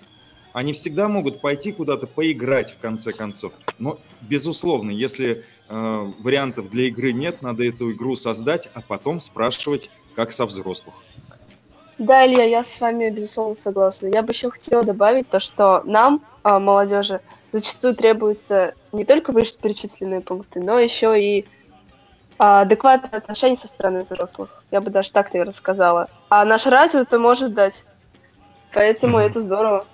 они 0.54 0.72
всегда 0.74 1.08
могут 1.08 1.42
пойти 1.42 1.72
куда-то 1.72 2.08
поиграть 2.08 2.72
в 2.72 2.80
конце 2.80 3.12
концов. 3.12 3.54
Но, 3.80 4.00
безусловно, 4.22 4.92
если 4.92 5.44
э, 5.68 6.12
вариантов 6.20 6.70
для 6.70 6.86
игры 6.86 7.12
нет, 7.12 7.42
надо 7.42 7.66
эту 7.66 7.92
игру 7.92 8.16
создать, 8.16 8.70
а 8.74 8.82
потом 8.82 9.20
спрашивать, 9.20 9.90
как 10.16 10.32
со 10.32 10.46
взрослых. 10.46 11.04
Да, 11.98 12.26
Илья, 12.26 12.44
я 12.44 12.64
с 12.64 12.80
вами, 12.80 13.10
безусловно, 13.10 13.56
согласна. 13.56 14.08
Я 14.08 14.22
бы 14.22 14.32
еще 14.32 14.52
хотела 14.52 14.84
добавить 14.84 15.28
то, 15.30 15.40
что 15.40 15.82
нам, 15.86 16.24
э, 16.44 16.60
молодежи, 16.60 17.22
зачастую 17.52 17.96
требуются 17.96 18.74
не 18.92 19.06
только 19.06 19.32
вышеперечисленные 19.32 20.22
пункты, 20.22 20.60
но 20.62 20.80
еще 20.80 21.20
и 21.22 21.46
а, 22.38 22.62
адекватное 22.62 23.20
отношение 23.20 23.58
со 23.58 23.68
стороны 23.68 24.02
взрослых. 24.02 24.64
Я 24.72 24.82
бы 24.82 24.90
даже 24.90 25.12
так, 25.12 25.34
наверное, 25.34 25.54
сказала. 25.54 26.10
А 26.30 26.44
наш 26.46 26.66
радио 26.66 27.00
это 27.00 27.20
может 27.20 27.54
дать. 27.54 27.86
Поэтому 28.74 29.20
mm-hmm. 29.20 29.30
это 29.30 29.42
здорово. 29.42 29.86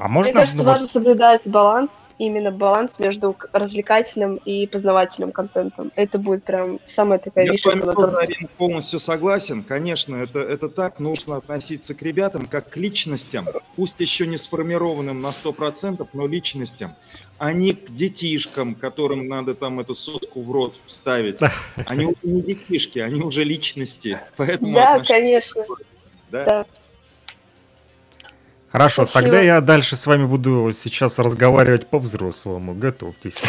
А 0.00 0.06
можно... 0.06 0.30
Мне 0.30 0.40
кажется, 0.40 0.62
ну, 0.62 0.70
важно 0.70 0.86
соблюдать 0.86 1.48
баланс, 1.48 2.10
именно 2.18 2.52
баланс 2.52 3.00
между 3.00 3.36
развлекательным 3.52 4.36
и 4.36 4.68
познавательным 4.68 5.32
контентом. 5.32 5.90
Это 5.96 6.18
будет 6.18 6.44
прям 6.44 6.78
самая 6.84 7.18
такая 7.18 7.46
Я 7.46 7.52
вишенка 7.52 7.92
торте. 7.92 8.48
полностью 8.56 9.00
согласен. 9.00 9.64
Конечно, 9.64 10.14
это, 10.14 10.38
это 10.38 10.68
так. 10.68 11.00
Нужно 11.00 11.36
относиться 11.36 11.94
к 11.96 12.02
ребятам 12.02 12.46
как 12.46 12.70
к 12.70 12.76
личностям, 12.76 13.48
пусть 13.74 13.98
еще 13.98 14.28
не 14.28 14.36
сформированным 14.36 15.20
на 15.20 15.28
100%, 15.28 16.06
но 16.12 16.28
личностям, 16.28 16.94
а 17.38 17.52
не 17.52 17.72
к 17.72 17.90
детишкам, 17.90 18.76
которым 18.76 19.26
надо 19.26 19.56
там 19.56 19.80
эту 19.80 19.94
соску 19.94 20.42
в 20.42 20.52
рот 20.52 20.76
вставить. 20.86 21.40
Они 21.86 22.06
уже 22.06 22.18
не 22.22 22.42
детишки, 22.42 23.00
они 23.00 23.20
уже 23.20 23.42
личности. 23.42 24.20
Поэтому 24.36 24.74
да, 24.74 25.02
конечно. 25.02 25.64
Да. 26.30 26.44
да. 26.44 26.66
Хорошо, 28.78 29.06
Спасибо. 29.06 29.32
тогда 29.32 29.40
я 29.44 29.60
дальше 29.60 29.96
с 29.96 30.06
вами 30.06 30.24
буду 30.24 30.70
сейчас 30.72 31.18
разговаривать 31.18 31.88
по-взрослому. 31.88 32.74
Готовьтесь. 32.74 33.42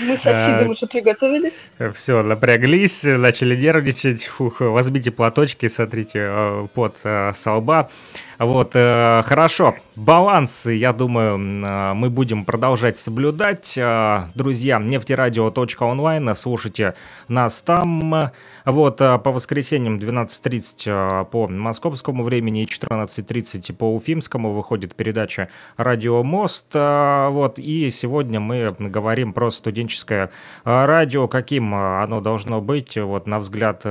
Мы 0.00 0.16
с 0.16 0.24
Асидом 0.24 0.68
А, 0.68 0.70
уже 0.70 0.86
приготовились. 0.86 1.70
Все, 1.92 2.22
напряглись, 2.22 3.02
начали 3.02 3.56
нервничать. 3.56 4.24
Фух, 4.26 4.60
возьмите 4.60 5.10
платочки, 5.10 5.68
сотрите 5.68 6.20
э, 6.30 6.66
пот 6.72 6.96
э, 7.04 7.32
со 7.34 7.54
лба. 7.56 7.90
Вот, 8.38 8.70
э, 8.74 9.22
хорошо. 9.24 9.74
Баланс, 9.96 10.66
я 10.66 10.92
думаю, 10.92 11.38
э, 11.38 11.94
мы 11.94 12.08
будем 12.08 12.44
продолжать 12.44 12.96
соблюдать. 12.96 13.76
Э, 13.76 14.28
Друзья, 14.36 14.78
нефтерадио.онлайн, 14.78 16.36
слушайте 16.36 16.94
нас 17.26 17.60
там. 17.60 18.30
Вот, 18.64 18.98
по 18.98 19.32
воскресеньям 19.32 19.98
12.30 19.98 20.82
э, 20.86 21.24
по 21.24 21.48
московскому 21.48 22.22
времени 22.22 22.62
и 22.62 22.66
14.30 22.66 23.74
по 23.74 23.92
уфимскому 23.92 24.52
выходит 24.52 24.94
передача 24.94 25.48
«Радио 25.76 26.22
Мост». 26.22 26.72
Вот, 26.74 27.58
и 27.58 27.90
сегодня 27.90 28.38
мы 28.38 28.72
говорим 28.78 29.32
про 29.32 29.50
студенческое 29.50 30.30
радио, 30.64 31.26
каким 31.26 31.74
оно 31.74 32.20
должно 32.20 32.60
быть, 32.60 32.96
вот, 32.96 33.26
на 33.26 33.40
взгляд 33.40 33.84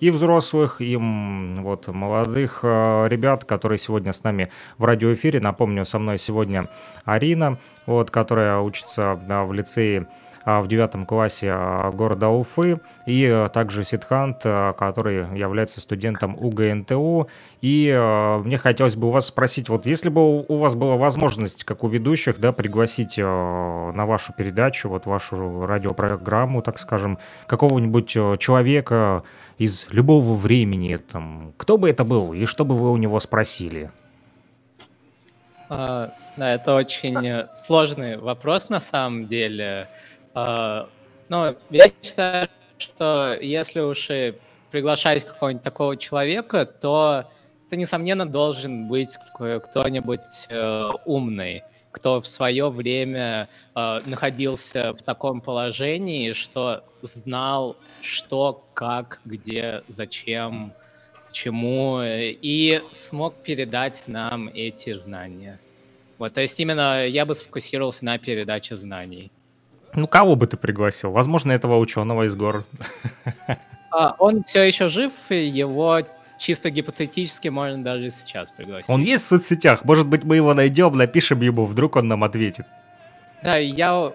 и 0.00 0.10
взрослых, 0.10 0.80
и 0.80 0.96
вот, 0.96 1.88
молодых 1.88 2.60
э, 2.62 3.06
ребят, 3.08 3.44
которые 3.44 3.78
сегодня 3.78 4.12
с 4.12 4.22
нами 4.22 4.50
в 4.78 4.84
радиоэфире. 4.84 5.40
Напомню, 5.40 5.84
со 5.84 5.98
мной 5.98 6.18
сегодня 6.18 6.68
Арина, 7.04 7.58
вот, 7.86 8.10
которая 8.10 8.58
учится 8.58 9.14
в 9.14 9.52
лицее 9.52 10.06
в 10.46 10.68
девятом 10.68 11.06
классе 11.06 11.50
а, 11.52 11.90
города 11.90 12.28
Уфы, 12.28 12.80
и 13.04 13.26
а, 13.26 13.48
также 13.48 13.84
Сидхант, 13.84 14.42
а, 14.44 14.72
который 14.74 15.36
является 15.36 15.80
студентом 15.80 16.36
УГНТУ. 16.38 17.28
И 17.62 17.92
а, 17.92 18.38
мне 18.38 18.56
хотелось 18.56 18.94
бы 18.94 19.08
у 19.08 19.10
вас 19.10 19.26
спросить, 19.26 19.68
вот 19.68 19.86
если 19.86 20.08
бы 20.08 20.42
у 20.42 20.56
вас 20.56 20.76
была 20.76 20.96
возможность, 20.96 21.64
как 21.64 21.82
у 21.82 21.88
ведущих, 21.88 22.38
да, 22.38 22.52
пригласить 22.52 23.18
а, 23.18 23.90
на 23.92 24.06
вашу 24.06 24.32
передачу, 24.32 24.88
вот 24.88 25.06
вашу 25.06 25.66
радиопрограмму, 25.66 26.62
так 26.62 26.78
скажем, 26.78 27.18
какого-нибудь 27.48 28.16
а, 28.16 28.36
человека 28.36 29.24
из 29.58 29.88
любого 29.90 30.34
времени, 30.34 30.96
там, 30.96 31.54
кто 31.56 31.76
бы 31.76 31.90
это 31.90 32.04
был, 32.04 32.32
и 32.32 32.44
что 32.46 32.64
бы 32.64 32.76
вы 32.76 32.92
у 32.92 32.96
него 32.96 33.18
спросили? 33.18 33.90
А, 35.68 36.12
Да, 36.36 36.52
это 36.52 36.74
очень 36.74 37.26
э, 37.26 37.48
сложный 37.56 38.18
вопрос 38.18 38.68
на 38.68 38.78
самом 38.78 39.26
деле. 39.26 39.88
А, 40.36 40.90
Но 41.30 41.56
я 41.70 41.90
считаю, 42.02 42.48
что 42.76 43.38
если 43.40 43.80
уж 43.80 44.10
и 44.10 44.34
приглашать 44.70 45.24
какого-нибудь 45.24 45.62
такого 45.64 45.96
человека, 45.96 46.66
то 46.66 47.24
это, 47.66 47.76
несомненно, 47.76 48.26
должен 48.26 48.86
быть 48.86 49.16
кто-нибудь 49.34 50.46
э, 50.50 50.90
умный, 51.06 51.62
кто 51.90 52.20
в 52.20 52.26
свое 52.26 52.68
время 52.68 53.48
э, 53.74 54.00
находился 54.04 54.92
в 54.92 55.02
таком 55.02 55.40
положении, 55.40 56.34
что 56.34 56.84
знал, 57.00 57.76
что, 58.02 58.62
как, 58.74 59.22
где, 59.24 59.82
зачем, 59.88 60.74
чему, 61.32 62.00
э, 62.00 62.32
и 62.42 62.82
смог 62.90 63.36
передать 63.36 64.04
нам 64.06 64.48
эти 64.48 64.92
знания. 64.92 65.58
Вот, 66.18 66.34
то 66.34 66.42
есть 66.42 66.60
именно 66.60 67.06
я 67.06 67.24
бы 67.24 67.34
сфокусировался 67.34 68.04
на 68.04 68.18
передаче 68.18 68.76
знаний. 68.76 69.30
Ну, 69.96 70.06
кого 70.06 70.36
бы 70.36 70.46
ты 70.46 70.56
пригласил? 70.56 71.10
Возможно, 71.10 71.52
этого 71.52 71.78
ученого 71.78 72.26
из 72.26 72.34
гор. 72.34 72.64
А, 73.90 74.14
он 74.18 74.42
все 74.44 74.62
еще 74.62 74.88
жив, 74.88 75.12
его 75.30 76.02
чисто 76.38 76.68
гипотетически 76.70 77.48
можно 77.48 77.82
даже 77.82 78.10
сейчас 78.10 78.50
пригласить. 78.50 78.90
Он 78.90 79.00
есть 79.00 79.24
в 79.24 79.28
соцсетях? 79.28 79.84
Может 79.84 80.06
быть, 80.06 80.22
мы 80.22 80.36
его 80.36 80.52
найдем, 80.54 80.92
напишем 80.96 81.40
ему, 81.40 81.64
вдруг 81.64 81.96
он 81.96 82.08
нам 82.08 82.24
ответит. 82.24 82.66
Да, 83.42 83.56
я, 83.56 84.12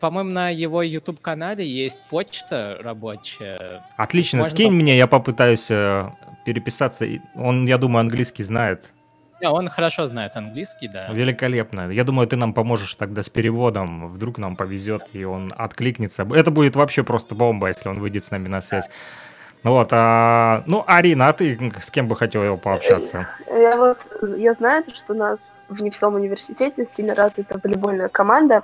по-моему, 0.00 0.32
на 0.32 0.50
его 0.50 0.82
YouTube-канале 0.82 1.64
есть 1.64 2.00
почта 2.08 2.78
рабочая. 2.80 3.82
Отлично, 3.96 4.40
Можно 4.40 4.54
скинь 4.54 4.66
поп- 4.66 4.74
мне, 4.74 4.96
я 4.96 5.06
попытаюсь 5.06 5.70
э, 5.70 6.10
переписаться. 6.44 7.06
Он, 7.36 7.66
я 7.66 7.78
думаю, 7.78 8.00
английский 8.00 8.42
знает. 8.42 8.90
Да, 9.40 9.52
он 9.52 9.68
хорошо 9.68 10.06
знает 10.06 10.36
английский, 10.36 10.88
да. 10.88 11.08
Великолепно. 11.12 11.90
Я 11.90 12.04
думаю, 12.04 12.28
ты 12.28 12.36
нам 12.36 12.52
поможешь 12.52 12.94
тогда 12.94 13.22
с 13.22 13.28
переводом. 13.28 14.08
Вдруг 14.08 14.38
нам 14.38 14.56
повезет, 14.56 15.08
и 15.12 15.24
он 15.24 15.52
откликнется. 15.56 16.26
Это 16.34 16.50
будет 16.50 16.76
вообще 16.76 17.02
просто 17.02 17.34
бомба, 17.34 17.68
если 17.68 17.88
он 17.88 18.00
выйдет 18.00 18.24
с 18.24 18.30
нами 18.30 18.48
на 18.48 18.60
связь. 18.60 18.88
Ну 19.62 19.72
Вот, 19.72 19.88
а, 19.92 20.62
ну, 20.66 20.84
Арина, 20.86 21.28
а 21.28 21.32
ты 21.34 21.72
с 21.80 21.90
кем 21.90 22.08
бы 22.08 22.16
хотела 22.16 22.44
его 22.44 22.56
пообщаться? 22.56 23.28
Я 23.50 23.76
вот, 23.76 23.98
я 24.38 24.54
знаю, 24.54 24.84
что 24.94 25.12
у 25.12 25.16
нас 25.16 25.60
в 25.68 25.82
Нефтяном 25.82 26.14
университете 26.14 26.86
сильно 26.86 27.14
развита 27.14 27.60
волейбольная 27.62 28.08
команда, 28.08 28.62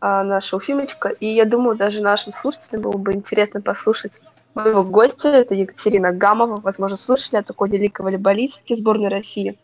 а, 0.00 0.24
наша 0.24 0.56
Уфимочка, 0.56 1.10
и 1.10 1.26
я 1.26 1.44
думаю, 1.44 1.76
даже 1.76 2.00
нашим 2.00 2.32
слушателям 2.32 2.82
было 2.82 2.96
бы 2.96 3.12
интересно 3.12 3.60
послушать 3.60 4.22
моего 4.54 4.82
гостя, 4.82 5.28
это 5.28 5.54
Екатерина 5.54 6.10
Гамова, 6.12 6.58
возможно, 6.60 6.96
слышали 6.96 7.36
о 7.36 7.42
такой 7.42 7.68
великой 7.68 8.02
волейболистке 8.02 8.76
сборной 8.76 9.08
России. 9.08 9.58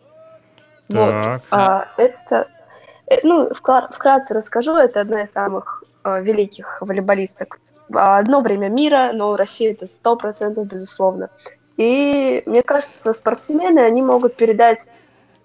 Вот. 0.89 1.13
Так. 1.23 1.43
А, 1.51 1.89
это, 1.97 2.49
э, 3.07 3.17
ну, 3.23 3.49
вкра- 3.49 3.93
вкратце 3.93 4.35
расскажу, 4.35 4.77
это 4.77 5.01
одна 5.01 5.23
из 5.23 5.33
самых 5.33 5.85
а, 6.03 6.21
великих 6.21 6.81
волейболисток. 6.81 7.59
Одно 7.93 8.41
время 8.41 8.69
мира, 8.69 9.11
но 9.13 9.37
Россия 9.37 9.73
это 9.73 9.87
сто 9.87 10.17
процентов, 10.17 10.67
безусловно. 10.67 11.31
И 11.77 12.43
мне 12.47 12.63
кажется, 12.63 13.13
спортсмены, 13.13 13.81
они 13.81 14.03
могут 14.03 14.37
передать 14.37 14.89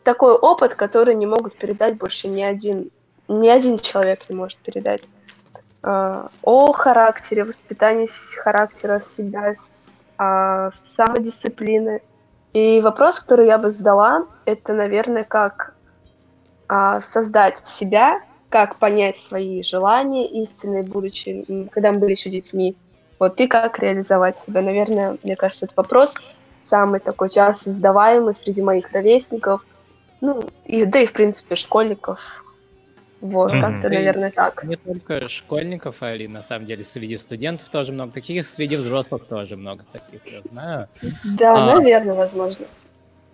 такой 0.03 0.33
опыт, 0.33 0.75
который 0.75 1.15
не 1.15 1.25
могут 1.25 1.57
передать 1.57 1.97
больше 1.97 2.27
ни 2.27 2.41
один, 2.41 2.89
ни 3.27 3.47
один 3.47 3.79
человек 3.79 4.21
не 4.29 4.35
может 4.35 4.59
передать. 4.59 5.07
А, 5.83 6.29
О 6.41 6.71
характере, 6.73 7.43
воспитании 7.43 8.07
характера 8.37 8.99
себя, 8.99 9.55
а, 10.17 10.71
самодисциплины. 10.95 12.01
И 12.53 12.81
вопрос, 12.81 13.19
который 13.19 13.47
я 13.47 13.57
бы 13.57 13.71
задала, 13.71 14.25
это, 14.45 14.73
наверное, 14.73 15.23
как 15.23 15.73
а, 16.67 16.99
создать 17.01 17.65
себя, 17.65 18.21
как 18.49 18.77
понять 18.77 19.17
свои 19.17 19.63
желания 19.63 20.27
истинные, 20.27 20.83
будучи, 20.83 21.45
когда 21.71 21.91
мы 21.91 21.99
были 21.99 22.11
еще 22.11 22.29
детьми. 22.29 22.75
Вот 23.19 23.39
и 23.39 23.47
как 23.47 23.79
реализовать 23.79 24.37
себя. 24.37 24.61
Наверное, 24.61 25.17
мне 25.23 25.35
кажется, 25.35 25.65
этот 25.65 25.77
вопрос 25.77 26.15
самый 26.59 26.99
такой 26.99 27.29
часто 27.29 27.69
задаваемый 27.69 28.33
среди 28.33 28.61
моих 28.61 28.91
ровесников, 28.91 29.65
ну, 30.21 30.43
и, 30.65 30.85
да 30.85 30.99
и, 30.99 31.07
в 31.07 31.13
принципе, 31.13 31.55
школьников. 31.55 32.45
Вот, 33.21 33.51
Мгм. 33.51 33.61
как-то, 33.61 33.89
наверное, 33.89 34.31
так. 34.31 34.63
Не 34.63 34.75
только 34.75 35.27
школьников, 35.29 36.01
а 36.01 36.15
и 36.15 36.27
на 36.27 36.41
самом 36.41 36.65
деле 36.65 36.83
среди 36.83 37.17
студентов 37.17 37.69
тоже 37.69 37.91
много 37.93 38.11
таких, 38.11 38.47
среди 38.47 38.75
взрослых 38.75 39.27
тоже 39.27 39.55
много 39.57 39.85
таких, 39.91 40.21
я 40.25 40.41
знаю. 40.41 40.89
Да, 41.23 41.53
А. 41.53 41.75
наверное, 41.75 42.15
возможно. 42.15 42.65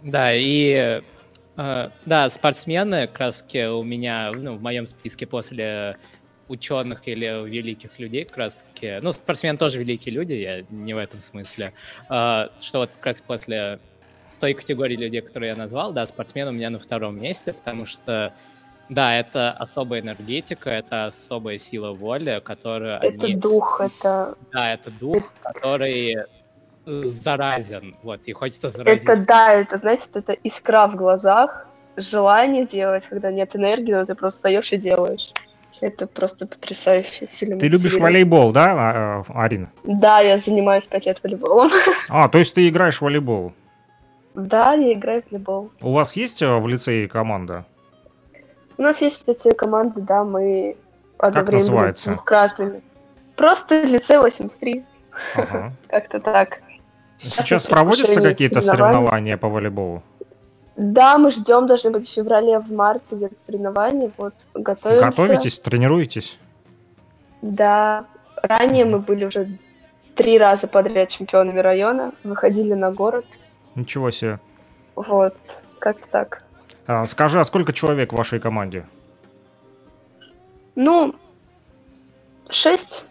Да, 0.01 0.33
и 0.35 1.01
э, 1.57 1.89
да, 2.05 2.29
спортсмены, 2.29 3.07
как 3.07 3.19
раз 3.19 3.45
у 3.53 3.83
меня, 3.83 4.31
ну, 4.35 4.57
в 4.57 4.61
моем 4.61 4.85
списке 4.85 5.25
после 5.25 5.97
ученых 6.49 7.07
или 7.07 7.25
великих 7.49 7.97
людей, 7.97 8.25
как 8.25 8.37
раз 8.37 8.57
таки, 8.57 8.99
ну, 9.01 9.11
спортсмены 9.13 9.57
тоже 9.57 9.79
великие 9.79 10.13
люди, 10.13 10.33
я 10.33 10.63
не 10.69 10.93
в 10.93 10.97
этом 10.97 11.21
смысле, 11.21 11.73
э, 12.09 12.47
что 12.59 12.79
вот 12.79 12.95
как 12.95 13.05
раз 13.05 13.21
после 13.21 13.79
той 14.39 14.53
категории 14.53 14.95
людей, 14.97 15.21
которые 15.21 15.49
я 15.49 15.55
назвал, 15.55 15.93
да, 15.93 16.05
спортсмен 16.05 16.47
у 16.49 16.51
меня 16.51 16.69
на 16.69 16.79
втором 16.79 17.19
месте, 17.19 17.53
потому 17.53 17.85
что, 17.85 18.35
да, 18.89 19.15
это 19.15 19.51
особая 19.51 20.01
энергетика, 20.01 20.69
это 20.69 21.07
особая 21.07 21.57
сила 21.57 21.91
воли, 21.91 22.41
которую 22.43 22.95
Это 22.97 23.25
они... 23.25 23.35
дух, 23.35 23.81
это, 23.81 24.35
Да, 24.51 24.73
это 24.73 24.91
дух, 24.91 25.33
который 25.41 26.15
заразен, 26.85 27.95
вот, 28.01 28.21
и 28.25 28.33
хочется 28.33 28.69
заразить. 28.69 29.03
это 29.03 29.25
да, 29.25 29.51
это, 29.53 29.77
знаете, 29.77 30.07
это 30.13 30.33
искра 30.33 30.87
в 30.87 30.95
глазах, 30.95 31.67
желание 31.97 32.65
делать, 32.65 33.05
когда 33.07 33.31
нет 33.31 33.55
энергии, 33.55 33.93
но 33.93 34.05
ты 34.05 34.15
просто 34.15 34.37
встаешь 34.37 34.71
и 34.71 34.77
делаешь. 34.77 35.33
Это 35.81 36.07
просто 36.07 36.47
потрясающе, 36.47 37.27
сильно 37.27 37.59
Ты 37.59 37.67
любишь 37.67 37.93
волейбол, 37.93 38.51
да, 38.51 38.71
а, 38.71 39.23
а, 39.27 39.43
Арина? 39.43 39.69
Да, 39.83 40.21
я 40.21 40.37
занимаюсь 40.37 40.87
пять 40.87 41.05
лет 41.05 41.19
волейболом. 41.21 41.69
А, 42.09 42.29
то 42.29 42.39
есть 42.39 42.55
ты 42.55 42.67
играешь 42.67 42.97
в 42.97 43.01
волейбол. 43.01 43.53
Да, 44.33 44.73
я 44.73 44.93
играю 44.93 45.21
в 45.21 45.31
волейбол. 45.31 45.71
У 45.81 45.91
вас 45.91 46.15
есть 46.15 46.41
э, 46.41 46.55
в 46.57 46.67
лицее 46.67 47.07
команда? 47.07 47.65
У 48.77 48.81
нас 48.81 49.01
есть 49.01 49.23
в 49.23 49.27
лицее 49.27 49.53
команды, 49.55 50.01
да, 50.01 50.23
мы 50.23 50.77
одно 51.17 51.39
Как 51.41 51.47
время 51.47 51.47
были 51.47 51.55
называется? 51.55 52.09
двухкратными. 52.11 52.81
Просто 53.35 53.83
лицей 53.83 54.17
83, 54.17 54.85
Ага. 55.35 55.73
как-то 55.89 56.19
так. 56.19 56.61
Сейчас 57.17 57.65
в 57.65 57.69
проводятся 57.69 58.21
какие-то 58.21 58.61
соревнования 58.61 59.37
по 59.37 59.49
волейболу? 59.49 60.03
Да, 60.75 61.17
мы 61.17 61.31
ждем, 61.31 61.65
должны 61.65 61.89
быть 61.89 62.07
в 62.07 62.13
феврале, 62.13 62.59
в 62.59 62.71
марте 62.71 63.15
где-то 63.15 63.35
соревнования, 63.39 64.11
вот, 64.17 64.35
готовимся. 64.53 65.05
Готовитесь, 65.05 65.59
тренируетесь? 65.59 66.37
Да, 67.41 68.05
ранее 68.43 68.85
мы 68.85 68.99
были 68.99 69.25
уже 69.25 69.57
три 70.15 70.37
раза 70.37 70.67
подряд 70.67 71.09
чемпионами 71.09 71.59
района, 71.59 72.11
выходили 72.23 72.73
на 72.75 72.91
город. 72.91 73.25
Ничего 73.73 74.11
себе. 74.11 74.39
Вот, 74.95 75.35
как 75.79 75.97
так. 76.11 76.43
А, 76.87 77.05
скажи, 77.05 77.39
а 77.39 77.45
сколько 77.45 77.73
человек 77.73 78.13
в 78.13 78.15
вашей 78.15 78.39
команде? 78.39 78.85
Ну, 80.75 81.15
шесть. 82.49 83.05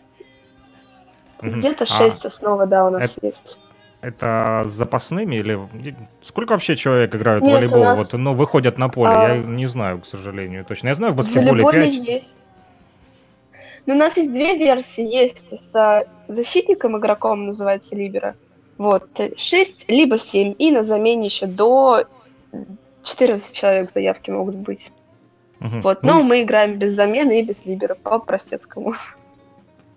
Где-то 1.42 1.84
А, 1.84 1.86
шесть 1.86 2.24
основа, 2.24 2.66
да, 2.66 2.86
у 2.86 2.90
нас 2.90 3.18
есть. 3.22 3.58
Это 4.00 4.62
с 4.66 4.70
запасными 4.70 5.36
или... 5.36 5.58
Сколько 6.22 6.52
вообще 6.52 6.76
человек 6.76 7.14
играют 7.14 7.42
в 7.42 7.46
Нет, 7.46 7.54
у 7.54 7.56
волейбол? 7.56 7.82
нас- 7.82 7.98
Вот, 7.98 8.12
ну, 8.18 8.34
выходят 8.34 8.78
на 8.78 8.88
поле. 8.88 9.10
А, 9.10 9.34
Я 9.34 9.42
не 9.42 9.66
знаю, 9.66 10.00
к 10.00 10.06
сожалению, 10.06 10.64
точно. 10.64 10.88
Я 10.88 10.94
знаю, 10.94 11.12
в 11.12 11.16
В 11.16 11.18
баскетболе 11.18 11.50
волейболе 11.64 11.82
5. 11.92 11.94
есть. 12.06 12.36
Ну, 13.86 13.94
у 13.94 13.98
нас 13.98 14.16
есть 14.16 14.32
две 14.32 14.56
версии. 14.56 15.02
Есть 15.04 15.48
с 15.48 16.06
защитником 16.28 16.96
игроком, 16.98 17.46
называется 17.46 17.96
Либера. 17.96 18.36
Вот, 18.78 19.08
6, 19.36 19.90
либо 19.90 20.18
7. 20.18 20.54
И 20.58 20.70
на 20.70 20.82
замене 20.82 21.26
еще 21.26 21.46
до 21.46 22.04
14 23.06 23.54
человек 23.54 23.90
заявки 23.90 24.30
могут 24.30 24.56
быть. 24.56 24.90
Мгм. 25.60 25.80
Вот, 25.80 26.02
Ну, 26.02 26.14
но 26.14 26.22
мы 26.22 26.42
играем 26.42 26.78
без 26.78 26.92
замены 26.92 27.40
и 27.40 27.42
без 27.42 27.64
Либера, 27.64 27.94
по-простецкому. 27.94 28.94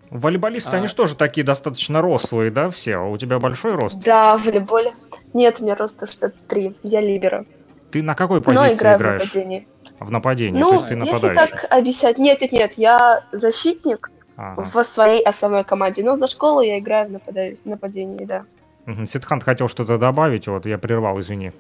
волейболисты, 0.10 0.76
они 0.76 0.86
А. 0.86 0.88
же 0.88 0.96
тоже 0.96 1.16
такие 1.16 1.44
достаточно 1.46 2.02
рослые, 2.02 2.50
да, 2.52 2.70
все? 2.70 2.96
А 2.98 3.04
у 3.04 3.18
тебя 3.18 3.40
большой 3.40 3.76
рост? 3.76 4.00
Да, 4.00 4.38
в 4.38 4.46
волейболе. 4.46 4.94
Нет, 5.34 5.60
у 5.60 5.64
меня 5.64 5.76
рост 5.76 5.96
163, 5.96 6.76
я 6.84 7.02
Либера. 7.02 7.46
Ты 7.92 8.02
на 8.04 8.16
какой 8.16 8.38
Но 8.40 8.44
позиции 8.44 8.74
играю 8.74 8.98
в 8.98 9.02
играешь? 9.02 9.24
нападении. 9.24 9.68
В 10.00 10.12
нападении, 10.12 10.60
Ну, 10.60 10.70
то 10.70 10.74
есть 10.76 10.88
ты 10.88 10.94
если 10.94 11.12
нападающий. 11.12 11.52
так 11.52 11.68
объяснять, 11.72 12.18
нет, 12.18 12.42
нет, 12.42 12.52
нет, 12.54 12.74
я 12.78 13.24
защитник 13.34 14.10
Ага. 14.38 14.70
в 14.74 14.84
своей 14.86 15.22
основной 15.24 15.64
команде, 15.66 16.04
но 16.06 16.16
за 16.16 16.28
школу 16.28 16.62
я 16.62 16.80
играю 16.80 17.10
в 17.10 17.12
напада- 17.12 17.58
нападении, 17.66 18.24
да. 18.24 18.46
Мгм. 18.86 19.06
Сидхант 19.06 19.44
хотел 19.44 19.68
что-то 19.68 19.98
добавить, 19.98 20.48
вот 20.48 20.66
я 20.66 20.78
прервал, 20.78 21.20
извини. 21.20 21.52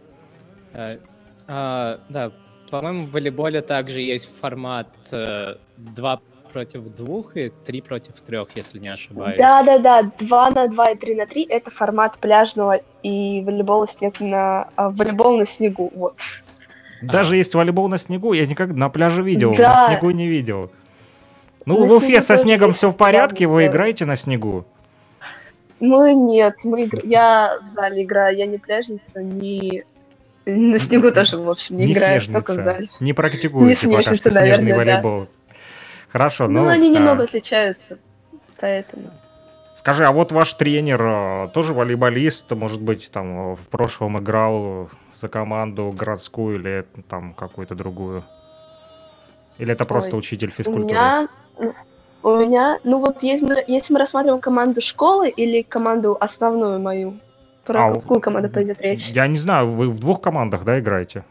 А, 1.51 1.99
да, 2.09 2.31
по-моему, 2.69 3.07
в 3.07 3.11
волейболе 3.11 3.61
также 3.61 4.01
есть 4.01 4.29
формат 4.39 4.87
э, 5.11 5.55
2 5.77 6.19
против 6.53 6.83
двух 6.95 7.35
и 7.37 7.49
3 7.65 7.81
против 7.81 8.21
трех, 8.21 8.49
если 8.55 8.77
не 8.77 8.89
ошибаюсь. 8.89 9.39
Да, 9.39 9.63
да, 9.63 9.79
да, 9.79 10.03
2 10.19 10.49
на 10.51 10.67
2 10.67 10.91
и 10.91 10.95
3 10.95 11.15
на 11.15 11.25
3 11.25 11.43
это 11.49 11.71
формат 11.71 12.19
пляжного 12.19 12.81
и 13.01 13.41
волейбола 13.43 13.87
снег 13.87 14.19
на 14.19 14.69
а, 14.75 14.91
волейбол 14.91 15.37
на 15.39 15.47
снегу. 15.47 15.91
Вот. 15.95 16.15
Даже 17.01 17.35
есть 17.35 17.55
волейбол 17.55 17.87
на 17.87 17.97
снегу, 17.97 18.33
я 18.33 18.45
никогда 18.45 18.75
на 18.75 18.89
пляже 18.89 19.23
видел, 19.23 19.55
Да. 19.57 19.87
на 19.87 19.87
снегу 19.93 20.11
не 20.11 20.27
видел. 20.27 20.69
Ну, 21.65 21.79
На 21.79 21.85
в 21.87 21.93
Уфе 21.93 22.21
со 22.21 22.37
снегом 22.37 22.73
все 22.73 22.91
в 22.91 22.97
порядке, 22.97 23.47
вы 23.47 23.61
да. 23.61 23.67
играете 23.71 24.05
на 24.05 24.15
снегу? 24.15 24.65
Мы 25.79 26.13
нет, 26.13 26.55
мы 26.63 26.83
игр- 26.83 27.01
я 27.05 27.57
в 27.63 27.65
зале 27.65 28.03
играю, 28.03 28.35
я 28.35 28.45
не 28.45 28.57
пляжница, 28.57 29.23
не 29.23 29.85
на 30.49 30.79
снегу 30.79 31.11
тоже, 31.11 31.37
в 31.37 31.49
общем, 31.49 31.77
не, 31.77 31.91
играю, 31.91 32.21
только 32.21 32.53
в 32.53 32.57
зале. 32.57 32.87
Не 32.99 33.13
практикуете 33.13 33.87
Не 33.87 33.97
пока 33.97 34.15
что 34.15 34.31
снежный 34.31 34.41
наверное, 34.41 34.71
да. 34.71 34.77
волейбол. 34.77 35.27
Хорошо, 36.09 36.47
Ну, 36.47 36.63
ну... 36.63 36.69
они 36.69 36.89
а, 36.89 36.91
немного 36.91 37.23
отличаются, 37.23 37.99
поэтому. 38.59 39.11
Скажи, 39.75 40.05
а 40.05 40.11
вот 40.11 40.31
ваш 40.31 40.53
тренер 40.55 41.01
а, 41.01 41.47
тоже 41.49 41.73
волейболист, 41.73 42.51
может 42.51 42.81
быть, 42.81 43.09
там 43.11 43.53
э, 43.53 43.55
в 43.55 43.69
прошлом 43.69 44.19
играл 44.19 44.89
за 45.13 45.29
команду 45.29 45.93
городскую 45.97 46.55
или 46.55 46.85
там 47.07 47.33
какую-то 47.33 47.75
другую? 47.75 48.23
Или 49.57 49.73
это 49.73 49.85
просто 49.85 50.15
Ой, 50.15 50.19
учитель 50.19 50.49
У 50.49 50.51
физкультуры? 50.51 50.93
меня, 50.93 51.27
у 52.23 52.35
меня, 52.35 52.79
ну 52.83 52.99
вот 52.99 53.23
если 53.23 53.45
мы, 53.45 53.63
если 53.67 53.93
мы 53.93 53.99
рассматриваем 53.99 54.41
команду 54.41 54.81
школы 54.81 55.29
или 55.29 55.61
команду 55.61 56.17
основную 56.19 56.79
мою, 56.79 57.19
про 57.69 57.89
А, 57.89 57.93
какую 57.93 58.19
команду 58.19 58.49
пойдет 58.49 58.81
речь? 58.81 59.09
Я 59.09 59.27
не 59.27 59.37
знаю, 59.37 59.69
вы 59.69 59.89
в 59.89 59.99
двух 59.99 60.21
командах, 60.21 60.65
да, 60.65 60.79
играете? 60.79 61.23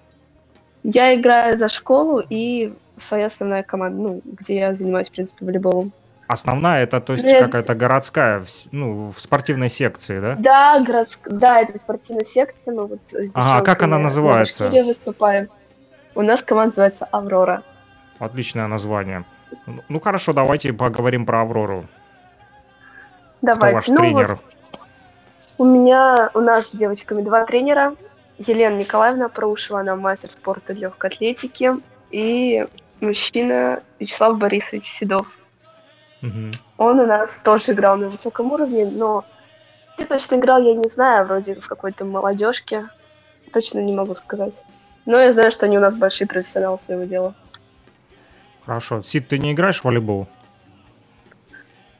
Я 0.84 1.20
играю 1.20 1.56
за 1.56 1.68
школу 1.68 2.22
и 2.30 2.72
своя 3.00 3.26
основная 3.26 3.64
команда, 3.64 4.00
ну, 4.00 4.20
где 4.24 4.58
я 4.60 4.74
занимаюсь, 4.76 5.08
в 5.08 5.10
принципе, 5.12 5.44
волейболом. 5.44 5.92
Основная 6.28 6.84
это, 6.84 7.00
то 7.00 7.14
есть, 7.14 7.24
Нет. 7.24 7.42
какая-то 7.42 7.74
городская, 7.74 8.44
ну, 8.70 9.08
в 9.08 9.20
спортивной 9.20 9.68
секции, 9.68 10.20
да? 10.20 10.36
Да, 10.38 10.80
городск... 10.84 11.28
да, 11.28 11.60
это 11.62 11.76
спортивная 11.76 12.24
секция, 12.24 12.72
мы 12.72 12.86
вот 12.86 13.00
с 13.10 13.32
Ага, 13.34 13.56
а 13.56 13.62
как 13.62 13.82
она 13.82 13.98
называется? 13.98 14.64
на 14.64 14.68
Башкирии 14.68 14.86
выступаем. 14.86 15.48
У 16.14 16.22
нас 16.22 16.44
команда 16.44 16.68
называется 16.68 17.08
«Аврора». 17.10 17.64
Отличное 18.20 18.68
название. 18.68 19.24
Ну, 19.66 19.82
Ну 19.88 20.00
хорошо, 20.00 20.32
давайте 20.32 20.72
поговорим 20.72 21.26
про 21.26 21.40
Аврору. 21.40 21.86
Кто 23.38 23.54
Давайте. 23.54 23.74
ваш 23.74 23.88
ну, 23.88 23.94
вот 23.94 24.00
тренер? 24.00 24.38
У 25.58 25.64
меня, 25.64 26.30
у 26.34 26.40
нас 26.40 26.66
с 26.68 26.76
девочками 26.76 27.22
два 27.22 27.44
тренера. 27.44 27.94
Елена 28.38 28.76
Николаевна 28.76 29.28
Проушева, 29.28 29.80
она 29.80 29.96
мастер 29.96 30.30
спорта 30.30 30.72
легкой 30.72 31.10
атлетики. 31.10 31.72
И 32.10 32.66
мужчина 33.00 33.82
Вячеслав 33.98 34.38
Борисович 34.38 34.86
Седов. 34.86 35.26
Мгм. 36.22 36.52
Он 36.78 37.00
у 37.00 37.06
нас 37.06 37.40
тоже 37.44 37.72
играл 37.72 37.96
на 37.96 38.08
высоком 38.08 38.52
уровне, 38.52 38.86
но 38.86 39.24
где 39.96 40.06
точно 40.06 40.36
играл, 40.36 40.62
я 40.62 40.74
не 40.74 40.88
знаю, 40.88 41.26
вроде 41.26 41.56
в 41.56 41.66
какой-то 41.66 42.04
молодежке. 42.04 42.88
Точно 43.52 43.80
не 43.80 43.92
могу 43.92 44.14
сказать. 44.14 44.62
Но 45.06 45.18
я 45.18 45.32
знаю, 45.32 45.50
что 45.50 45.66
они 45.66 45.78
у 45.78 45.80
нас 45.80 45.96
большие 45.96 46.28
профессионалы 46.28 46.78
своего 46.78 47.04
дела. 47.04 47.34
Хорошо. 48.64 49.02
Сид, 49.02 49.28
ты 49.28 49.38
не 49.38 49.52
играешь 49.52 49.80
в 49.80 49.84
волейбол? 49.84 50.28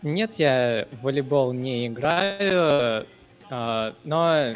Нет, 0.02 0.34
я 0.34 0.86
в 0.92 1.04
волейбол 1.04 1.52
не 1.52 1.88
играю, 1.88 3.06
но 3.50 4.54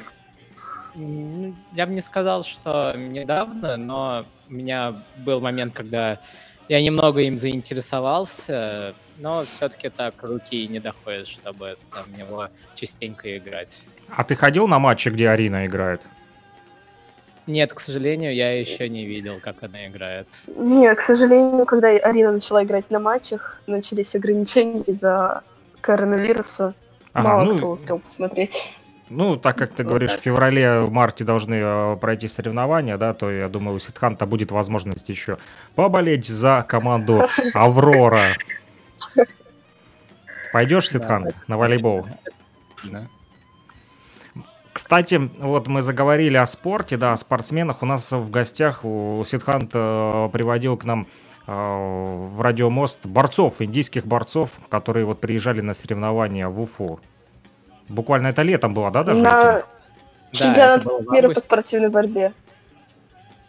м, 0.94 1.56
я 1.72 1.86
бы 1.86 1.92
не 1.92 2.00
сказал, 2.00 2.44
что 2.44 2.94
недавно, 2.96 3.76
но 3.76 4.26
у 4.48 4.52
меня 4.52 5.02
был 5.18 5.40
момент, 5.40 5.74
когда 5.74 6.18
я 6.68 6.82
немного 6.82 7.20
им 7.20 7.38
заинтересовался, 7.38 8.94
но 9.18 9.44
все-таки 9.44 9.88
так 9.88 10.14
руки 10.22 10.66
не 10.68 10.80
доходят, 10.80 11.26
чтобы 11.28 11.76
там 11.92 12.04
в 12.04 12.16
него 12.16 12.48
частенько 12.74 13.36
играть. 13.36 13.82
А 14.08 14.24
ты 14.24 14.36
ходил 14.36 14.68
на 14.68 14.78
матчи, 14.78 15.08
где 15.08 15.28
Арина 15.28 15.66
играет? 15.66 16.02
Нет, 17.46 17.72
к 17.72 17.80
сожалению, 17.80 18.34
я 18.34 18.58
еще 18.58 18.88
не 18.88 19.04
видел, 19.04 19.40
как 19.42 19.62
она 19.62 19.88
играет. 19.88 20.28
Нет, 20.46 20.98
к 20.98 21.00
сожалению, 21.00 21.66
когда 21.66 21.88
Арина 21.88 22.32
начала 22.32 22.62
играть 22.62 22.88
на 22.90 23.00
матчах, 23.00 23.60
начались 23.66 24.14
ограничения 24.14 24.82
из-за 24.82 25.42
коронавируса. 25.80 26.74
Ага, 27.12 27.28
Мало 27.28 27.44
ну, 27.44 27.56
кто 27.56 27.70
успел 27.72 27.98
посмотреть. 27.98 28.78
Ну, 29.14 29.36
так 29.36 29.58
как 29.58 29.74
ты 29.74 29.82
Вот 29.82 29.90
говоришь, 29.90 30.12
так. 30.12 30.20
в 30.20 30.22
феврале-марте 30.22 31.24
должны 31.24 31.56
э, 31.56 31.96
пройти 32.00 32.28
соревнования, 32.28 32.96
да, 32.96 33.12
то 33.12 33.30
я 33.30 33.50
думаю, 33.50 33.76
у 33.76 33.78
Сидханта 33.78 34.24
будет 34.24 34.50
возможность 34.50 35.06
еще 35.10 35.36
поболеть 35.74 36.26
за 36.26 36.64
команду 36.66 37.28
Аврора. 37.54 38.34
Пойдешь, 40.50 40.88
Сидхант, 40.88 41.36
на 41.46 41.58
волейбол? 41.58 42.06
Да. 42.84 43.06
Кстати, 44.72 45.20
вот 45.38 45.68
мы 45.68 45.82
заговорили 45.82 46.38
о 46.38 46.46
спорте, 46.46 46.96
да, 46.96 47.12
о 47.12 47.16
спортсменах. 47.18 47.82
У 47.82 47.86
нас 47.86 48.12
в 48.12 48.30
гостях 48.30 48.82
у 48.82 49.22
Сидхант 49.26 49.72
э, 49.74 50.30
приводил 50.32 50.78
к 50.78 50.84
нам 50.84 51.06
э, 51.46 51.52
в 51.52 52.40
радиомост 52.40 53.04
борцов, 53.04 53.60
индийских 53.60 54.06
борцов, 54.06 54.58
которые 54.70 55.04
вот 55.04 55.20
приезжали 55.20 55.60
на 55.60 55.74
соревнования 55.74 56.48
в 56.48 56.58
Уфу. 56.58 56.98
Буквально 57.88 58.28
это 58.28 58.42
летом 58.42 58.74
было, 58.74 58.90
да, 58.90 59.04
даже? 59.04 59.22
на? 59.22 59.30
Да, 59.30 59.62
чемпионат 60.32 60.86
мира 61.10 61.28
по 61.28 61.40
спортивной 61.40 61.90
борьбе. 61.90 62.32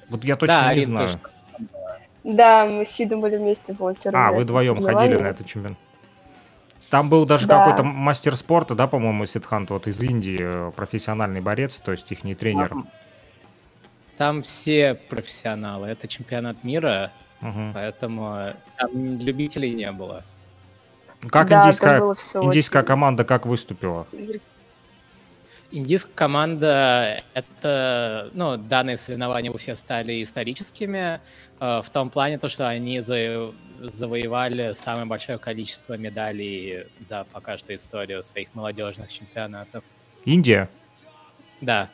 Вот 0.09 0.23
я 0.23 0.36
точно 0.36 0.55
Да, 0.55 0.73
не 0.73 0.81
знаю. 0.86 1.07
тоже. 1.07 1.19
Да, 2.23 2.65
мы 2.65 2.86
с 2.86 2.89
Сидом 2.89 3.21
были 3.21 3.38
вместе 3.38 3.73
волонтерами. 3.73 4.23
А, 4.23 4.31
вы 4.31 4.43
вдвоем 4.43 4.81
ходили 4.81 5.15
на 5.17 5.27
этот 5.27 5.45
чемпионат. 5.47 5.77
Там 6.89 7.09
был 7.09 7.25
даже 7.25 7.47
Да. 7.47 7.59
какой-то 7.59 7.84
мастер 7.84 8.36
спорта, 8.36 8.75
да, 8.75 8.88
по-моему, 8.88 9.25
Сидхант, 9.25 9.71
вот 9.71 9.88
из 9.88 9.99
Индии, 10.01 10.38
э, 10.39 10.71
профессиональный 10.75 11.41
борец, 11.41 11.79
то 11.79 11.91
есть 11.91 12.11
их 12.11 12.23
не 12.23 12.36
тренер. 12.36 12.75
Там, 14.17 14.43
все 14.43 14.93
профессионалы. 14.93 15.88
Это 15.88 16.07
чемпионат 16.07 16.63
мира, 16.63 17.11
Мгм. 17.41 17.71
поэтому 17.73 18.53
там 18.77 19.17
любителей 19.17 19.73
не 19.73 19.91
было. 19.91 20.23
Как 21.30 21.47
Да, 21.49 21.63
индийская, 21.63 21.99
индийская 22.43 22.80
очень- 22.80 22.88
команда 22.88 23.24
как 23.24 23.45
выступила? 23.45 24.05
Индийская 25.71 26.11
команда— 26.13 27.24
это... 27.34 28.30
Ну, 28.34 28.57
данные 28.57 28.95
соревнования 28.95 29.51
в 29.51 29.55
Уфе 29.55 29.76
стали 29.76 30.21
историческими 30.21 31.19
э, 31.59 31.82
в 31.84 31.89
том 31.89 32.11
плане, 32.11 32.38
то, 32.38 32.47
что 32.47 32.67
они 32.69 32.99
за- 32.99 33.51
завоевали 33.80 34.74
самое 34.74 35.05
большое 35.05 35.39
количество 35.39 35.97
медалей 35.97 36.86
за 37.03 37.26
пока 37.32 37.57
что 37.57 37.74
историю 37.74 38.21
своих 38.21 38.53
молодежных 38.53 39.11
чемпионатов. 39.11 39.84
Индия? 40.26 40.69
Да. 41.59 41.89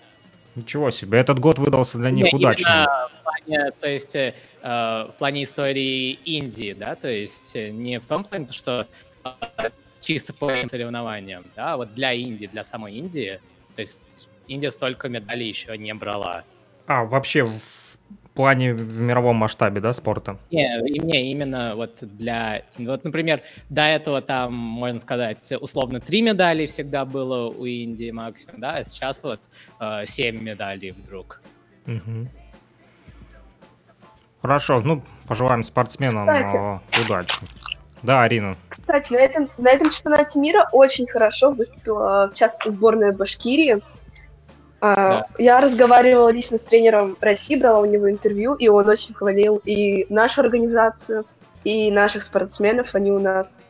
Ничего 0.55 0.91
себе, 0.91 1.19
этот 1.19 1.39
год 1.39 1.57
выдался 1.57 1.99
для 1.99 2.11
них 2.11 2.25
Не, 2.33 2.35
удачным. 2.35 2.83
в 2.83 3.23
плане, 3.23 3.71
то 3.79 3.87
есть, 3.87 4.13
э, 4.13 4.33
э, 4.61 5.07
в 5.09 5.13
плане 5.17 5.43
истории 5.43 6.11
Индии, 6.25 6.73
да, 6.77 6.95
то 6.95 7.07
есть 7.07 7.55
э, 7.55 7.69
не 7.69 7.97
в 8.01 8.05
том 8.05 8.25
плане, 8.25 8.45
то, 8.47 8.53
что 8.53 8.87
чисто 10.01 10.33
по 10.33 10.67
соревнованиям, 10.67 11.43
да, 11.55 11.77
вот 11.77 11.93
для 11.93 12.13
Индии, 12.13 12.47
для 12.47 12.63
самой 12.63 12.95
Индии, 12.95 13.39
то 13.75 13.81
есть 13.81 14.29
Индия 14.47 14.71
столько 14.71 15.09
медалей 15.09 15.47
еще 15.47 15.77
не 15.77 15.93
брала. 15.93 16.43
А, 16.87 17.05
вообще 17.05 17.43
в 17.43 17.97
плане 18.33 18.73
в 18.73 18.99
мировом 18.99 19.35
масштабе, 19.35 19.81
да, 19.81 19.93
спорта? 19.93 20.37
Не, 20.49 20.81
не, 20.99 21.31
именно 21.31 21.75
вот 21.75 21.99
для... 22.01 22.63
Вот, 22.77 23.03
например, 23.03 23.41
до 23.69 23.81
этого 23.81 24.21
там, 24.21 24.53
можно 24.53 24.99
сказать, 24.99 25.51
условно, 25.59 25.99
три 25.99 26.21
медали 26.21 26.65
всегда 26.65 27.05
было 27.05 27.49
у 27.49 27.65
Индии 27.65 28.11
максимум, 28.11 28.61
да, 28.61 28.75
а 28.75 28.83
сейчас 28.83 29.23
вот 29.23 29.41
э, 29.79 30.05
семь 30.05 30.41
медалей 30.41 30.91
вдруг. 30.91 31.41
Угу. 31.85 32.27
Хорошо, 34.41 34.81
ну, 34.81 35.03
пожелаем 35.27 35.63
спортсменам 35.63 36.25
Кстати, 36.25 36.57
э, 36.57 37.05
удачи. 37.05 37.39
Да, 38.03 38.21
Арина. 38.21 38.55
Кстати, 38.69 39.11
на 39.13 39.17
этом, 39.17 39.49
на 39.57 39.69
этом 39.69 39.89
чемпионате 39.89 40.39
мира 40.39 40.69
очень 40.71 41.07
хорошо 41.07 41.51
выступила, 41.51 42.29
в 42.31 42.37
частности, 42.37 42.69
сборная 42.69 43.11
Башкирии. 43.11 43.81
А, 44.81 44.95
да. 44.95 45.27
Я 45.37 45.59
разговаривала 45.59 46.29
лично 46.29 46.57
с 46.57 46.63
тренером 46.63 47.17
России, 47.19 47.55
брала 47.55 47.79
у 47.79 47.85
него 47.85 48.09
интервью, 48.09 48.55
и 48.55 48.69
он 48.69 48.87
очень 48.87 49.13
хвалил 49.13 49.61
и 49.65 50.05
нашу 50.09 50.41
организацию, 50.41 51.25
и 51.63 51.91
наших 51.91 52.23
спортсменов. 52.23 52.95
Они 52.95 53.11
у 53.11 53.19
нас... 53.19 53.61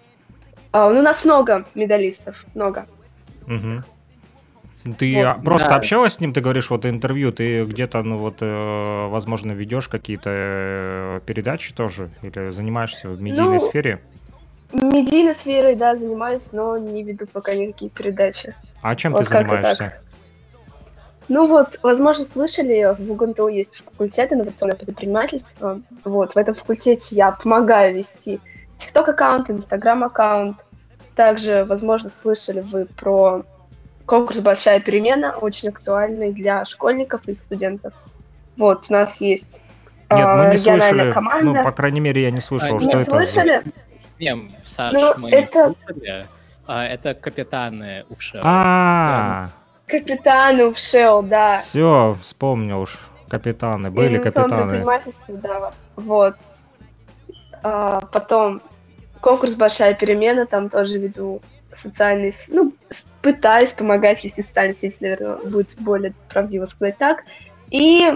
А, 0.72 0.90
ну, 0.90 1.00
у 1.00 1.04
нас 1.04 1.26
много 1.26 1.66
медалистов, 1.74 2.36
много. 2.54 2.86
Угу. 3.48 3.84
Ты 4.98 5.26
вот, 5.26 5.44
просто 5.44 5.70
да. 5.70 5.76
общалась 5.76 6.14
с 6.14 6.20
ним, 6.20 6.34
ты 6.34 6.42
говоришь, 6.42 6.70
вот 6.70 6.86
интервью, 6.86 7.32
ты 7.32 7.66
где-то, 7.66 8.02
ну 8.02 8.18
вот, 8.18 8.38
э, 8.40 9.08
возможно, 9.08 9.52
ведешь 9.52 9.90
какие-то 9.90 10.30
э, 10.32 11.20
передачи 11.26 11.74
тоже, 11.74 12.10
или 12.22 12.52
занимаешься 12.52 13.10
в 13.10 13.22
медийной 13.22 13.60
ну, 13.60 13.68
сфере? 13.68 14.00
Медийной 14.72 15.36
сферой, 15.36 15.76
да, 15.76 15.98
занимаюсь, 15.98 16.54
но 16.54 16.78
не 16.78 17.04
веду 17.04 17.28
пока 17.28 17.56
никакие 17.56 17.92
передачи. 17.92 18.56
А 18.82 18.96
чем 18.96 19.12
вот 19.12 19.24
ты 19.24 19.30
занимаешься? 19.30 20.02
Ну 21.28 21.46
вот, 21.46 21.78
возможно, 21.84 22.26
слышали, 22.26 22.96
в 22.98 23.12
УГНТУ 23.12 23.50
есть 23.50 23.76
факультет 23.76 24.34
инновационное 24.34 24.78
предпринимательство. 24.78 25.82
Вот, 26.04 26.34
в 26.34 26.38
этом 26.38 26.56
факультете 26.56 27.16
я 27.16 27.32
помогаю 27.32 27.96
вести 27.96 28.40
TikTok 28.80 29.10
аккаунт, 29.12 29.50
Instagram 29.50 30.06
аккаунт. 30.06 30.66
Также, 31.16 31.66
возможно, 31.66 32.10
слышали 32.10 32.62
вы 32.62 32.86
про 32.86 33.44
конкурс 34.10 34.39
«Большая 34.39 34.80
перемена», 34.80 35.36
очень 35.39 35.70
актуальный 35.70 36.34
для 36.34 36.66
школьников 36.66 37.28
и 37.28 37.36
студентов. 37.36 37.93
Вот, 38.57 38.86
у 38.89 38.93
нас 38.93 39.22
есть 39.22 39.62
Нет, 40.10 40.28
мы 40.36 40.47
не 40.51 40.57
слышали, 40.57 41.12
команда. 41.12 41.47
ну, 41.47 41.64
по 41.64 41.72
крайней 41.72 41.99
мере, 41.99 42.24
я 42.24 42.32
не 42.32 42.41
слышал, 42.41 42.78
а, 42.78 42.80
что 42.80 42.89
не 42.89 43.01
это. 43.01 43.12
слышали? 43.12 43.62
Не, 44.20 44.51
Саш, 44.66 44.93
ну, 44.93 45.14
мы 45.18 45.30
это... 45.30 45.68
не 45.70 45.76
слышали. 45.76 46.28
А, 46.66 46.86
это 46.88 47.14
капитаны 47.14 48.05
УФШЕЛ. 48.10 48.41
А, 48.43 49.49
Капитаны 49.86 50.66
УФШЕЛ, 50.66 51.22
да. 51.24 51.57
Все, 51.60 52.18
вспомнил 52.20 52.82
уж. 52.82 52.97
Капитаны, 53.28 53.91
были 53.91 54.18
капитаны. 54.18 54.84
да, 55.28 55.72
вот. 55.95 56.36
А, 57.62 58.01
потом 58.12 58.64
конкурс 59.22 59.53
«Большая 59.53 59.93
перемена», 59.93 60.47
там 60.47 60.70
тоже 60.70 60.97
веду 60.97 61.43
социальные, 61.76 62.34
ну, 62.49 62.74
пытаюсь 63.22 63.72
помогать 63.74 64.24
вести 64.24 64.41
социальные 64.41 64.76
сети, 64.76 64.97
наверное, 65.01 65.38
будет 65.38 65.70
более 65.78 66.13
правдиво 66.30 66.65
сказать 66.65 66.97
так. 66.97 67.24
И 67.70 68.09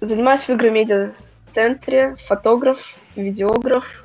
занимаюсь 0.00 0.48
в 0.48 0.50
игромедиа-центре, 0.50 2.16
фотограф, 2.26 2.96
видеограф, 3.16 4.04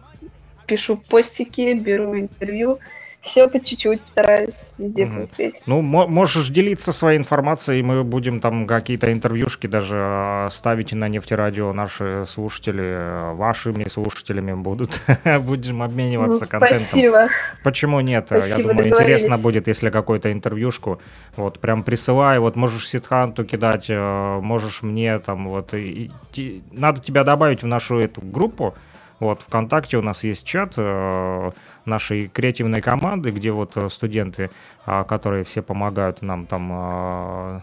пишу 0.65 0.97
постики, 0.97 1.73
беру 1.73 2.17
интервью 2.17 2.79
все 3.21 3.47
по 3.49 3.59
чуть-чуть 3.59 4.05
стараюсь 4.05 4.73
везде 4.77 5.03
mm 5.03 5.23
успеть. 5.23 5.61
Ну, 5.65 5.81
можешь 5.81 6.49
делиться 6.49 6.91
своей 6.93 7.17
информацией, 7.17 7.83
мы 7.83 8.03
будем 8.03 8.39
там 8.39 8.65
какие-то 8.65 9.11
интервьюшки 9.11 9.67
даже 9.67 9.95
а, 9.97 10.49
ставить 10.51 10.93
на 10.93 11.09
нефтерадио. 11.09 11.73
Наши 11.73 12.25
слушатели 12.25 12.83
э, 12.83 13.33
вашими 13.33 13.87
слушателями 13.89 14.53
будут. 14.53 15.01
Будем 15.41 15.81
обмениваться 15.83 16.45
ну, 16.45 16.49
контентом. 16.49 16.79
Спасибо. 16.79 17.27
Почему 17.63 17.99
нет? 17.99 18.25
Спасибо, 18.27 18.57
Я 18.57 18.67
думаю, 18.67 18.89
интересно 18.89 19.37
будет, 19.37 19.67
если 19.67 19.89
какую-то 19.89 20.31
интервьюшку. 20.31 21.01
Вот, 21.35 21.59
прям 21.59 21.83
присылай, 21.83 22.39
вот 22.39 22.55
можешь 22.55 22.87
Ситханту 22.87 23.43
кидать, 23.43 23.87
э, 23.89 24.39
можешь 24.41 24.81
мне 24.81 25.19
там 25.19 25.49
вот. 25.49 25.73
И, 25.73 26.11
и, 26.35 26.61
надо 26.71 27.01
тебя 27.01 27.23
добавить 27.23 27.63
в 27.63 27.67
нашу 27.67 27.99
эту 27.99 28.21
группу, 28.21 28.75
вот, 29.19 29.41
ВКонтакте 29.41 29.97
у 29.97 30.01
нас 30.01 30.23
есть 30.23 30.45
чат 30.45 30.73
э, 30.77 31.51
нашей 31.85 32.27
креативной 32.27 32.81
команды, 32.81 33.31
где 33.31 33.51
вот 33.51 33.75
э, 33.75 33.89
студенты, 33.89 34.49
э, 34.85 35.03
которые 35.03 35.43
все 35.43 35.61
помогают 35.61 36.21
нам 36.21 36.45
там 36.45 36.69
э, 36.71 37.59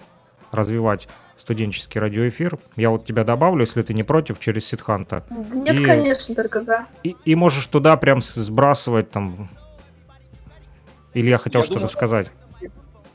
развивать 0.53 1.09
студенческий 1.39 2.01
радиоэфир. 2.01 2.59
Я 2.77 2.91
вот 2.91 3.07
тебя 3.07 3.25
добавлю, 3.25 3.61
если 3.61 3.83
ты 3.83 3.95
не 3.95 4.03
против, 4.03 4.41
через 4.41 4.67
Ситханта. 4.67 5.25
Нет, 5.31 5.81
и, 5.81 5.85
конечно, 5.85 6.35
только 6.35 6.63
за. 6.63 6.87
И, 7.03 7.17
и 7.25 7.35
можешь 7.35 7.67
туда 7.67 7.97
прям 7.97 8.21
сбрасывать 8.21 9.11
там. 9.11 9.49
Или 11.15 11.31
я 11.31 11.39
хотел 11.39 11.63
что-то 11.63 11.89
сказать. 11.89 12.31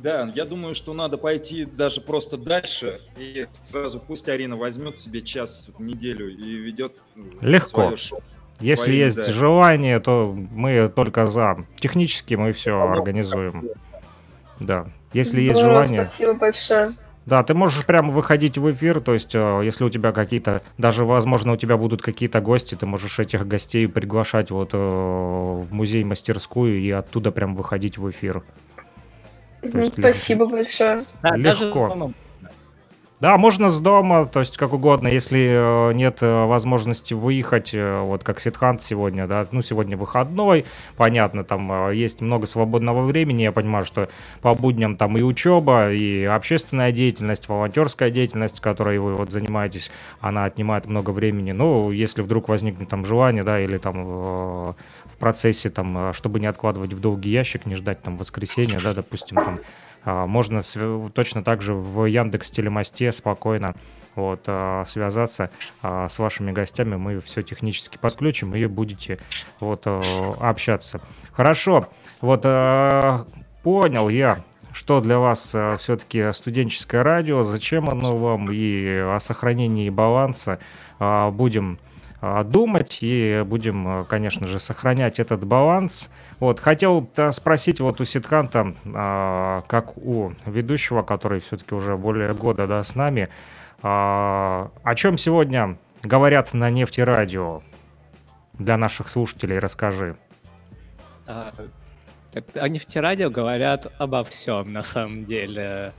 Да, 0.02 0.32
я 0.34 0.46
думаю, 0.46 0.74
что 0.74 0.94
надо 0.94 1.18
пойти 1.18 1.66
даже 1.66 2.02
просто 2.02 2.36
дальше 2.38 3.02
и 3.18 3.46
сразу 3.64 4.00
пусть 4.00 4.28
Арина 4.30 4.58
возьмет 4.58 4.98
себе 4.98 5.22
час 5.22 5.70
в 5.78 5.82
неделю 5.82 6.30
и 6.30 6.56
ведет 6.56 6.94
ну, 7.16 7.26
Легко. 7.42 7.84
свое 7.84 7.98
шоу. 7.98 8.24
Если 8.60 8.86
свои, 8.86 8.98
есть 8.98 9.16
да. 9.18 9.32
желание, 9.32 10.00
то 10.00 10.36
мы 10.52 10.90
только 10.90 11.28
за. 11.28 11.66
Технически 11.80 12.34
мы 12.34 12.52
все 12.54 12.80
организуем. 12.80 13.70
Да. 14.60 14.88
Если 15.14 15.42
есть 15.42 15.60
желание. 15.60 16.06
Спасибо 16.06 16.34
большое. 16.34 16.96
Да, 17.28 17.44
ты 17.44 17.54
можешь 17.54 17.86
прямо 17.86 18.10
выходить 18.10 18.58
в 18.58 18.72
эфир, 18.72 19.00
то 19.00 19.14
есть, 19.14 19.36
э, 19.36 19.62
если 19.64 19.84
у 19.84 19.90
тебя 19.90 20.12
какие-то, 20.12 20.64
даже, 20.80 21.06
возможно, 21.06 21.54
у 21.54 21.58
тебя 21.58 21.78
будут 21.78 22.02
какие-то 22.02 22.42
гости, 22.42 22.74
ты 22.74 22.88
можешь 22.88 23.20
этих 23.20 23.48
гостей 23.48 23.88
приглашать 23.88 24.50
вот 24.50 24.72
э, 24.74 24.78
в 24.78 25.72
музей-мастерскую 25.72 26.80
и 26.80 26.90
оттуда 26.90 27.32
прям 27.32 27.56
выходить 27.56 28.00
в 28.00 28.10
эфир. 28.10 28.44
Есть, 29.62 29.94
Спасибо 29.98 30.44
легко. 30.46 30.58
большое. 30.58 31.06
Да, 31.22 31.36
Легко. 31.36 32.14
Да, 33.22 33.38
можно 33.38 33.70
с 33.70 33.80
дома, 33.80 34.26
то 34.26 34.40
есть 34.40 34.58
как 34.58 34.74
угодно, 34.74 35.08
если 35.08 35.90
э, 35.92 35.94
нет 35.94 36.24
э, 36.24 36.46
возможности 36.46 37.14
выехать, 37.14 37.70
э, 37.72 38.02
вот 38.02 38.24
как 38.24 38.40
Ситхант 38.40 38.82
сегодня, 38.82 39.28
да, 39.28 39.46
ну 39.52 39.62
сегодня 39.62 39.96
выходной, 39.96 40.66
понятно, 40.98 41.44
там 41.44 41.92
есть 41.92 42.20
много 42.22 42.48
свободного 42.48 43.04
времени, 43.04 43.44
я 43.44 43.52
понимаю, 43.52 43.86
что 43.86 44.10
по 44.42 44.56
будням 44.56 44.98
там 44.98 45.20
и 45.20 45.22
учеба, 45.22 45.92
и 45.92 46.24
общественная 46.24 46.92
деятельность, 46.92 47.48
волонтерская 47.48 48.10
деятельность, 48.10 48.60
которой 48.60 48.98
вы 48.98 49.14
вот 49.14 49.32
занимаетесь, 49.32 49.92
она 50.20 50.46
отнимает 50.46 50.88
много 50.88 51.12
времени, 51.12 51.52
ну, 51.52 51.92
если 51.92 52.24
вдруг 52.24 52.50
возникнет 52.50 52.90
там 52.90 53.06
желание, 53.06 53.44
да, 53.44 53.60
или 53.60 53.78
там 53.78 54.76
процессе 55.22 55.70
там, 55.70 56.14
чтобы 56.14 56.42
не 56.42 56.48
откладывать 56.48 56.92
в 56.92 57.00
долгий 57.00 57.30
ящик, 57.30 57.66
не 57.66 57.76
ждать 57.76 58.02
там 58.02 58.18
воскресенья, 58.18 58.82
да, 58.82 58.94
допустим, 58.94 59.38
там 59.38 59.60
а, 60.04 60.26
можно 60.28 60.62
точно 61.14 61.44
так 61.44 61.62
же 61.62 61.74
в 61.74 62.06
Яндекс 62.06 62.52
Телемосте 62.52 63.12
спокойно 63.12 63.76
вот, 64.16 64.44
а, 64.48 64.84
связаться 64.88 65.52
а, 65.82 66.10
с 66.10 66.18
вашими 66.20 66.52
гостями. 66.52 66.96
Мы 66.96 67.20
все 67.22 67.42
технически 67.44 67.98
подключим 67.98 68.56
и 68.56 68.66
будете 68.66 69.20
вот, 69.60 69.86
общаться. 69.86 71.02
Хорошо. 71.32 71.88
Вот 72.20 72.44
понял 73.64 74.10
я, 74.10 74.44
что 74.74 75.02
для 75.02 75.20
вас 75.20 75.56
все-таки 75.80 76.32
студенческое 76.34 77.04
радио, 77.04 77.44
зачем 77.44 77.90
оно 77.90 78.16
вам 78.16 78.52
и 78.52 78.86
о 78.88 79.20
сохранении 79.20 79.90
баланса 79.90 80.60
будем 81.00 81.80
думать 82.22 83.00
и 83.02 83.44
будем, 83.46 83.88
а, 83.88 84.04
конечно 84.04 84.46
же, 84.46 84.60
сохранять 84.60 85.20
этот 85.20 85.44
баланс. 85.44 86.12
Вот, 86.40 86.60
хотел 86.60 87.10
спросить 87.32 87.80
вот 87.80 88.00
у 88.00 88.06
Ситканта, 88.06 88.76
а, 88.94 89.64
как 89.68 89.98
у 89.98 90.34
ведущего, 90.46 91.02
который 91.02 91.40
все-таки 91.40 91.74
уже 91.74 91.98
более 91.98 92.34
года 92.34 92.68
да, 92.68 92.84
с 92.84 92.96
нами, 92.96 93.30
о 93.84 94.70
чем 94.96 95.18
сегодня 95.18 95.78
говорят 96.04 96.54
на 96.54 96.70
нефти 96.70 97.02
радио 97.02 97.64
для 98.54 98.78
наших 98.78 99.10
слушателей, 99.10 99.58
расскажи. 99.58 100.16
А, 101.26 101.52
так, 102.32 102.44
о 102.54 102.70
нефтерадио 102.70 103.32
говорят 103.32 103.92
обо 103.98 104.24
всем, 104.24 104.72
на 104.72 104.84
самом 104.84 105.26
деле. 105.26 105.94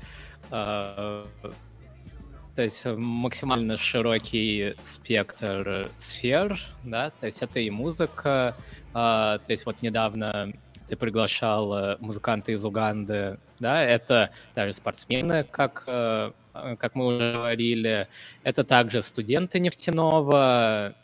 То 2.54 2.62
есть 2.62 2.82
э, 2.84 2.94
максимально 2.94 3.78
широкий 3.78 4.74
спектр 4.82 5.88
сфер, 5.96 6.60
да, 6.84 7.10
то 7.10 7.26
есть 7.26 7.40
это 7.40 7.60
и 7.60 7.70
музыка, 7.70 8.54
а, 8.92 9.38
то 9.38 9.52
есть 9.52 9.64
вот 9.64 9.80
недавно 9.80 10.52
ты 10.86 10.96
приглашал 10.96 11.72
э, 11.74 11.96
музыканта 12.00 12.52
из 12.52 12.62
Уганды, 12.64 13.38
да, 13.58 13.82
это 13.82 14.30
даже 14.54 14.74
спортсмены, 14.74 15.44
как, 15.44 15.84
э, 15.86 16.32
как 16.52 16.94
мы 16.94 17.06
уже 17.06 17.32
говорили, 17.32 18.08
это 18.42 18.64
также 18.64 19.00
студенты 19.00 19.58
нефтяного, 19.58 20.94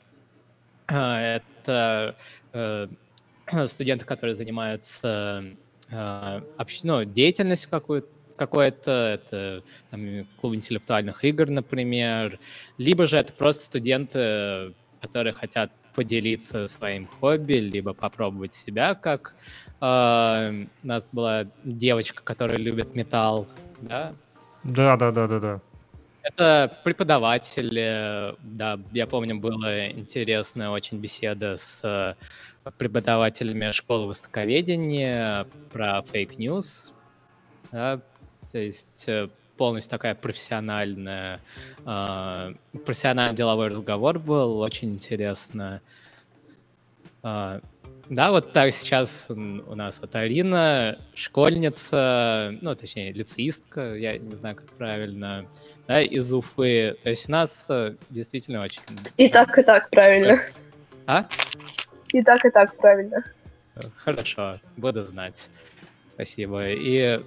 это 0.86 2.14
студенты, 3.66 4.04
которые 4.04 4.34
занимаются 4.34 5.44
ну, 5.90 7.04
деятельностью 7.04 7.70
какую-то, 7.70 8.08
какой-то, 8.38 8.90
это 8.90 9.62
там, 9.90 10.26
клуб 10.40 10.54
интеллектуальных 10.54 11.24
игр, 11.24 11.50
например, 11.50 12.38
либо 12.78 13.06
же 13.06 13.18
это 13.18 13.32
просто 13.32 13.64
студенты, 13.64 14.74
которые 15.00 15.34
хотят 15.34 15.70
поделиться 15.94 16.68
своим 16.68 17.06
хобби, 17.06 17.54
либо 17.54 17.92
попробовать 17.92 18.54
себя, 18.54 18.94
как 18.94 19.34
э, 19.80 20.64
у 20.82 20.86
нас 20.86 21.08
была 21.10 21.46
девочка, 21.64 22.22
которая 22.22 22.58
любит 22.58 22.94
металл, 22.94 23.48
да? 23.80 24.14
Да, 24.62 24.96
да, 24.96 25.10
да, 25.10 25.26
да, 25.26 25.40
да. 25.40 25.60
Это 26.22 26.78
преподаватели, 26.84 28.34
да, 28.40 28.78
я 28.92 29.06
помню, 29.06 29.40
была 29.40 29.88
интересная 29.88 30.68
очень 30.68 30.98
беседа 30.98 31.56
с 31.56 32.16
преподавателями 32.76 33.70
школы 33.72 34.08
востоковедения 34.08 35.46
про 35.72 36.02
fake 36.02 36.42
news, 36.42 36.92
да, 37.72 38.00
то 38.52 38.58
есть 38.58 39.04
э, 39.08 39.28
полностью 39.56 39.90
такая 39.90 40.14
профессиональная, 40.14 41.40
э, 41.84 42.54
профессиональный 42.84 43.36
деловой 43.36 43.68
разговор 43.68 44.18
был, 44.18 44.60
очень 44.60 44.94
интересно. 44.94 45.80
Э, 47.22 47.60
да, 48.08 48.30
вот 48.30 48.52
так 48.52 48.72
сейчас 48.72 49.26
у 49.28 49.34
нас 49.74 50.00
вот 50.00 50.16
Арина, 50.16 50.98
школьница, 51.14 52.56
ну, 52.62 52.74
точнее, 52.74 53.12
лицеистка, 53.12 53.94
я 53.96 54.16
не 54.16 54.34
знаю, 54.34 54.56
как 54.56 54.70
правильно, 54.70 55.46
да, 55.86 56.00
из 56.00 56.32
Уфы. 56.32 56.96
То 57.02 57.10
есть 57.10 57.28
у 57.28 57.32
нас 57.32 57.66
э, 57.68 57.96
действительно 58.08 58.62
очень... 58.62 58.80
И 59.18 59.28
так, 59.28 59.58
и 59.58 59.62
так 59.62 59.90
правильно. 59.90 60.42
А? 61.06 61.28
И 62.14 62.22
так, 62.22 62.44
и 62.46 62.50
так 62.50 62.74
правильно. 62.76 63.22
Хорошо, 63.96 64.58
буду 64.78 65.04
знать. 65.04 65.50
Спасибо. 66.10 66.68
И 66.68 67.20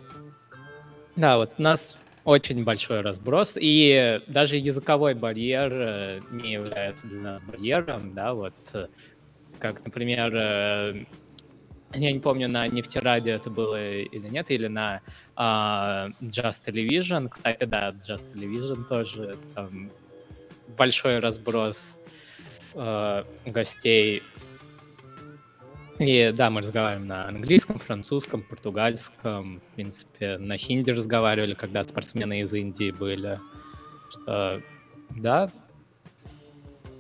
да, 1.16 1.38
вот 1.38 1.54
у 1.58 1.62
нас 1.62 1.98
очень 2.24 2.64
большой 2.64 3.02
разброс, 3.02 3.58
и 3.60 4.22
даже 4.28 4.58
языковой 4.58 5.14
барьер 5.14 5.72
э, 5.74 6.20
не 6.32 6.54
является 6.54 7.08
для 7.08 7.20
нас 7.20 7.42
барьером, 7.42 8.14
да, 8.14 8.34
вот 8.34 8.54
э, 8.74 8.88
как, 9.60 9.84
например, 9.84 10.36
э, 10.36 11.06
я 11.94 12.12
не 12.12 12.20
помню, 12.20 12.48
на 12.48 12.68
нефтерадио 12.68 13.34
это 13.34 13.50
было 13.50 13.92
или 14.02 14.28
нет, 14.30 14.50
или 14.50 14.68
на 14.68 15.02
uh, 15.36 16.14
Just 16.22 16.66
Television. 16.66 17.28
Кстати, 17.30 17.66
да, 17.66 17.92
Just 17.92 18.34
Television 18.34 18.86
тоже 18.88 19.38
там 19.56 19.92
большой 20.78 21.20
разброс 21.20 22.00
uh, 22.76 23.26
гостей. 23.46 24.24
И 26.02 26.34
да, 26.36 26.50
мы 26.50 26.62
разговариваем 26.62 27.08
на 27.08 27.28
английском, 27.28 27.78
французском, 27.78 28.42
португальском. 28.42 29.60
В 29.60 29.76
принципе, 29.76 30.40
на 30.40 30.58
хинди 30.58 30.90
разговаривали, 30.90 31.54
когда 31.54 31.84
спортсмены 31.84 32.42
из 32.42 32.52
Индии 32.56 32.90
были. 32.90 33.40
Что, 34.10 34.62
да, 35.12 35.52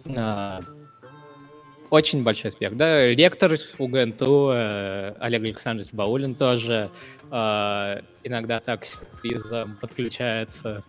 uh, 0.05 0.63
очень 1.89 2.23
большой 2.23 2.51
спех. 2.51 2.77
Да, 2.77 3.07
ректор 3.07 3.53
УГНТУ 3.77 4.51
э, 4.53 5.13
Олег 5.19 5.43
Александрович 5.43 5.91
Баулин 5.91 6.35
тоже 6.35 6.89
э, 7.29 8.01
иногда 8.23 8.61
так 8.61 8.85
сюрпризом 8.85 9.77
подключается. 9.81 10.83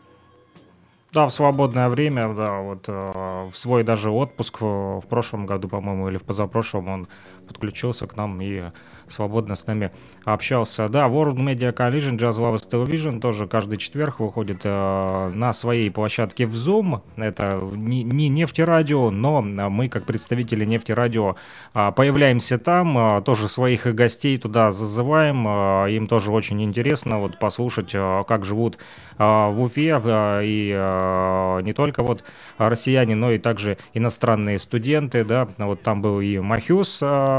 Да, 1.13 1.27
в 1.27 1.35
свободное 1.35 1.91
время, 1.91 2.33
да, 2.33 2.61
вот 2.61 2.85
э, 2.89 2.93
в 2.93 3.53
свой 3.55 3.83
даже 3.83 4.11
отпуск 4.11 4.61
в, 4.61 5.01
в 5.01 5.07
прошлом 5.09 5.45
году, 5.45 5.69
по-моему, 5.69 6.09
или 6.09 6.17
в 6.17 6.23
позапрошлом 6.23 6.89
он 6.89 7.09
подключился 7.47 8.07
к 8.07 8.17
нам 8.17 8.41
и 8.41 8.71
свободно 9.13 9.55
с 9.55 9.67
нами 9.67 9.93
общался. 10.25 10.89
Да, 10.89 11.07
World 11.07 11.37
Media 11.37 11.73
Collision, 11.75 12.19
Jazz 12.19 12.39
Lovers 12.39 12.69
Television 12.69 13.21
тоже 13.21 13.47
каждый 13.47 13.79
четверг 13.79 14.21
выходит 14.21 14.61
э, 14.65 15.31
на 15.35 15.53
своей 15.53 15.91
площадке 15.91 16.47
в 16.47 16.55
Zoom. 16.55 17.03
Это 17.17 17.61
не, 17.75 18.03
не 18.03 18.29
нефтерадио, 18.29 19.11
но 19.11 19.43
мы, 19.43 19.89
как 19.89 20.07
представители 20.07 20.65
нефтерадио, 20.65 21.37
э, 21.75 21.93
появляемся 21.95 22.59
там, 22.59 22.97
э, 22.99 23.23
тоже 23.23 23.49
своих 23.49 23.93
гостей 23.95 24.39
туда 24.39 24.73
зазываем. 24.73 25.47
Э, 25.47 25.91
им 25.91 26.07
тоже 26.07 26.33
очень 26.33 26.63
интересно 26.63 27.19
вот 27.19 27.39
послушать, 27.39 27.95
э, 27.95 28.25
как 28.27 28.45
живут 28.45 28.79
э, 29.19 29.23
в 29.23 29.63
Уфе 29.63 30.01
э, 30.03 30.41
и 30.45 30.73
э, 30.75 31.61
не 31.63 31.73
только 31.73 32.03
вот 32.03 32.25
россияне, 32.59 33.15
но 33.15 33.33
и 33.33 33.39
также 33.39 33.79
иностранные 33.95 34.59
студенты, 34.59 35.25
да, 35.25 35.49
вот 35.59 35.83
там 35.83 36.03
был 36.03 36.21
и 36.21 36.39
Махюс, 36.39 36.99
э, 37.03 37.32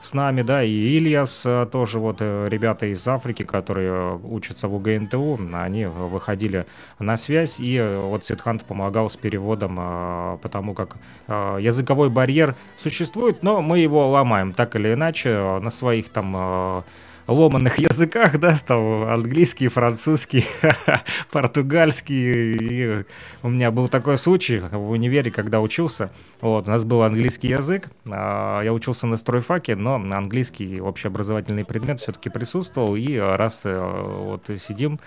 с 0.00 0.14
нами, 0.14 0.42
да, 0.42 0.62
и 0.62 0.70
Ильяс 0.70 1.44
э, 1.44 1.66
тоже, 1.70 1.98
вот 1.98 2.16
э, 2.20 2.48
ребята 2.48 2.86
из 2.86 3.06
Африки, 3.06 3.42
которые 3.44 3.90
э, 3.90 4.18
учатся 4.24 4.66
в 4.66 4.74
УГНТУ, 4.74 5.38
они 5.52 5.86
выходили 5.86 6.66
на 6.98 7.16
связь, 7.16 7.60
и 7.60 7.80
вот 7.80 8.24
Сидхант 8.24 8.64
помогал 8.64 9.10
с 9.10 9.16
переводом, 9.16 10.38
потому 10.42 10.74
как 10.74 10.96
языковой 11.28 12.08
барьер 12.08 12.56
существует, 12.76 13.42
но 13.42 13.60
мы 13.60 13.78
его 13.78 14.08
ломаем 14.08 14.52
так 14.52 14.76
или 14.76 14.94
иначе 14.94 15.58
на 15.60 15.70
своих 15.70 16.08
там 16.08 16.84
ломаных 17.26 17.78
языках, 17.78 18.38
да, 18.38 18.58
там 18.66 19.04
английский, 19.04 19.68
французский, 19.68 20.44
португальский. 21.32 22.56
И 22.56 23.04
у 23.42 23.48
меня 23.48 23.70
был 23.70 23.88
такой 23.88 24.16
случай 24.16 24.60
в 24.60 24.90
универе, 24.90 25.30
когда 25.30 25.60
учился. 25.60 26.10
Вот, 26.40 26.68
у 26.68 26.70
нас 26.70 26.84
был 26.84 27.02
английский 27.02 27.48
язык, 27.48 27.90
а, 28.08 28.62
я 28.62 28.72
учился 28.72 29.06
на 29.06 29.16
стройфаке, 29.16 29.76
но 29.76 29.94
английский 29.94 30.80
общеобразовательный 30.80 31.64
предмет 31.64 32.00
все-таки 32.00 32.28
присутствовал. 32.28 32.96
И 32.96 33.16
раз 33.16 33.62
э, 33.64 33.78
вот 33.78 34.50
сидим 34.60 35.00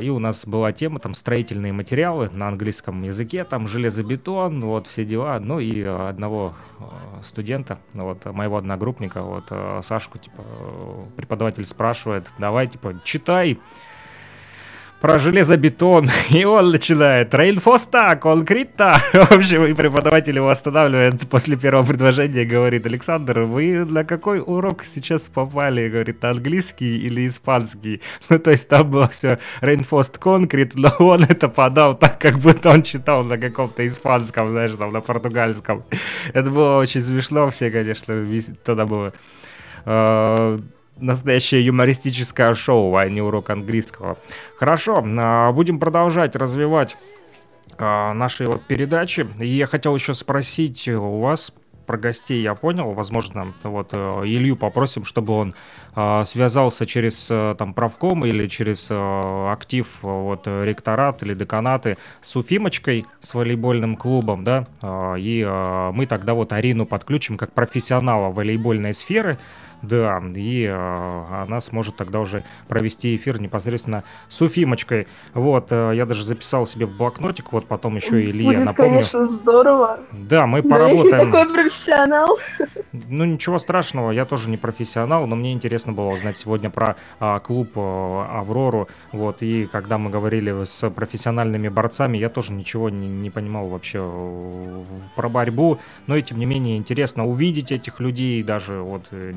и 0.00 0.08
у 0.08 0.18
нас 0.18 0.46
была 0.46 0.72
тема, 0.72 0.98
там, 0.98 1.14
строительные 1.14 1.72
материалы 1.72 2.28
на 2.32 2.48
английском 2.48 3.02
языке, 3.04 3.44
там, 3.44 3.68
железобетон, 3.68 4.60
вот, 4.62 4.88
все 4.88 5.04
дела. 5.04 5.38
Ну, 5.38 5.60
и 5.60 5.82
одного 5.82 6.54
а, 6.80 7.22
студента, 7.22 7.78
вот, 7.94 8.24
моего 8.26 8.56
одногруппника, 8.56 9.22
вот, 9.22 9.44
а, 9.50 9.80
Сашку, 9.82 10.18
типа, 10.18 10.42
преподаватель 11.16 11.64
спрашивает, 11.64 12.28
давай, 12.38 12.66
типа, 12.66 13.00
читай, 13.04 13.60
про 15.00 15.18
железобетон, 15.18 16.08
и 16.30 16.44
он 16.44 16.70
начинает 16.70 17.34
reinforced 17.34 18.16
concrete. 18.16 18.98
В 19.12 19.32
общем, 19.32 19.64
и 19.66 19.74
преподаватель 19.74 20.36
его 20.36 20.48
останавливает 20.48 21.28
после 21.28 21.56
первого 21.56 21.86
предложения, 21.86 22.44
говорит, 22.44 22.86
Александр, 22.86 23.40
вы 23.40 23.84
на 23.84 24.04
какой 24.04 24.40
урок 24.40 24.84
сейчас 24.84 25.28
попали? 25.28 25.88
Говорит, 25.88 26.24
английский 26.24 26.98
или 26.98 27.26
испанский? 27.26 28.00
Ну, 28.28 28.38
то 28.38 28.50
есть 28.52 28.68
там 28.68 28.88
было 28.88 29.08
все 29.08 29.38
reinforced 29.60 30.18
concrete, 30.18 30.74
но 30.76 30.94
он 30.98 31.24
это 31.24 31.48
подал 31.48 31.96
так, 31.96 32.20
как 32.20 32.38
будто 32.38 32.70
он 32.70 32.82
читал 32.82 33.24
на 33.24 33.38
каком-то 33.38 33.84
испанском, 33.86 34.50
знаешь, 34.50 34.72
там, 34.76 34.92
на 34.92 35.00
португальском. 35.00 35.84
Это 36.32 36.50
было 36.50 36.78
очень 36.78 37.00
смешно, 37.00 37.50
все, 37.50 37.70
конечно, 37.70 38.24
тогда 38.64 38.86
было 38.86 39.12
а, 39.84 40.60
настоящее 41.00 41.64
юмористическое 41.64 42.54
шоу, 42.54 42.96
а 42.96 43.08
не 43.08 43.20
урок 43.20 43.50
английского. 43.50 44.18
Хорошо, 44.56 45.04
а, 45.04 45.52
будем 45.52 45.78
продолжать 45.78 46.36
развивать 46.36 46.96
а, 47.78 48.12
наши 48.14 48.46
вот 48.46 48.62
передачи. 48.62 49.26
И 49.38 49.46
я 49.46 49.66
хотел 49.66 49.94
еще 49.94 50.14
спросить 50.14 50.88
у 50.88 51.18
вас 51.18 51.52
про 51.90 51.98
гостей 51.98 52.40
я 52.40 52.54
понял, 52.54 52.92
возможно, 52.92 53.52
вот 53.64 53.88
э, 53.90 54.22
Илью 54.24 54.54
попросим, 54.54 55.04
чтобы 55.04 55.32
он 55.32 55.54
э, 55.96 56.24
связался 56.24 56.86
через 56.86 57.26
э, 57.28 57.56
там 57.58 57.74
правком 57.74 58.24
или 58.24 58.46
через 58.46 58.86
э, 58.92 59.50
актив 59.50 59.88
вот 60.02 60.46
ректорат 60.46 61.24
или 61.24 61.34
деканаты 61.34 61.98
с 62.20 62.36
Уфимочкой, 62.36 63.06
с 63.20 63.34
волейбольным 63.34 63.96
клубом, 63.96 64.44
да, 64.44 64.66
и 65.18 65.44
мы 65.92 66.06
тогда 66.06 66.34
вот 66.34 66.52
Арину 66.52 66.86
подключим 66.86 67.36
как 67.36 67.52
профессионала 67.54 68.30
волейбольной 68.30 68.94
сферы, 68.94 69.38
да, 69.82 70.22
и 70.34 70.64
э, 70.64 71.24
она 71.42 71.60
сможет 71.60 71.96
тогда 71.96 72.20
уже 72.20 72.44
провести 72.68 73.16
эфир 73.16 73.40
непосредственно 73.40 74.04
с 74.28 74.40
Уфимочкой. 74.40 75.06
Вот, 75.34 75.68
э, 75.70 75.92
я 75.94 76.06
даже 76.06 76.24
записал 76.24 76.66
себе 76.66 76.86
в 76.86 76.96
блокнотик, 76.96 77.52
вот 77.52 77.66
потом 77.66 77.96
еще 77.96 78.22
и 78.22 78.30
Илья 78.30 78.50
Будет, 78.50 78.64
напомню. 78.64 78.90
конечно, 78.92 79.26
здорово. 79.26 80.00
Да, 80.12 80.46
мы 80.46 80.62
Да, 80.62 80.68
поработаем. 80.68 81.30
такой 81.30 81.52
профессионал. 81.52 82.38
Ну, 82.92 83.24
ничего 83.24 83.58
страшного, 83.58 84.10
я 84.10 84.24
тоже 84.24 84.48
не 84.50 84.56
профессионал, 84.56 85.26
но 85.26 85.36
мне 85.36 85.52
интересно 85.52 85.92
было 85.92 86.10
узнать 86.10 86.36
сегодня 86.36 86.70
про 86.70 86.96
а, 87.18 87.38
клуб 87.40 87.70
а, 87.76 88.40
«Аврору». 88.40 88.88
Вот, 89.12 89.42
и 89.42 89.66
когда 89.66 89.98
мы 89.98 90.10
говорили 90.10 90.64
с 90.64 90.88
профессиональными 90.90 91.68
борцами, 91.68 92.18
я 92.18 92.28
тоже 92.28 92.52
ничего 92.52 92.90
не, 92.90 93.08
не 93.08 93.30
понимал 93.30 93.68
вообще 93.68 94.00
э, 94.02 94.82
про 95.16 95.28
борьбу. 95.28 95.78
Но 96.06 96.16
и 96.16 96.22
тем 96.22 96.38
не 96.38 96.46
менее 96.46 96.76
интересно 96.76 97.26
увидеть 97.26 97.72
этих 97.72 98.00
людей, 98.00 98.42
даже 98.42 98.80
вот 98.80 99.08
э, 99.12 99.32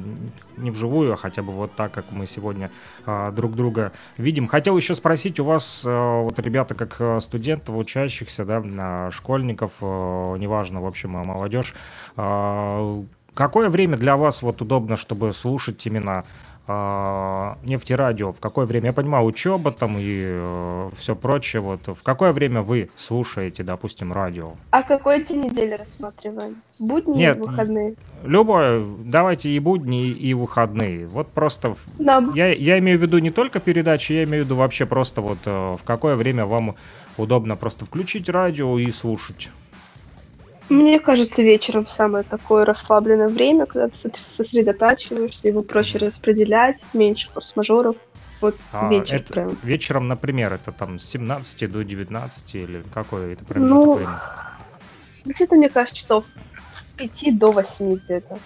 не 0.58 0.72
вживую, 0.72 1.14
а 1.14 1.16
хотя 1.16 1.42
бы 1.42 1.52
вот 1.52 1.76
так, 1.76 1.92
как 1.92 2.12
мы 2.12 2.28
сегодня 2.28 2.72
а, 3.06 3.32
друг 3.32 3.56
друга 3.56 3.92
видим. 4.18 4.48
Хотел 4.48 4.78
еще 4.78 4.96
спросить 4.96 5.40
у 5.40 5.44
вас, 5.44 5.84
а, 5.86 6.22
вот 6.22 6.40
ребята, 6.40 6.76
как 6.76 6.96
а, 7.00 7.20
студентов, 7.22 7.76
учащихся, 7.76 8.46
да, 8.46 8.62
а, 8.64 9.12
школьников, 9.12 9.74
а, 9.82 10.36
неважно, 10.36 10.82
в 10.82 10.86
общем, 10.86 11.18
а, 11.18 11.24
молодежь, 11.24 11.74
а, 12.16 13.04
Какое 13.34 13.70
время 13.70 13.98
для 13.98 14.16
вас 14.16 14.44
вот 14.44 14.62
удобно, 14.62 14.96
чтобы 14.96 15.34
слушать 15.34 15.84
именно 15.88 16.24
э, 16.68 17.54
нефтерадио? 17.64 18.32
В 18.32 18.40
какое 18.40 18.66
время? 18.66 18.88
Я 18.88 18.94
понимаю, 18.94 19.26
учеба 19.26 19.72
там 19.72 19.98
и 19.98 20.26
э, 20.26 20.90
все 20.98 21.16
прочее. 21.16 21.62
Вот 21.62 21.88
в 21.88 22.04
какое 22.04 22.32
время 22.34 22.62
вы 22.62 22.90
слушаете, 22.96 23.64
допустим, 23.64 24.14
радио? 24.14 24.54
А 24.72 24.84
какой 24.84 25.24
день 25.24 25.46
недели 25.46 25.74
рассматриваем? 25.74 26.62
Будни 26.80 27.18
Нет, 27.18 27.38
или 27.38 27.46
выходные? 27.46 27.96
Любое, 28.24 28.86
давайте 29.06 29.50
и 29.50 29.60
будни, 29.60 30.10
и 30.10 30.34
выходные. 30.34 31.08
Вот 31.08 31.28
просто 31.30 31.76
Нам 32.00 32.34
я, 32.34 32.54
я 32.54 32.80
имею 32.80 33.00
в 33.00 33.02
виду 33.02 33.20
не 33.20 33.32
только 33.32 33.60
передачи, 33.60 34.14
я 34.14 34.24
имею 34.24 34.44
в 34.44 34.46
виду 34.46 34.56
вообще 34.56 34.86
просто 34.86 35.22
вот 35.22 35.40
э, 35.46 35.76
в 35.80 35.84
какое 35.84 36.16
время 36.16 36.46
вам 36.46 36.76
удобно 37.18 37.56
просто 37.56 37.86
включить 37.86 38.30
радио 38.30 38.78
и 38.80 38.92
слушать. 38.92 39.52
Мне 40.74 41.00
кажется, 41.00 41.44
вечером 41.44 41.86
самое 41.86 42.24
такое 42.24 42.66
расслабленное 42.66 43.28
время, 43.28 43.68
когда 43.68 43.90
ты 43.90 43.96
сосредо- 43.96 44.18
сосредотачиваешься, 44.18 45.48
его 45.48 45.62
проще 45.62 46.00
распределять, 46.00 46.88
меньше 46.94 47.30
форс-мажоров. 47.32 47.96
Вот 48.42 48.56
А 48.72 48.90
вечер 48.90 49.18
это 49.18 49.34
прям. 49.34 49.58
вечером, 49.62 50.08
например, 50.08 50.52
это 50.52 50.72
там 50.72 50.98
с 50.98 51.06
17 51.06 51.68
до 51.68 51.84
19 51.84 52.56
или 52.56 52.82
какой 52.92 53.34
это 53.34 53.46
промежуток 53.46 53.86
Ну, 53.86 53.94
времени? 53.94 54.16
Где-то, 55.26 55.56
мне 55.56 55.70
кажется, 55.70 55.96
часов 55.96 56.26
с 56.74 56.90
5 56.90 57.32
до 57.32 57.52
8 57.52 57.94
где-то. 57.96 58.40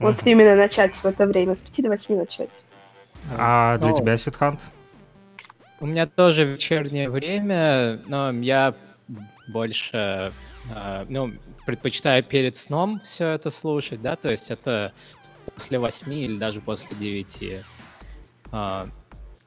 Вот 0.00 0.16
Мгм. 0.16 0.26
именно 0.28 0.56
начать 0.56 0.96
в 0.96 1.04
это 1.04 1.24
время, 1.24 1.54
с 1.54 1.62
5 1.62 1.82
до 1.82 1.88
8 1.90 2.16
начать. 2.16 2.62
А 3.38 3.78
для 3.78 3.90
Ну, 3.90 3.96
тебя, 3.96 4.16
Сидхант? 4.18 4.62
У 5.78 5.86
меня 5.86 6.06
тоже 6.06 6.44
вечернее 6.44 7.08
время, 7.08 8.00
но 8.08 8.32
я 8.32 8.74
больше, 9.46 10.32
э, 10.74 11.06
ну, 11.08 11.32
предпочитаю 11.66 12.22
перед 12.22 12.56
сном 12.56 13.00
все 13.04 13.28
это 13.28 13.50
слушать, 13.50 14.00
да, 14.02 14.16
то 14.16 14.30
есть 14.30 14.50
это 14.50 14.92
после 15.54 15.78
восьми 15.78 16.24
или 16.24 16.38
даже 16.38 16.60
после 16.60 16.96
девяти. 16.96 17.58
А, 18.52 18.88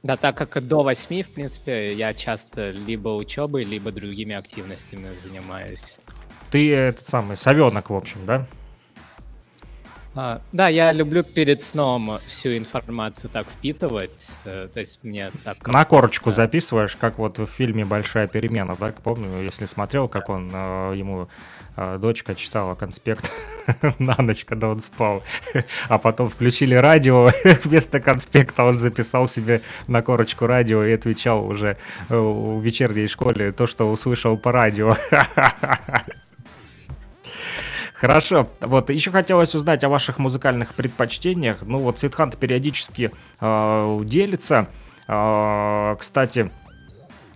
Да, 0.03 0.15
так 0.15 0.37
как 0.37 0.65
до 0.67 0.83
восьми, 0.83 1.23
в 1.23 1.33
принципе, 1.33 1.93
я 1.93 2.13
часто 2.13 2.69
либо 2.69 3.09
учебой, 3.09 3.63
либо 3.63 3.91
другими 3.91 4.35
активностями 4.35 5.09
занимаюсь. 5.23 5.97
Ты 6.51 6.73
этот 6.73 7.07
самый 7.07 7.35
совенок, 7.35 7.89
в 7.89 7.95
общем, 7.95 8.25
да? 8.25 8.47
А, 10.19 10.41
Да, 10.51 10.67
я 10.67 10.91
люблю 10.93 11.21
перед 11.21 11.61
сном 11.61 12.17
всю 12.25 12.57
информацию 12.57 13.29
так 13.29 13.47
впитывать, 13.51 14.31
э, 14.45 14.67
то 14.73 14.79
есть 14.79 15.03
мне 15.03 15.31
так... 15.43 15.67
На 15.67 15.85
корочку 15.85 16.31
да. 16.31 16.37
записываешь, 16.37 16.95
как 16.95 17.19
вот 17.19 17.37
в 17.37 17.45
фильме 17.45 17.85
«Большая 17.85 18.27
перемена», 18.27 18.75
да? 18.79 18.91
Помню, 19.03 19.43
если 19.43 19.67
смотрел, 19.67 20.07
как 20.07 20.29
он, 20.29 20.49
э, 20.51 20.93
ему 20.95 21.29
э, 21.75 21.99
дочка 21.99 22.33
читала 22.33 22.73
конспект 22.73 23.31
на 23.99 24.15
ночь, 24.17 24.43
когда 24.43 24.69
он 24.69 24.79
спал, 24.79 25.21
а 25.87 25.99
потом 25.99 26.29
включили 26.29 26.73
радио, 26.73 27.29
вместо 27.63 27.99
конспекта 27.99 28.63
он 28.63 28.79
записал 28.79 29.29
себе 29.29 29.61
на 29.85 30.01
корочку 30.01 30.47
радио 30.47 30.83
и 30.83 30.93
отвечал 30.93 31.45
уже 31.45 31.77
в 32.09 32.59
вечерней 32.59 33.05
школе 33.05 33.51
то, 33.51 33.67
что 33.67 33.91
услышал 33.91 34.35
по 34.35 34.51
радио. 34.51 34.97
Хорошо. 37.99 38.47
Вот, 38.61 38.91
еще 38.91 39.11
хотелось 39.11 39.55
узнать 39.55 39.83
о 39.83 39.89
ваших 39.89 40.19
музыкальных 40.19 40.75
предпочтениях. 40.75 41.63
Ну, 41.63 41.79
вот 41.79 41.97
Сидхант 41.97 42.37
периодически 42.37 43.11
э, 43.41 43.99
делится. 44.03 44.67
Э, 45.07 45.95
кстати, 45.97 46.51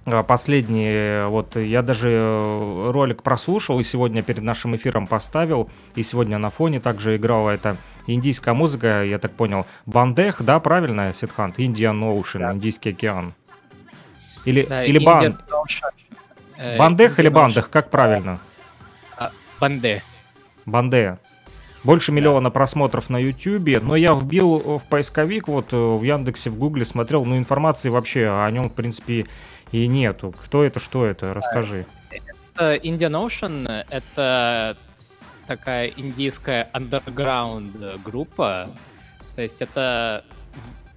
э, 0.06 0.24
последний, 0.24 1.26
вот 1.28 1.56
я 1.56 1.82
даже 1.82 2.12
э, 2.12 2.92
ролик 2.92 3.24
прослушал 3.24 3.80
и 3.80 3.84
сегодня 3.84 4.22
перед 4.22 4.44
нашим 4.44 4.76
эфиром 4.76 5.08
поставил. 5.08 5.68
И 5.96 6.04
сегодня 6.04 6.38
на 6.38 6.52
фоне 6.52 6.80
также 6.80 7.16
играла 7.16 7.50
эта 7.50 7.78
индийская 8.06 8.54
музыка, 8.54 9.04
я 9.04 9.18
так 9.18 9.32
понял. 9.32 9.66
Бандех, 9.88 10.44
да, 10.44 10.60
правильно, 10.60 11.12
Сидхант? 11.12 11.58
Indian 11.58 12.00
Ocean, 12.02 12.40
Да. 12.40 12.54
Индийский 12.54 12.92
океан. 12.92 13.34
Или, 14.46 14.64
Да, 14.64 14.86
или 14.86 15.04
бан... 15.04 15.40
Э, 16.58 16.78
Бандех 16.78 17.18
или. 17.18 17.30
Бандех, 17.30 17.72
как 17.72 17.90
правильно? 17.90 18.40
Банде. 19.60 20.04
Банде. 20.66 21.20
Больше 21.84 22.12
миллиона 22.12 22.52
просмотров 22.52 23.10
на 23.10 23.18
Ютубе, 23.18 23.80
но 23.80 23.96
я 23.96 24.14
вбил 24.14 24.60
э, 24.60 24.78
в 24.78 24.86
поисковик, 24.88 25.48
вот 25.48 25.74
э, 25.74 25.76
в 25.76 26.04
Яндексе, 26.04 26.52
в 26.52 26.58
Гугле 26.58 26.86
смотрел, 26.86 27.26
ну 27.26 27.38
информации 27.38 27.90
вообще 27.90 28.28
о 28.28 28.50
нем, 28.52 28.70
в 28.70 28.74
принципе, 28.74 29.26
и 29.72 29.88
нету. 29.88 30.34
Кто 30.44 30.64
это, 30.64 30.80
что 30.80 31.06
это, 31.06 31.34
расскажи. 31.34 31.88
Э, 32.56 32.78
Indian 32.78 33.26
Ocean— 33.26 33.86
это 33.90 34.78
такая 35.48 35.92
индийская 35.98 36.70
underground 36.74 38.00
группа. 38.04 38.70
То 39.36 39.42
есть 39.42 39.62
это 39.62 40.24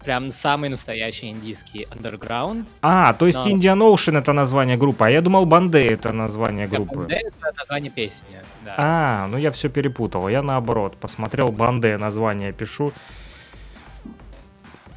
прям 0.05 0.31
самый 0.31 0.69
настоящий 0.69 1.29
индийский 1.31 1.87
underground. 1.91 2.67
А, 2.83 3.13
то 3.15 3.27
есть 3.27 3.43
Да. 3.43 3.51
Indian 3.51 3.79
Ocean 3.79 4.19
это 4.19 4.33
название 4.33 4.77
группы, 4.77 5.05
а 5.05 5.11
я 5.11 5.21
думал 5.21 5.47
Банде 5.47 5.87
это 5.87 6.13
название 6.13 6.67
группы. 6.67 6.97
Банде— 6.97 7.15
это 7.27 7.53
название 7.57 7.91
песни, 7.91 8.37
да. 8.65 8.75
А, 8.77 9.27
ну 9.29 9.39
я 9.39 9.51
все 9.51 9.69
перепутал, 9.69 10.29
я 10.29 10.43
наоборот, 10.43 10.97
посмотрел 10.97 11.51
Банде, 11.51 11.97
название 11.97 12.53
пишу. 12.53 12.93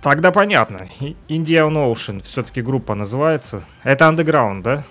Тогда 0.02 0.32
понятно, 0.32 0.88
Indian 1.28 1.74
Ocean 1.74 2.22
все-таки 2.22 2.62
группа 2.62 2.96
называется. 2.96 3.64
Это 3.84 4.06
Underground, 4.06 4.62
да? 4.62 4.84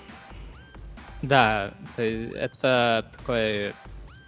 Да, 1.23 1.71
это 1.97 3.07
такой 3.17 3.73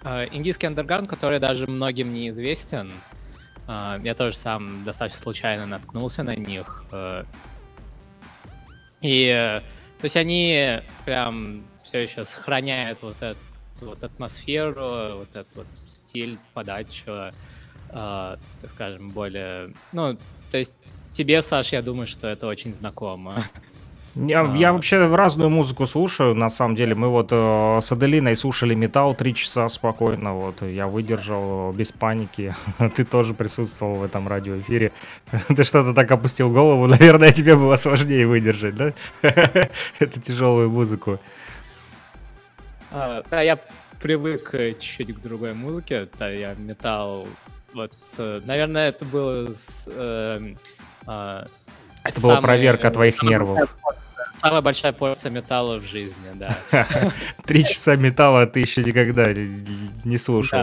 э, 0.04 0.26
индийский 0.32 0.66
андерграунд, 0.66 1.08
который 1.08 1.38
даже 1.38 1.66
многим 1.66 2.14
не 2.14 2.30
известен. 2.30 2.90
Э, 3.68 4.00
я 4.02 4.14
тоже 4.14 4.36
сам 4.36 4.82
достаточно 4.84 5.20
случайно 5.20 5.66
наткнулся 5.66 6.22
на 6.24 6.34
них. 6.34 6.84
э. 6.90 7.24
и 9.02 9.26
э, 9.26 9.60
то 9.98 10.04
есть 10.04 10.16
они 10.16 10.80
прям 11.04 11.64
все 11.84 12.02
еще 12.02 12.24
сохраняют 12.24 13.02
вот 13.02 13.16
эту 13.20 13.38
вот 13.80 14.02
атмосферу, 14.02 15.18
вот 15.18 15.28
этот 15.34 15.54
вот 15.54 15.66
стиль, 15.86 16.38
подачу, 16.54 17.10
э, 17.10 17.32
так 17.90 18.70
скажем, 18.70 19.10
более... 19.10 19.74
Ну, 19.92 20.18
то 20.50 20.58
есть 20.58 20.74
тебе, 21.12 21.42
Саш, 21.42 21.72
я 21.72 21.82
думаю, 21.82 22.06
что 22.06 22.26
это 22.26 22.46
очень 22.46 22.74
знакомо. 22.74 23.44
Я, 24.14 24.40
А. 24.40 24.56
я 24.56 24.72
вообще 24.72 25.06
разную 25.14 25.48
музыку 25.50 25.86
слушаю, 25.86 26.34
на 26.34 26.50
самом 26.50 26.74
деле. 26.74 26.94
Мы 26.94 27.08
вот 27.08 27.28
э, 27.30 27.78
с 27.82 27.92
Аделиной 27.92 28.34
слушали 28.36 28.74
металл 28.74 29.14
три 29.14 29.34
часа 29.34 29.68
спокойно, 29.68 30.34
вот, 30.34 30.62
я 30.62 30.86
выдержал 30.88 31.72
без 31.72 31.92
паники. 31.92 32.54
Ты 32.96 33.04
тоже 33.04 33.34
присутствовал 33.34 33.96
в 33.96 34.02
этом 34.02 34.26
радиоэфире. 34.26 34.92
Ты 35.56 35.62
что-то 35.64 35.94
так 35.94 36.10
опустил 36.10 36.50
голову, 36.50 36.86
наверное, 36.88 37.32
тебе 37.32 37.54
было 37.54 37.76
сложнее 37.76 38.26
выдержать, 38.26 38.74
да? 38.74 38.92
Эту 39.22 40.20
тяжелую 40.20 40.70
музыку. 40.70 41.18
А, 42.90 43.22
Да, 43.30 43.40
я 43.42 43.58
привык 44.00 44.54
э, 44.54 44.72
чуть-чуть 44.72 45.14
к 45.16 45.20
другой 45.20 45.54
музыке. 45.54 46.08
Да, 46.18 46.28
я 46.30 46.54
металл. 46.54 47.26
Вот, 47.74 47.92
э, 48.16 48.40
наверное, 48.46 48.88
это 48.88 49.04
было 49.04 49.52
с, 49.52 49.88
эм, 49.94 50.56
а, 51.06 51.46
Это 52.08 52.20
была 52.20 52.34
самый- 52.34 52.46
проверка 52.48 52.90
твоих 52.90 53.16
самая 53.16 53.30
нервов. 53.32 53.76
Самая 54.36 54.60
большая 54.60 54.92
порция 54.92 55.30
металла 55.30 55.78
в 55.78 55.84
жизни, 55.84 56.30
да. 56.34 56.56
Три 57.44 57.64
часа 57.64 57.96
металла 57.96 58.46
ты 58.46 58.60
еще 58.60 58.84
никогда 58.84 59.32
не- 59.32 60.18
слушал. 60.18 60.60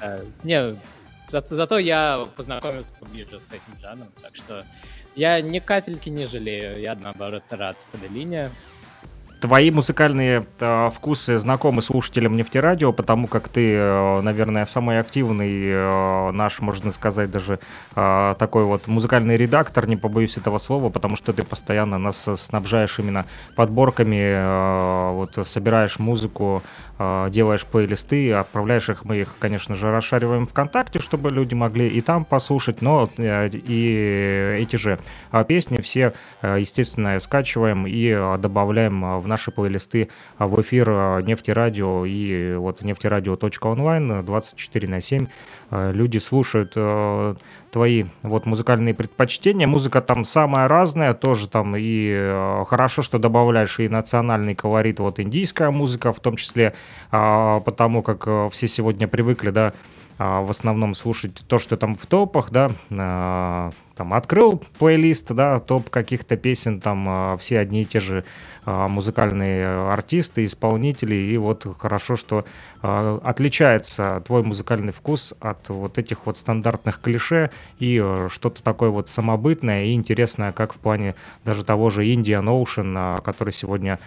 Э. 0.00 0.24
Не, 0.42 0.76
зато, 1.30 1.78
я 1.78 2.26
познакомился 2.36 2.88
поближе 2.98 3.40
с 3.40 3.48
этим 3.48 3.80
жанром, 3.80 4.08
так 4.20 4.34
что 4.34 4.64
я 5.14 5.40
ни 5.40 5.58
капельки 5.60 6.08
не 6.08 6.26
жалею, 6.26 6.80
я 6.80 6.94
наоборот 6.94 7.44
рад 7.50 7.76
Аделине. 7.92 8.50
Твои 9.40 9.70
музыкальные 9.70 10.44
э, 10.58 10.90
вкусы 10.90 11.38
знакомы 11.38 11.80
слушателям 11.80 12.36
нефтерадио, 12.36 12.92
потому 12.92 13.26
как 13.26 13.48
ты, 13.48 13.72
э, 13.72 14.20
наверное, 14.20 14.66
самый 14.66 15.00
активный 15.00 15.50
э, 15.64 16.30
наш, 16.32 16.60
можно 16.60 16.92
сказать, 16.92 17.30
даже 17.30 17.58
э, 17.96 18.34
такой 18.38 18.64
вот 18.64 18.86
музыкальный 18.86 19.38
редактор, 19.38 19.88
не 19.88 19.96
побоюсь 19.96 20.36
этого 20.36 20.58
слова, 20.58 20.90
потому 20.90 21.16
что 21.16 21.32
ты 21.32 21.42
постоянно 21.42 21.96
нас 21.96 22.28
э, 22.28 22.36
снабжаешь 22.36 22.98
именно 22.98 23.24
подборками, 23.56 24.20
э, 24.20 25.12
вот 25.12 25.48
собираешь 25.48 25.98
музыку, 25.98 26.62
делаешь 27.30 27.64
плейлисты, 27.64 28.32
отправляешь 28.32 28.88
их, 28.90 29.04
мы 29.04 29.18
их, 29.18 29.34
конечно 29.38 29.74
же, 29.74 29.90
расшариваем 29.90 30.46
ВКонтакте, 30.46 30.98
чтобы 30.98 31.30
люди 31.30 31.54
могли 31.54 31.88
и 31.88 32.00
там 32.00 32.24
послушать, 32.24 32.82
но 32.82 33.08
э, 33.16 33.48
и 33.48 34.56
эти 34.60 34.76
же 34.76 34.98
э, 35.32 35.44
песни 35.44 35.80
все, 35.80 36.12
э, 36.42 36.58
естественно, 36.60 37.18
скачиваем 37.20 37.86
и 37.86 38.08
э, 38.08 38.38
добавляем 38.38 39.20
в 39.20 39.26
наши 39.26 39.50
плейлисты 39.50 40.10
в 40.38 40.60
эфир 40.60 40.90
Нефтерадио 41.22 42.04
и 42.04 42.54
вот 42.56 42.82
нефтерадио.онлайн 42.82 44.12
э, 44.12 44.22
24 44.22 44.88
на 44.88 45.00
7 45.00 45.24
э, 45.24 45.28
люди 45.70 46.18
слушают 46.18 46.72
э, 46.76 47.34
твои 47.70 48.04
вот 48.22 48.46
музыкальные 48.46 48.94
предпочтения. 48.94 49.66
Музыка 49.66 50.00
там 50.00 50.24
самая 50.24 50.68
разная, 50.68 51.14
тоже 51.14 51.48
там 51.48 51.76
и 51.76 52.10
э, 52.12 52.64
хорошо, 52.66 53.02
что 53.02 53.18
добавляешь 53.18 53.78
и 53.78 53.88
национальный 53.88 54.54
колорит, 54.54 55.00
вот 55.00 55.20
индийская 55.20 55.70
музыка 55.70 56.12
в 56.12 56.20
том 56.20 56.36
числе, 56.36 56.74
а, 57.10 57.60
потому 57.60 58.02
как 58.02 58.24
э, 58.26 58.48
все 58.52 58.68
сегодня 58.68 59.06
привыкли, 59.08 59.50
да, 59.50 59.72
в 60.20 60.50
основном 60.50 60.94
слушать 60.94 61.42
то, 61.48 61.58
что 61.58 61.78
там 61.78 61.94
в 61.94 62.04
топах, 62.04 62.50
да, 62.50 62.72
а, 62.90 63.70
там 63.96 64.12
открыл 64.12 64.62
плейлист, 64.78 65.32
да, 65.32 65.60
топ 65.60 65.88
каких-то 65.88 66.36
песен, 66.36 66.82
там 66.82 67.06
а, 67.08 67.36
все 67.38 67.58
одни 67.58 67.82
и 67.82 67.84
те 67.86 68.00
же 68.00 68.24
музыкальные 68.66 69.66
артисты, 69.66 70.44
исполнители, 70.44 71.14
и 71.14 71.38
вот 71.38 71.66
хорошо, 71.78 72.14
что 72.14 72.44
отличается 72.82 74.22
твой 74.26 74.42
музыкальный 74.42 74.92
вкус 74.92 75.32
от 75.40 75.70
вот 75.70 75.96
этих 75.96 76.26
вот 76.26 76.36
стандартных 76.36 77.00
клише 77.00 77.50
и 77.78 77.96
что-то 78.28 78.62
такое 78.62 78.90
вот 78.90 79.08
самобытное 79.08 79.86
и 79.86 79.94
интересное, 79.94 80.52
как 80.52 80.74
в 80.74 80.78
плане 80.78 81.14
даже 81.42 81.64
того 81.64 81.88
же 81.88 82.04
Indian 82.04 82.44
Ocean, 82.44 83.22
который 83.22 83.54
сегодня 83.54 83.98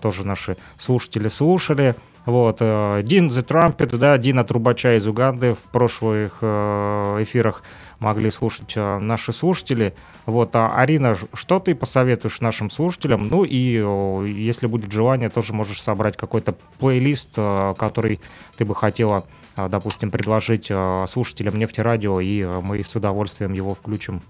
тоже 0.00 0.24
наши 0.24 0.56
слушатели 0.78 1.26
слушали, 1.26 1.96
вот, 2.26 2.56
э, 2.58 3.02
Дин 3.04 3.28
The 3.28 3.46
Trumpet, 3.46 3.96
да, 3.96 4.18
Дина 4.18 4.42
Трубача 4.42 4.96
из 4.96 5.06
Уганды 5.06 5.54
в 5.54 5.62
прошлых 5.70 6.38
э, 6.40 7.18
эфирах 7.20 7.62
могли 8.00 8.30
слушать 8.30 8.72
э, 8.76 8.98
наши 8.98 9.32
слушатели. 9.32 9.94
Вот, 10.26 10.56
а 10.56 10.74
Арина, 10.76 11.16
что 11.34 11.60
ты 11.60 11.76
посоветуешь 11.76 12.40
нашим 12.40 12.68
слушателям? 12.68 13.28
Ну 13.28 13.44
и 13.44 13.80
если 14.28 14.66
будет 14.66 14.90
желание, 14.90 15.28
тоже 15.28 15.52
можешь 15.52 15.80
собрать 15.80 16.16
какой-то 16.16 16.56
плейлист, 16.80 17.36
который 17.36 18.20
ты 18.56 18.64
бы 18.64 18.74
хотела, 18.74 19.24
допустим, 19.56 20.10
предложить 20.10 20.72
слушателям 21.08 21.56
Нефтерадио, 21.60 22.18
и 22.18 22.44
мы 22.44 22.82
с 22.82 22.96
удовольствием 22.96 23.52
его 23.52 23.72
включим. 23.74 24.20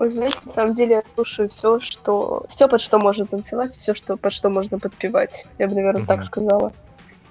Вы 0.00 0.10
знаете, 0.10 0.38
на 0.46 0.50
самом 0.50 0.74
деле 0.74 0.94
я 0.94 1.02
слушаю 1.02 1.50
все, 1.50 1.78
что 1.78 2.46
все 2.48 2.68
под 2.68 2.80
что 2.80 2.98
можно 2.98 3.26
танцевать, 3.26 3.76
все, 3.76 3.92
что 3.92 4.16
под 4.16 4.32
что 4.32 4.48
можно 4.48 4.78
подпевать. 4.78 5.46
Я 5.58 5.68
бы, 5.68 5.74
наверное, 5.74 6.00
угу. 6.00 6.08
так 6.08 6.24
сказала. 6.24 6.72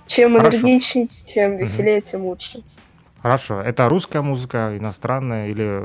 Чем 0.05 0.37
энергичнее, 0.37 1.07
чем 1.25 1.57
веселее, 1.57 1.97
угу. 1.97 2.05
тем 2.05 2.25
лучше. 2.25 2.63
Хорошо. 3.23 3.59
Это 3.59 3.89
русская 3.89 4.21
музыка, 4.21 4.77
иностранная 4.77 5.47
или... 5.47 5.83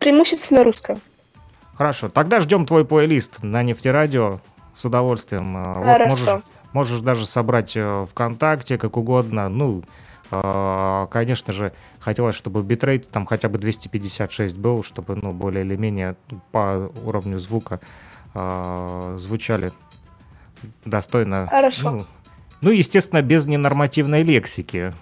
Преимущественно 0.00 0.62
русская. 0.64 0.98
Хорошо. 1.74 2.10
Тогда 2.10 2.38
ждем 2.40 2.66
твой 2.66 2.84
плейлист 2.84 3.42
на 3.42 3.62
нефтерадио 3.62 4.38
с 4.74 4.84
удовольствием. 4.84 5.54
Хорошо. 5.82 5.98
Вот 5.98 6.10
можешь, 6.10 6.42
можешь 6.74 7.00
даже 7.00 7.24
собрать 7.24 7.74
э, 7.74 8.04
ВКонтакте, 8.10 8.76
как 8.76 8.98
угодно. 8.98 9.48
Ну, 9.48 9.82
а, 9.82 10.07
конечно 10.30 11.52
же, 11.52 11.72
хотелось, 12.00 12.34
чтобы 12.34 12.62
битрейт 12.62 13.08
там 13.10 13.26
хотя 13.26 13.48
бы 13.48 13.58
256 13.58 14.56
был, 14.58 14.82
чтобы, 14.82 15.16
ну, 15.16 15.32
более 15.32 15.64
или 15.64 15.76
менее 15.76 16.16
по 16.52 16.90
уровню 17.04 17.38
звука 17.38 17.80
э, 18.34 19.16
звучали 19.18 19.72
достойно. 20.84 21.46
Хорошо. 21.46 21.90
Ну, 21.90 22.06
ну, 22.60 22.70
естественно, 22.70 23.22
без 23.22 23.46
ненормативной 23.46 24.22
лексики. 24.22 24.92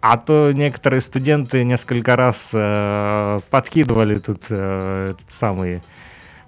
А 0.00 0.18
то 0.18 0.52
некоторые 0.52 1.00
студенты 1.00 1.64
несколько 1.64 2.14
раз 2.14 2.50
э, 2.52 3.40
подкидывали 3.50 4.18
тут 4.18 4.42
э, 4.50 5.14
самые 5.28 5.82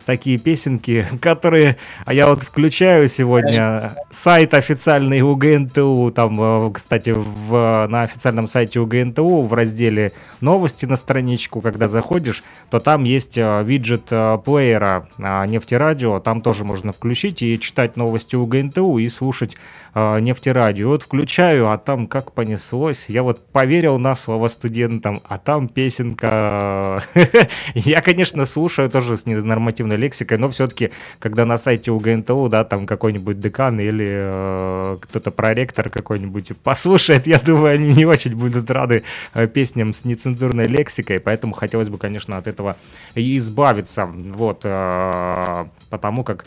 такие 0.06 0.38
песенки, 0.38 1.04
которые... 1.20 1.76
А 2.06 2.14
я 2.14 2.28
вот 2.28 2.42
включаю 2.42 3.08
сегодня. 3.08 3.96
Сайт 4.08 4.54
официальный 4.54 5.20
УГНТУ, 5.20 6.12
там, 6.14 6.40
э, 6.40 6.70
кстати, 6.72 7.10
в, 7.10 7.86
на 7.90 8.04
официальном 8.04 8.48
сайте 8.48 8.80
УГНТУ 8.80 9.42
в 9.42 9.52
разделе 9.52 10.12
«Новости» 10.40 10.86
на 10.86 10.96
страничку, 10.96 11.60
когда 11.60 11.88
заходишь, 11.88 12.42
то 12.70 12.80
там 12.80 13.04
есть 13.04 13.36
э, 13.36 13.62
виджет 13.64 14.06
э, 14.10 14.38
плеера 14.44 15.08
нефтерадио, 15.18 16.20
там 16.20 16.40
тоже 16.40 16.64
можно 16.64 16.92
включить 16.92 17.42
и 17.42 17.58
читать 17.58 17.96
новости 17.96 18.36
УГНТУ 18.36 18.98
и 18.98 19.08
слушать 19.08 19.56
э, 19.96 20.20
нефтерадио. 20.20 20.88
Вот 20.88 21.02
включаю, 21.02 21.70
а 21.70 21.78
там 21.78 22.06
как 22.06 22.32
понеслось. 22.32 23.06
Я 23.08 23.22
вот 23.22 23.46
поверил 23.46 23.98
на 23.98 24.14
слово 24.14 24.48
студентам, 24.48 25.22
а 25.26 25.38
там 25.38 25.68
песенка. 25.68 27.02
Я, 27.74 28.02
конечно, 28.02 28.44
слушаю 28.44 28.90
тоже 28.90 29.16
с 29.16 29.24
ненормативной 29.24 29.96
лексикой, 29.96 30.36
но 30.36 30.50
все-таки, 30.50 30.90
когда 31.18 31.46
на 31.46 31.56
сайте 31.56 31.90
у 31.90 31.98
ГНТУ, 31.98 32.48
да, 32.50 32.64
там 32.64 32.86
какой-нибудь 32.86 33.40
декан 33.40 33.80
или 33.80 34.06
э, 34.08 34.98
кто-то 35.00 35.30
проректор 35.30 35.88
какой-нибудь 35.88 36.52
послушает, 36.58 37.26
я 37.26 37.38
думаю, 37.38 37.74
они 37.76 37.94
не 37.94 38.04
очень 38.04 38.36
будут 38.36 38.70
рады 38.70 39.02
э, 39.32 39.46
песням 39.46 39.94
с 39.94 40.04
нецензурной 40.04 40.66
лексикой, 40.66 41.20
поэтому 41.20 41.54
хотелось 41.54 41.88
бы, 41.88 41.96
конечно, 41.96 42.36
от 42.36 42.46
этого 42.46 42.76
избавиться. 43.14 44.04
Вот, 44.06 44.60
э, 44.64 45.64
потому 45.88 46.22
как 46.24 46.44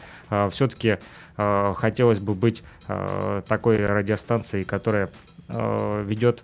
все-таки 0.52 0.90
Э, 0.90 0.98
хотелось 1.78 2.20
бы 2.20 2.34
быть 2.34 2.64
э, 2.88 3.42
такой 3.48 3.86
радиостанцией, 3.86 4.66
которая 4.66 5.10
э, 5.48 6.04
ведет 6.06 6.44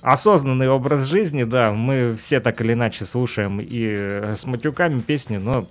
осознанный 0.00 0.68
образ 0.68 1.04
жизни, 1.04 1.44
да, 1.44 1.72
мы 1.72 2.16
все 2.18 2.40
так 2.40 2.60
или 2.60 2.72
иначе 2.72 3.04
слушаем 3.04 3.60
и 3.60 4.34
с 4.34 4.44
матюками 4.46 5.00
песни, 5.00 5.36
но 5.36 5.68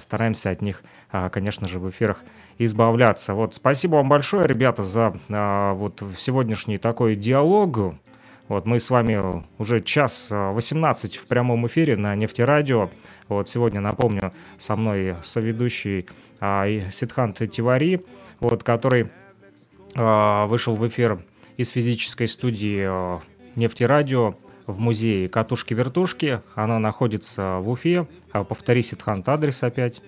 стараемся 0.00 0.50
от 0.50 0.62
них, 0.62 0.82
конечно 1.30 1.68
же, 1.68 1.78
в 1.78 1.88
эфирах 1.88 2.18
избавляться. 2.58 3.34
Вот, 3.34 3.54
спасибо 3.54 3.96
вам 3.96 4.08
большое, 4.08 4.48
ребята, 4.48 4.82
за 4.82 5.16
вот 5.28 6.02
сегодняшний 6.16 6.78
такой 6.78 7.14
диалог. 7.14 7.94
Вот 8.48 8.66
мы 8.66 8.80
с 8.80 8.90
вами 8.90 9.44
уже 9.58 9.80
час 9.80 10.28
18 10.30 11.16
в 11.16 11.28
прямом 11.28 11.66
эфире 11.68 11.96
на 11.96 12.16
Нефтерадио. 12.16 12.90
Вот 13.28 13.48
сегодня, 13.48 13.80
напомню, 13.80 14.32
со 14.56 14.76
мной 14.76 15.16
соведущий 15.22 16.06
а, 16.40 16.66
Сидхант 16.90 17.38
Тивари, 17.50 18.00
вот, 18.40 18.62
который 18.62 19.10
а, 19.94 20.46
вышел 20.46 20.74
в 20.74 20.86
эфир 20.86 21.22
из 21.56 21.70
физической 21.70 22.26
студии 22.28 22.84
а, 22.88 23.20
Нефтерадио 23.56 24.36
в 24.66 24.78
музее 24.80 25.28
«Катушки-вертушки». 25.28 26.42
Она 26.54 26.78
находится 26.78 27.58
в 27.58 27.68
Уфе. 27.70 28.06
А, 28.32 28.44
повтори, 28.44 28.82
Сидхант, 28.82 29.28
адрес 29.28 29.62
опять, 29.62 30.00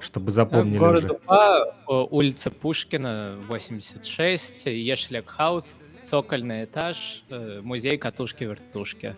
чтобы 0.00 0.30
запомнили 0.30 0.78
Город 0.78 1.04
уже. 1.04 1.12
Уфа, 1.14 1.74
улица 1.86 2.50
Пушкина, 2.50 3.38
86, 3.48 4.66
Ешлек 4.66 5.28
Хаус, 5.28 5.80
цокольный 6.02 6.64
этаж, 6.64 7.24
э, 7.30 7.60
музей 7.62 7.96
«Катушки-вертушки». 7.96 9.16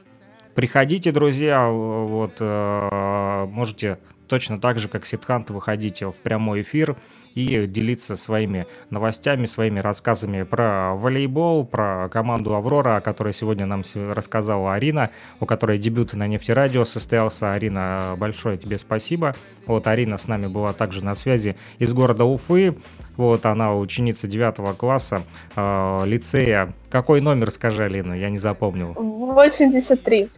Приходите, 0.54 1.10
друзья, 1.10 1.68
вот, 1.68 2.34
э, 2.38 3.46
можете 3.50 3.98
точно 4.28 4.60
так 4.60 4.78
же, 4.78 4.88
как 4.88 5.06
Ситхант, 5.06 5.50
выходить 5.50 6.02
в 6.02 6.14
прямой 6.22 6.62
эфир 6.62 6.96
и 7.34 7.66
делиться 7.66 8.16
своими 8.16 8.66
новостями, 8.90 9.46
своими 9.46 9.80
рассказами 9.80 10.44
про 10.44 10.94
волейбол, 10.94 11.64
про 11.64 12.08
команду 12.08 12.54
«Аврора», 12.54 12.96
о 12.96 13.00
которой 13.00 13.32
сегодня 13.32 13.66
нам 13.66 13.82
рассказала 13.94 14.74
Арина, 14.74 15.10
у 15.40 15.46
которой 15.46 15.78
дебют 15.78 16.14
на 16.14 16.26
нефтерадио 16.26 16.84
состоялся. 16.84 17.52
Арина, 17.52 18.14
большое 18.16 18.56
тебе 18.56 18.78
спасибо. 18.78 19.34
Вот 19.66 19.86
Арина 19.86 20.18
с 20.18 20.28
нами 20.28 20.46
была 20.46 20.72
также 20.72 21.04
на 21.04 21.14
связи 21.14 21.56
из 21.78 21.92
города 21.92 22.24
Уфы. 22.24 22.76
Вот 23.16 23.46
она 23.46 23.76
ученица 23.76 24.26
9 24.26 24.76
класса 24.76 25.24
э, 25.54 26.02
лицея. 26.06 26.72
Какой 26.90 27.20
номер, 27.20 27.50
скажи, 27.50 27.84
Алина, 27.84 28.14
я 28.14 28.30
не 28.30 28.38
запомнил. 28.38 28.94
83. 28.94 30.28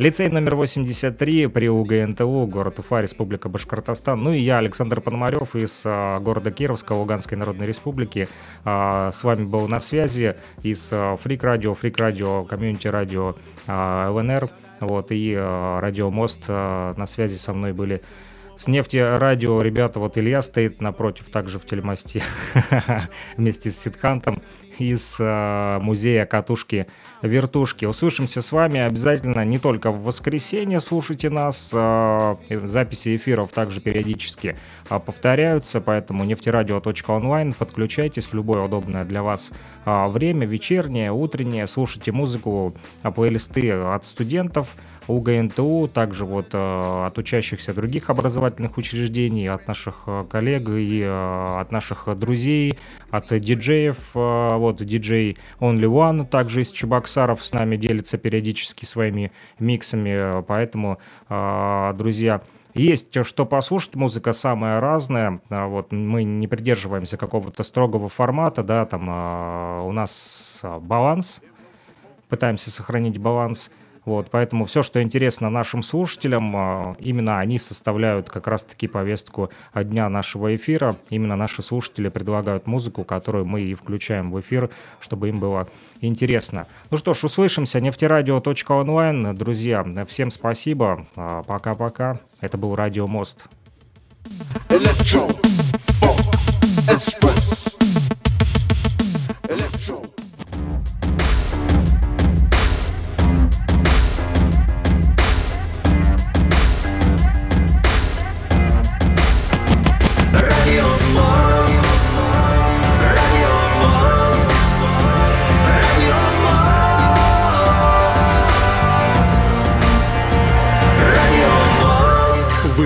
Лицей 0.00 0.30
номер 0.30 0.56
83 0.56 1.48
при 1.48 1.68
УГНТУ, 1.68 2.46
город 2.46 2.78
Уфа, 2.78 3.02
Республика 3.02 3.50
Башкортостан. 3.50 4.18
Ну 4.22 4.32
и 4.32 4.38
я, 4.38 4.56
Александр 4.56 5.02
Пономарев 5.02 5.54
из 5.54 5.82
а, 5.84 6.18
города 6.20 6.50
Кировска, 6.50 6.94
Луганской 6.94 7.36
Народной 7.36 7.66
Республики. 7.66 8.26
А, 8.64 9.12
с 9.12 9.22
вами 9.22 9.44
был 9.44 9.68
на 9.68 9.78
связи 9.78 10.36
из 10.62 10.90
Фрик 11.18 11.44
Радио, 11.44 11.74
Фрик 11.74 11.98
Радио, 11.98 12.44
Community 12.44 12.88
Радио 12.88 13.34
ЛНР. 13.68 14.48
Вот, 14.80 15.12
и 15.12 15.34
а, 15.36 15.80
Радио 15.82 16.10
Мост 16.10 16.48
на 16.48 17.06
связи 17.06 17.36
со 17.36 17.52
мной 17.52 17.74
были 17.74 18.00
с 18.56 18.68
нефти 18.68 18.98
радио, 18.98 19.62
ребята, 19.62 20.00
вот 20.00 20.18
Илья 20.18 20.42
стоит 20.42 20.82
напротив, 20.82 21.30
также 21.30 21.58
в 21.58 21.64
телемосте, 21.64 22.22
вместе 23.38 23.70
с 23.70 23.78
Сидхантом 23.78 24.42
из 24.78 25.18
музея 25.18 26.26
катушки 26.26 26.86
вертушки. 27.22 27.84
Услышимся 27.84 28.42
с 28.42 28.52
вами 28.52 28.80
обязательно 28.80 29.44
не 29.44 29.58
только 29.58 29.90
в 29.90 30.04
воскресенье, 30.04 30.80
слушайте 30.80 31.30
нас, 31.30 31.70
э, 31.72 32.36
записи 32.64 33.16
эфиров 33.16 33.52
также 33.52 33.80
периодически 33.80 34.56
э, 34.88 35.00
повторяются, 35.00 35.80
поэтому 35.80 36.24
нефтерадио.онлайн, 36.24 37.54
подключайтесь 37.54 38.26
в 38.26 38.34
любое 38.34 38.62
удобное 38.62 39.04
для 39.04 39.22
вас 39.22 39.50
э, 39.84 40.08
время, 40.08 40.46
вечернее, 40.46 41.12
утреннее, 41.12 41.66
слушайте 41.66 42.12
музыку, 42.12 42.74
плейлисты 43.14 43.70
от 43.70 44.04
студентов, 44.04 44.74
УГНТУ, 45.10 45.90
также 45.92 46.24
вот 46.24 46.48
э, 46.52 47.06
от 47.06 47.18
учащихся 47.18 47.74
других 47.74 48.10
образовательных 48.10 48.78
учреждений, 48.78 49.48
от 49.48 49.68
наших 49.68 50.04
э, 50.06 50.24
коллег 50.30 50.68
и 50.68 51.02
э, 51.02 51.60
от 51.60 51.72
наших 51.72 52.08
друзей, 52.16 52.78
от 53.10 53.28
диджеев, 53.28 54.14
вот 54.14 54.84
диджей 54.84 55.36
Only 55.58 55.86
One, 55.86 56.26
также 56.26 56.62
из 56.62 56.70
Чебоксаров 56.70 57.44
с 57.44 57.52
нами 57.52 57.76
делится 57.76 58.18
периодически 58.18 58.84
своими 58.84 59.32
миксами, 59.58 60.42
поэтому, 60.42 60.98
друзья, 61.28 62.40
Есть 62.74 63.24
что 63.24 63.46
послушать, 63.46 63.96
музыка 63.96 64.32
самая 64.32 64.80
разная. 64.80 65.40
А 65.50 65.66
вот 65.66 65.90
мы 65.92 66.22
не 66.22 66.46
придерживаемся 66.46 67.16
какого-то 67.16 67.64
строгого 67.64 68.08
формата, 68.08 68.62
да, 68.62 68.86
там 68.86 69.08
а, 69.10 69.82
у 69.82 69.92
нас 69.92 70.60
а, 70.62 70.78
баланс, 70.78 71.42
пытаемся 72.28 72.70
сохранить 72.70 73.18
баланс. 73.18 73.70
Вот, 74.04 74.30
поэтому 74.30 74.64
все, 74.64 74.82
что 74.82 75.02
интересно 75.02 75.50
нашим 75.50 75.82
слушателям, 75.82 76.56
а, 76.56 76.96
именно 76.98 77.38
они 77.38 77.58
составляют 77.58 78.30
как 78.30 78.46
раз-таки 78.46 78.88
повестку 78.88 79.50
дня 79.74 80.08
нашего 80.08 80.56
эфира. 80.56 80.96
Именно 81.10 81.36
наши 81.36 81.62
слушатели 81.62 82.08
предлагают 82.08 82.66
музыку, 82.66 83.04
которую 83.04 83.44
мы 83.44 83.60
и 83.62 83.74
включаем 83.74 84.30
в 84.30 84.40
эфир, 84.40 84.70
чтобы 85.00 85.28
им 85.28 85.38
было 85.38 85.68
интересно. 86.00 86.66
Ну 86.90 86.96
что 86.96 87.14
ж, 87.14 87.24
услышимся. 87.24 87.80
Нефтерадио.онлайн. 87.80 89.36
Друзья, 89.36 89.84
всем 90.08 90.30
спасибо. 90.30 91.06
А, 91.16 91.42
пока-пока. 91.42 92.20
Это 92.40 92.56
был 92.56 92.74
Радио 92.74 93.06
Мост. 93.06 93.44
Electro, 94.68 95.28
funk, 96.00 96.24
express. 96.88 97.74
Electro. 99.48 100.19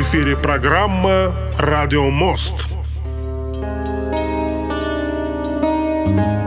эфире 0.04 0.36
программа 0.36 1.32
«Радио 1.58 2.10
Мост». 2.10 2.66
thank 6.04 6.38
you 6.38 6.43